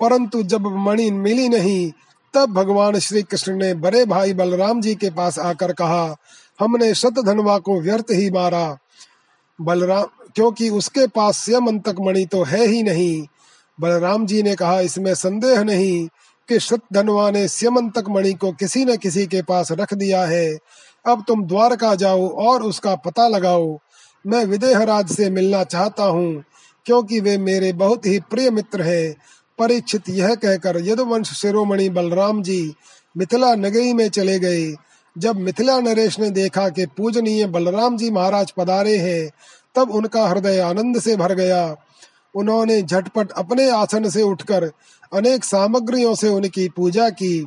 परंतु 0.00 0.42
जब 0.42 0.60
मणि 0.60 1.10
मिली 1.10 1.48
नहीं, 1.48 1.92
तब 2.34 2.52
भगवान 2.52 2.98
श्री 2.98 3.22
कृष्ण 3.22 3.52
ने 3.52 3.74
बड़े 3.74 4.04
भाई 4.04 4.34
बलराम 4.34 4.80
जी 4.80 4.94
के 4.94 5.10
पास 5.10 5.38
आकर 5.38 5.72
कहा 5.72 6.16
हमने 6.58 6.92
शत 6.94 7.18
धनवा 7.26 7.58
को 7.58 7.80
व्यर्थ 7.80 8.10
ही 8.10 8.30
मारा। 8.30 8.78
बलराम, 9.58 10.04
क्योंकि 10.34 10.68
उसके 10.70 11.06
पास 11.06 11.38
स्यमंतक 11.38 11.96
मणि 12.00 12.24
तो 12.26 12.42
है 12.42 12.66
ही 12.66 12.82
नहीं। 12.82 13.26
बलराम 13.78 14.26
जी 14.26 14.42
ने 14.42 14.54
कहा, 14.54 14.80
इसमें 14.80 15.14
संदेह 15.14 15.62
नहीं 15.62 16.06
कि 16.48 16.58
शत 16.60 16.80
धनवा 16.92 17.30
ने 17.30 17.46
स्यमंतक 17.48 18.08
मणि 18.08 18.32
को 18.32 18.52
किसी 18.52 18.84
न 18.84 18.96
किसी 18.96 19.26
के 19.26 19.42
पास 19.42 19.72
रख 19.72 19.94
दिया 19.94 20.24
है। 20.24 20.58
अब 21.04 21.24
तुम 21.28 21.44
द्वारका 21.44 21.94
जाओ 21.94 22.28
और 22.28 22.62
उसका 22.62 22.94
पता 22.96 23.28
लगाओ। 23.28 23.78
मैं 24.24 24.44
विदेह 24.44 24.82
राज 24.82 25.10
से 25.10 25.30
मिलना 25.30 25.62
चाहता 25.64 26.04
हूँ, 26.04 26.42
क्योंकि 26.86 27.20
वे 27.20 27.36
मेरे 27.38 27.72
बहुत 27.72 28.06
ही 28.06 28.18
प्रिय 28.20 28.50
मित्र 28.50 28.82
हैं। 28.82 29.14
परीक्षित 29.58 30.08
यह 30.08 30.34
कहकर 30.34 30.76
यदुवंश 30.78 31.32
शिरोमणि 31.32 31.88
बलराम 31.88 32.42
जी 32.42 32.74
मिथिला 33.16 33.54
नगरी 33.54 33.92
में 33.92 34.08
चले 34.08 34.38
गए। 34.38 34.66
जब 35.18 35.36
मिथिला 35.36 35.80
नरेश 35.80 36.20
ने 36.20 36.30
देखा 36.30 36.68
कि 36.68 36.86
पूजनीय 36.86 37.46
बलराम 37.46 37.96
जी 37.96 38.10
महाराज 38.10 38.50
पधारे 38.50 38.96
हैं, 38.96 39.30
तब 39.74 39.90
उनका 39.90 40.28
हृदय 40.28 40.60
आनंद 40.60 41.00
से 41.00 41.16
भर 41.16 41.34
गया। 41.34 41.76
उन्होंने 42.34 42.82
झटपट 42.82 43.32
अपने 43.32 43.70
आसन 43.70 44.08
से 44.08 44.22
उठकर 44.22 44.72
अनेक 45.12 45.44
सामग्रियों 45.44 46.14
से 46.14 46.28
उनकी 46.28 46.68
पूजा 46.68 47.10
की। 47.10 47.46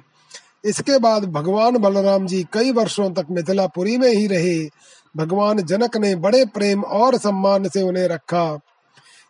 इसके 0.66 1.00
बाद 1.00 1.26
भगवान 1.26 1.78
बलराम 1.78 2.28
जी 2.28 2.48
कई 2.54 2.72
वर्षों 2.72 3.12
तक 3.12 3.26
मिथिलापुरी 3.32 3.98
में 3.98 4.10
ही 4.10 4.28
रहे। 4.28 4.70
भगवान 5.18 5.62
जनक 5.62 5.98
ने 5.98 6.16
बड़े 6.16 6.46
प्रेम 6.46 6.84
और 6.84 7.18
सम्मान 7.18 7.70
से 7.70 7.82
उन्हें 7.82 8.08
रखा। 8.08 8.60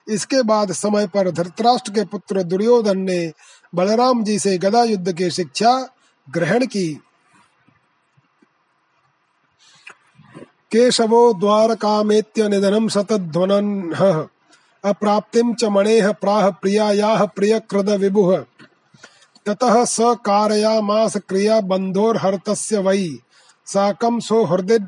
इसके 0.08 0.42
बाद 0.42 0.72
समय 0.72 1.08
पर 1.08 1.32
धृतराष्ट्र 1.32 1.92
के 1.92 2.06
पुत्र 2.06 2.44
दुर्योधन 2.44 2.98
ने 2.98 3.32
बलराम 3.76 4.24
जी 4.24 4.40
से 4.40 4.58
गदा 4.58 4.84
युद्ध 4.84 5.12
की 5.14 5.30
शिक्षा 5.30 5.90
ग्रहण 6.30 6.66
की। 6.66 7.02
केशवो 10.72 11.34
द्वारकामेत्य 11.34 12.50
निधनम 12.50 12.88
शतध्वनन 12.88 13.94
अप्राप्तिम 14.86 15.54
च 15.54 15.64
मणेह 15.64 16.12
प्राह 16.12 16.50
प्रियायाः 16.50 17.26
प्रियकृद 17.26 17.90
विभुः। 17.90 18.44
ततः 19.46 19.86
स 19.86 19.98
कारयामास 20.02 21.18
क्रिया 21.18 21.62
बन्धोर्हर्तस्य 21.62 22.78
वै। 22.78 23.18
साकं 23.66 24.20
सो 24.20 24.46
हृदि 24.46 24.88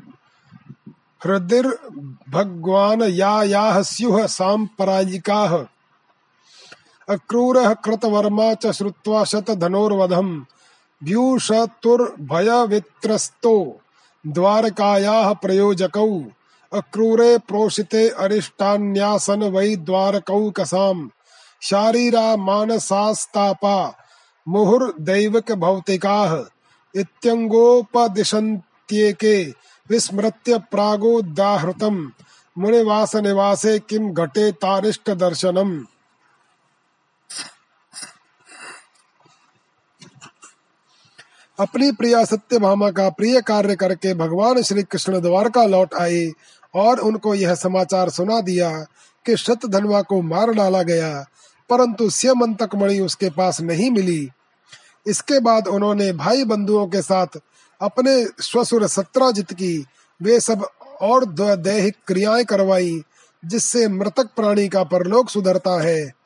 हृदिर्भगवान् 1.26 3.02
या 3.02 3.42
याः 3.42 3.82
स्युः 3.82 4.26
साम्परायिकाः 4.26 5.66
अक्रूरः 7.08 7.74
कृतवर्मा 7.74 8.54
च 8.54 8.66
श्रुत्वा 8.66 9.24
शतधनोर्वधम्। 9.24 10.42
व्यूषतुर्भयवित्रस्तो। 11.04 13.81
द्वारकायाः 14.26 15.32
प्रयोजकौ, 15.32 16.24
अक्रूरे 16.72 17.38
प्रोषिते 17.38 18.08
अरिष्टान्यासन 18.08 19.42
वै 19.42 19.76
द्वारकौ 19.76 20.50
कसाम् 20.50 21.08
शारीरा 21.62 22.36
मानसास्तापा, 22.36 23.94
मुहुर्दैविक 24.48 25.52
भौतिकाः। 25.52 26.44
इत्यङ्गोपदिशन्त्येके 26.96 29.54
विस्मृत्य 29.90 30.58
प्रागोदाहृतम् 30.58 32.10
मुनिवास 32.58 33.16
निवासे 33.16 33.78
किम 33.78 34.12
घटे 34.12 34.52
तारिष्ट 34.52 35.10
अपनी 41.62 41.90
प्रिया 41.92 42.24
सत्य 42.24 42.58
भामा 42.58 42.90
का 42.90 43.08
प्रिय 43.08 43.40
कार्य 43.40 43.74
करके 43.76 44.12
भगवान 44.14 44.62
श्री 44.62 44.82
कृष्ण 44.82 45.20
द्वारका 45.20 45.64
लौट 45.64 45.94
आए 45.94 46.32
और 46.74 47.00
उनको 47.00 47.34
यह 47.34 47.54
समाचार 47.54 48.08
सुना 48.10 48.40
दिया 48.40 48.70
कि 49.26 49.36
शत 49.36 49.66
धनवा 49.66 50.00
को 50.02 50.20
मार 50.22 50.50
डाला 50.50 50.82
गया, 50.82 51.10
परंतु 51.70 52.08
स्यमंतक 52.10 52.74
मणि 52.74 52.98
उसके 53.00 53.30
पास 53.30 53.60
नहीं 53.60 53.90
मिली। 53.90 54.28
इसके 55.06 55.38
बाद 55.40 55.68
उन्होंने 55.68 56.12
भाई 56.12 56.44
बंधुओं 56.44 56.86
के 56.86 57.02
साथ 57.02 57.38
अपने 57.80 58.24
स्वसुर 58.40 58.86
सत्राजित 58.86 59.52
की। 59.52 59.86
वे 60.20 60.40
सब 60.40 60.66
और 61.00 61.24
दैहिक 61.34 61.96
क्रियाएँ 62.06 62.44
करवाई, 62.44 63.00
जिससे 63.42 63.86
मृतक 63.88 64.34
प्राणी 64.36 64.68
का 64.68 64.84
परलोक 64.84 65.30
सुधरता 65.30 65.80
है। 65.82 66.21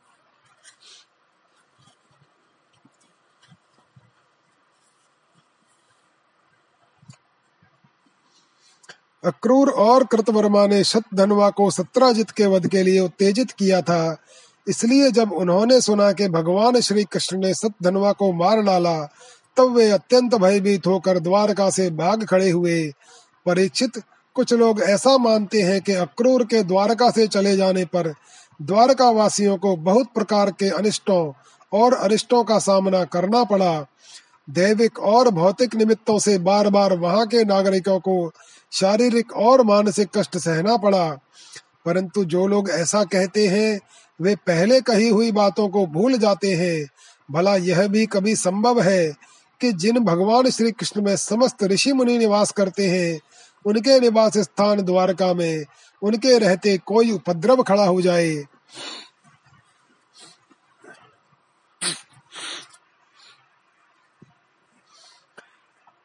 अक्रूर 9.24 9.70
और 9.70 10.04
कृतवर्मा 10.04 10.66
ने 10.66 10.84
शत 10.84 11.04
धनवा 11.14 11.50
को 11.50 11.70
सत्राजित 11.70 12.30
के 12.30 12.46
वध 12.46 12.66
के 12.66 12.82
लिए 12.82 13.00
उत्तेजित 13.00 13.50
किया 13.50 13.80
था। 13.82 14.16
इसलिए 14.68 15.10
जब 15.10 15.32
उन्होंने 15.32 15.80
सुना 15.80 16.12
कि 16.12 16.28
भगवान 16.28 16.80
श्री 16.80 17.04
कृष्ण 17.04 17.38
ने 17.38 17.54
सत 17.54 17.72
धनवा 17.82 18.12
को 18.12 18.32
मार 18.32 18.62
डाला, 18.62 19.02
तब 19.56 19.76
वे 19.76 19.90
अत्यंत 19.90 20.34
भयभीत 20.34 20.86
होकर 20.86 21.18
द्वारका 21.18 21.70
से 21.70 21.90
भाग 21.90 22.24
खड़े 22.24 22.50
हुए। 22.50 22.92
परीक्षित 23.46 24.02
कुछ 24.34 24.52
लोग 24.52 24.82
ऐसा 24.82 25.18
मानते 25.18 25.62
हैं 25.62 25.80
कि 25.80 25.92
अक्रूर 25.92 26.44
के 26.44 26.62
द्वारका 26.62 27.10
से 27.10 27.26
चले 27.26 27.56
जाने 27.56 27.84
पर 27.84 28.14
द्वारका 28.62 29.10
वासियों 29.10 29.56
को 29.56 29.76
बहुत 29.76 30.06
प्रकार 30.14 30.50
के 30.50 30.68
अनिष्टों 30.68 31.32
और 31.72 31.94
अरिष्टों 31.94 32.44
का 32.44 32.58
सामना 32.58 33.04
करना 33.04 33.44
पड़ा। 33.44 33.86
दैविक 34.50 34.98
और 34.98 35.28
भौतिक 35.28 35.74
निमित्तों 35.74 36.18
से 36.18 36.38
बार 36.38 36.68
बार 36.70 36.96
वहाँ 36.96 37.26
के 37.26 37.44
नागरिकों 37.44 37.98
को 37.98 38.32
शारीरिक 38.72 39.32
और 39.32 39.62
मानसिक 39.62 40.08
कष्ट 40.16 40.38
सहना 40.38 40.76
पड़ा। 40.76 41.18
परंतु 41.84 42.24
जो 42.24 42.46
लोग 42.46 42.70
ऐसा 42.70 43.04
कहते 43.04 43.46
हैं, 43.46 43.80
वे 44.20 44.36
पहले 44.36 44.80
कही 44.80 45.08
हुई 45.08 45.32
बातों 45.32 45.68
को 45.68 45.86
भूल 45.86 46.18
जाते 46.18 46.54
हैं। 46.54 46.86
भला 47.30 47.56
यह 47.56 47.88
भी 47.88 48.06
कभी 48.06 48.36
संभव 48.36 48.80
है 48.80 49.12
कि 49.60 49.72
जिन 49.72 49.98
भगवान 49.98 50.50
श्री 50.50 50.72
कृष्ण 50.72 51.02
में 51.02 51.16
समस्त 51.16 51.64
ऋषि 51.64 51.92
मुनि 51.92 52.18
निवास 52.18 52.50
करते 52.50 52.88
हैं, 52.88 53.20
उनके 53.64 54.00
निवास 54.00 54.38
स्थान 54.38 54.82
द्वारका 54.82 55.34
में 55.34 55.64
उनके 56.02 56.38
रहते 56.38 56.78
कोई 56.78 57.10
उपद्रव 57.10 57.62
खड़ा 57.62 57.84
हो 57.84 58.02
जाए। 58.02 58.44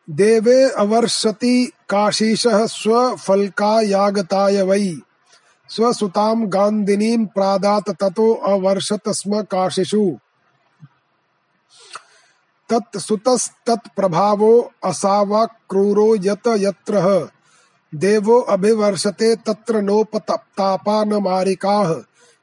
देवे 0.09 0.69
अवर्षति 0.69 1.71
काशीश 1.89 2.47
स्वफल्कायागताय 2.47 4.61
वै। 4.61 4.95
स्वसुतां 5.69 6.45
गान्धिनीं 6.45 7.25
प्रादात 7.25 7.89
ततो 7.89 8.33
अवर्षत 8.33 9.09
स्म 9.09 9.41
काशिषु। 9.41 10.17
तत्सुतस्तत्प्रभावो 12.69 14.71
असावाक्रूरो 14.83 16.15
यत 16.15 16.47
यत्र। 16.47 17.27
देवो 17.95 18.39
अभिवर्षते 18.39 19.35
तत्र 19.35 19.81
नोपतापानमारिकाः 19.81 21.95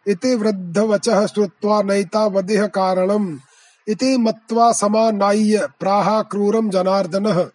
इति 0.07 0.35
वृद्धवचः 0.35 1.27
श्रुत्वा 1.27 1.83
नैतावदिह 1.83 2.67
कारणम्। 2.67 3.39
इति 3.89 4.17
मत्वा 4.17 4.73
समानाय्य 4.73 5.69
प्राह 5.81 6.23
क्रूरं 6.23 6.71
जनार्दनः। 6.71 7.51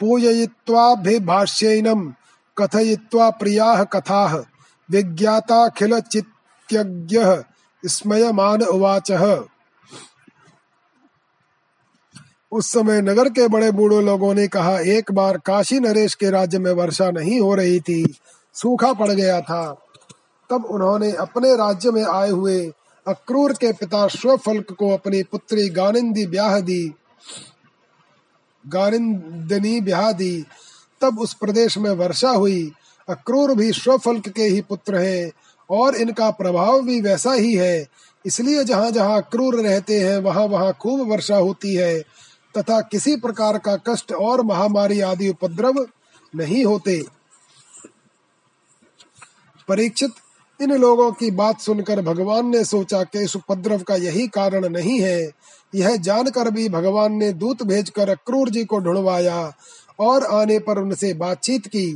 पूजयित्वाभिभाष्यैनं, 0.00 2.12
कथयित्वा 2.58 3.30
प्रियाः 3.30 3.84
कथाः। 3.84 4.44
विज्ञाताखिलचित्यज्ञः 4.90 7.44
स्मयमान 7.86 8.62
उवाचः। 8.62 9.40
उस 12.52 12.72
समय 12.72 13.00
नगर 13.00 13.28
के 13.28 13.48
बड़े 13.48 13.70
बूढ़े 13.70 14.02
लोगों 14.02 14.34
ने 14.34 14.48
कहा, 14.48 14.78
एक 14.78 15.12
बार 15.12 15.38
काशी 15.38 15.80
नरेश 15.80 16.14
के 16.14 16.30
राज्य 16.30 16.58
में 16.58 16.72
वर्षा 16.72 17.10
नहीं 17.10 17.40
हो 17.40 17.54
रही 17.54 17.80
थी, 17.80 18.18
सूखा 18.54 18.92
पड़ 18.92 19.10
गया 19.10 19.40
था। 19.40 19.76
तब 20.50 20.64
उन्होंने 20.64 21.12
अपने 21.12 21.56
राज्य 21.56 21.90
में 21.90 22.04
आए 22.04 22.30
हुए 22.30 22.72
अक्रूर 23.08 23.52
के 23.52 23.72
पिता 23.72 24.06
स्वफल्क 24.08 24.72
को 24.72 24.90
अपनी 24.90 25.22
पुत्री 25.22 25.68
गानिंदी 25.68 26.26
ब्याह 26.26 26.58
दी, 26.60 26.94
गानिंदनी 28.64 29.80
ब्याह 29.80 30.10
दी। 30.12 30.44
तब 31.00 31.18
उस 31.18 31.34
प्रदेश 31.34 31.78
में 31.78 31.90
वर्षा 31.90 32.30
हुई। 32.30 32.72
अक्रूर 33.08 33.54
भी 33.54 33.72
स्वफल्क 33.72 34.28
के 34.28 34.42
ही 34.42 34.60
पुत्र 34.60 34.98
हैं 34.98 35.30
और 35.70 35.96
इनका 35.96 36.30
प्रभाव 36.30 36.80
भी 36.82 37.00
वैसा 37.00 37.32
ही 37.32 37.54
है। 37.54 37.86
इसलिए 38.24 38.64
जहाँ 38.64 38.90
जहाँ 38.90 39.20
क्रूर 39.22 39.60
रहते 39.62 40.00
हैं 40.00 40.18
वहाँ 40.18 40.44
वहाँ 40.44 40.72
खूब 40.72 41.08
वर्षा 41.10 41.36
होती 41.36 41.74
है। 41.74 42.00
तथा 42.54 42.80
किसी 42.80 43.16
प्रकार 43.16 43.58
का 43.58 43.76
कष्ट 43.88 44.12
और 44.12 44.42
महामारी 44.42 45.00
आदि 45.00 45.28
उपद्रव 45.28 45.86
नहीं 46.32 46.64
होते। 46.64 47.02
परीक्षित 49.68 50.10
इन 50.60 50.72
लोगों 50.72 51.10
की 51.12 51.30
बात 51.30 51.60
सुनकर 51.60 52.00
भगवान 52.02 52.46
ने 52.46 52.64
सोचा 52.64 53.02
कि 53.02 53.22
इस 53.22 53.34
उपद्रव 53.36 53.82
का 53.82 53.94
यही 53.96 54.26
कारण 54.28 54.68
नहीं 54.68 55.00
है। 55.00 55.30
यह 55.74 55.96
जानकर 55.96 56.50
भी 56.50 56.68
भगवान 56.68 57.12
ने 57.12 57.32
दूत 57.32 57.62
भेजकर 57.62 58.08
अक्रूर 58.08 58.50
जी 58.50 58.64
को 58.64 58.78
ढूंढवाया 58.78 59.52
और 59.98 60.24
आने 60.24 60.58
पर 60.58 60.78
उनसे 60.78 61.12
बातचीत 61.14 61.66
की। 61.66 61.86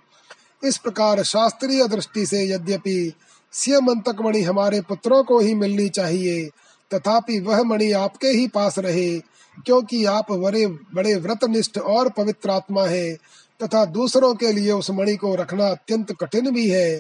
इस 0.65 0.79
प्रकार 0.79 1.23
शास्त्रीय 1.23 1.89
दृष्टि 1.89 2.27
से 2.27 2.45
यद्यपि 2.51 3.13
सियमंतक 3.53 4.17
मणि 4.21 4.43
हमारे 4.43 4.81
पुत्रों 4.81 5.25
को 5.25 5.39
ही 5.39 5.55
मिलनी 5.55 5.89
चाहिए, 5.89 6.51
तथापि 6.95 7.41
वह 7.41 7.63
मणि 7.63 7.93
आपके 7.93 8.29
ही 8.29 8.49
पास 8.49 8.79
रहे, 8.79 9.19
क्योंकि 9.67 10.05
आप 10.05 10.33
बड़े 10.33 10.67
बड़े 10.67 11.15
व्रतनिष्ठ 11.15 11.79
और 11.79 12.09
पवित्र 12.09 12.51
आत्मा 12.51 12.85
है। 12.87 13.17
तथा 13.61 13.85
दूसरों 13.87 14.35
के 14.35 14.53
लिए 14.53 14.71
उस 14.73 14.91
मणि 14.91 15.17
को 15.17 15.35
रखना 15.35 15.69
अत्यंत 15.69 16.13
कठिन 16.21 16.51
भी 16.51 16.69
है, 16.71 16.99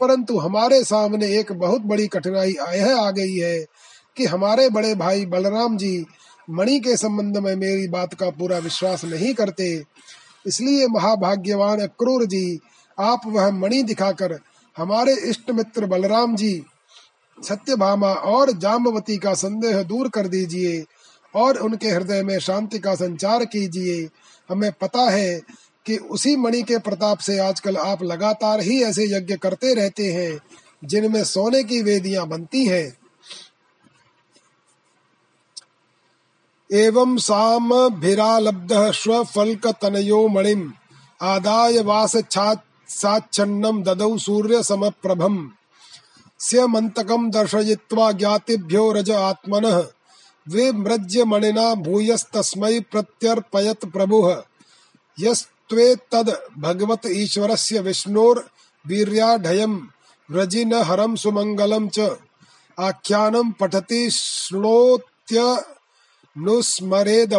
परंतु 0.00 0.38
हमारे 0.38 0.82
सामने 0.84 1.28
एक 1.38 1.52
बहुत 1.52 1.82
बड़ी 1.82 2.06
कठिनाई 2.06 2.50
यह 2.50 2.96
आ 2.96 3.10
गई 3.10 3.36
है 3.36 3.58
कि 4.16 4.24
हमारे 4.26 4.68
बड़े 4.70 4.94
भाई 4.94 5.26
बलराम 5.26 5.76
जी 5.76 6.04
मणि 6.48 6.78
के 6.80 6.96
संबंध 6.96 7.36
में 7.36 7.54
मेरी 7.56 7.88
बात 7.88 8.14
का 8.14 8.30
पूरा 8.30 8.58
विश्वास 8.58 9.04
नहीं 9.04 9.32
करते। 9.34 9.66
इसलिए 10.46 10.86
महाभाग्यवान 10.86 11.80
अक्रूर 11.80 12.24
जी, 12.26 12.58
आप 12.98 13.22
वह 13.26 13.50
मणि 13.52 13.82
दिखाकर 13.82 14.38
हमारे 14.76 15.14
इष्ट 15.30 15.50
मित्र 15.50 15.86
बलराम 15.86 16.36
जी, 16.36 16.62
सत्यभामा 17.38 18.12
और 18.26 18.50
जामवती 18.52 19.16
का 19.18 19.34
संदेह 19.34 19.82
दूर 19.82 20.08
कर 20.08 20.28
दीजिए 20.28 20.84
और 21.34 21.58
उनके 21.58 21.88
हृदय 21.88 22.22
में 22.22 22.38
शांति 22.38 22.78
का 22.78 22.94
संचार 22.94 23.44
कीजिए। 23.44 24.08
हमें 24.48 24.70
पता 24.72 25.08
है 25.10 25.40
कि 25.88 25.96
उसी 25.96 26.36
मणि 26.36 26.62
के 26.62 26.78
प्रताप 26.78 27.18
से 27.18 27.38
आजकल 27.38 27.76
आप 27.76 28.02
लगातार 28.02 28.60
ही 28.60 28.82
ऐसे 28.82 29.16
यज्ञ 29.16 29.36
करते 29.36 29.74
रहते 29.74 30.12
हैं, 30.12 30.38
जिनमें 30.84 31.24
सोने 31.24 31.64
की 31.64 31.82
वेदियाँ 31.82 32.26
बनती 32.28 32.66
हैं। 32.66 32.98
एवं 36.72 37.16
साम 37.16 37.88
भिरालब्ध 37.88 38.92
स्वफल्क 38.92 39.66
तनयो 39.66 40.28
मणिम, 40.28 40.72
आदाय 41.22 41.82
वास 41.82 42.16
साच्छन्नम 42.88 43.82
ददौ 43.82 44.18
सूर्य 44.18 44.62
समप्रभम। 44.62 45.50
स्यमन्तकं 46.38 47.30
दर्शयित्वा 47.30 48.12
ज्ञातिभ्यो 48.12 48.92
रज 48.92 49.10
आत्मनः, 49.10 49.86
विमृज्य 50.48 51.24
मणिना 51.24 51.74
भूयस्तस्मै 51.74 52.80
प्रत्यर्पयत् 52.80 53.92
प्रभुः। 53.92 54.42
यस् 55.20 55.46
तद 55.70 56.30
भगवत 56.58 57.06
ईश्वरस्य 57.06 57.80
विष्णोर 57.80 58.44
वीर्याढयम् 58.84 59.80
व्रजिन 60.30 60.74
हरम 60.74 61.14
सुमंगलम 61.14 61.88
च। 61.88 62.16
आख्यानम 62.78 63.50
पठति 63.52 64.10
श्रोत्य 64.10 65.40
नुस्मरेद 66.36 67.34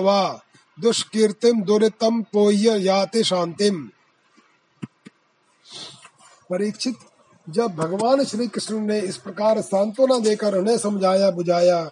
दुष्कीर्तिम 0.78 1.62
दुरितम 1.62 2.22
पोह्य 2.22 2.78
याति 2.78 3.24
शांतिम 3.24 3.90
परीक्षित, 6.50 6.96
जब 7.48 7.76
भगवान 7.76 8.24
श्री 8.24 8.48
कृष्ण 8.48 8.80
ने 8.80 9.00
इस 9.00 9.18
प्रकार 9.18 9.62
सांत्वना 9.62 10.20
देकर 10.20 10.56
उन्हें 10.56 10.78
समझाया 10.78 11.32
बुझाया, 11.32 11.84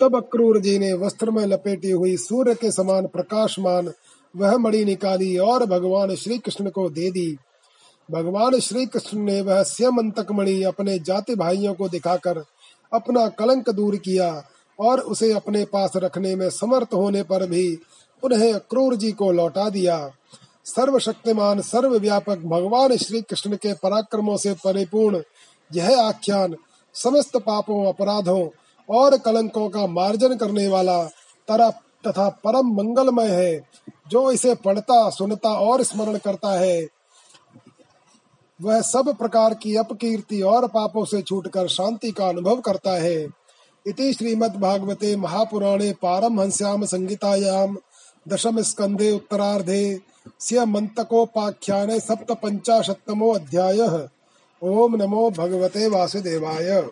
तब 0.00 0.16
अक्रूर 0.16 0.60
जी 0.60 0.78
ने 0.78 0.92
वस्त्र 0.92 1.30
में 1.30 1.46
लपेटी 1.46 1.90
हुई 1.90 2.16
सूर्य 2.16 2.54
के 2.54 2.70
समान 2.72 3.06
प्रकाशमान 3.06 3.92
वह 4.36 4.56
मणि 4.58 4.84
निकाली 4.84 5.36
और 5.38 5.66
भगवान 5.66 6.14
श्री 6.14 6.38
कृष्ण 6.38 6.70
को 6.70 6.90
दे 6.90 7.10
दी। 7.10 7.36
भगवान 8.10 8.58
श्री 8.60 8.86
कृष्ण 8.86 9.18
ने 9.18 9.40
वह 9.40 9.62
स्यमंतक 9.62 10.26
मणि 10.32 10.62
अपने 10.62 10.98
जाति 10.98 11.34
भाइयों 11.34 11.74
को 11.74 11.88
दिखाकर 11.88 12.44
अपना 12.92 13.28
कलंक 13.28 13.70
दूर 13.70 13.96
किया 13.96 14.44
और 14.80 15.00
उसे 15.00 15.32
अपने 15.32 15.64
पास 15.64 15.92
रखने 15.96 16.36
में 16.36 16.50
समर्थ 16.50 16.94
होने 16.94 17.22
पर 17.22 17.46
भी 17.46 17.78
उन्हें 18.22 18.58
क्रूर 18.60 18.96
जी 18.96 19.12
को 19.12 19.32
लौटा 19.32 19.70
दिया। 19.70 20.10
सर्वशक्तिमान, 20.64 21.60
सर्वव्यापक 21.60 22.38
भगवान 22.38 22.96
श्री 22.96 23.22
कृष्ण 23.22 23.56
के 23.56 23.74
पराक्रमों 23.74 24.36
से 24.36 24.54
परिपूर्ण 24.54 25.22
यह 25.74 26.00
आख्यान 26.00 26.56
समस्त 26.94 27.36
पापों, 27.36 27.86
अपराधों 27.88 28.48
और 28.88 29.16
कलंकों 29.18 29.68
का 29.68 29.86
मार्जन 29.86 30.36
करने 30.36 30.68
वाला 30.68 31.04
तरफ़ 31.48 31.74
तथा 32.08 32.28
परम 32.28 32.66
मंगलमय 32.66 33.28
है, 33.28 33.68
जो 34.08 34.32
इसे 34.32 34.54
पढ़ता, 34.54 35.10
सुनता 35.10 35.48
और 35.48 35.82
स्मरण 35.82 36.18
करता 36.18 36.58
है। 36.58 36.88
वह 38.62 38.80
सब 38.80 39.16
प्रकार 39.18 39.54
की 39.54 39.76
अपकीर्ति 39.76 40.42
और 40.42 40.66
पापों 40.66 41.04
से 41.04 41.22
छूटकर 41.22 41.68
शांति 41.68 42.10
का 42.10 42.28
अनुभव 42.28 42.60
करता 42.60 42.90
है। 42.90 43.26
इति 43.86 44.14
श्रीमद् 44.14 44.56
भागवते 44.56 45.16
महापुराणे 45.16 45.92
पारमहंस्याम 45.92 46.84
संगीतायाम 46.84 47.78
दशम 48.28 48.62
स्कंधे 48.62 49.12
उत्तरार्धे 49.12 50.00
स्य 50.40 50.66
सप्त 52.00 52.32
पंचाशतमो 52.32 53.32
अध्यायः। 53.32 54.08
ओम 54.62 54.96
नमो 54.96 55.30
भगवते 55.30 55.88
वासुदेवाय। 55.88 56.88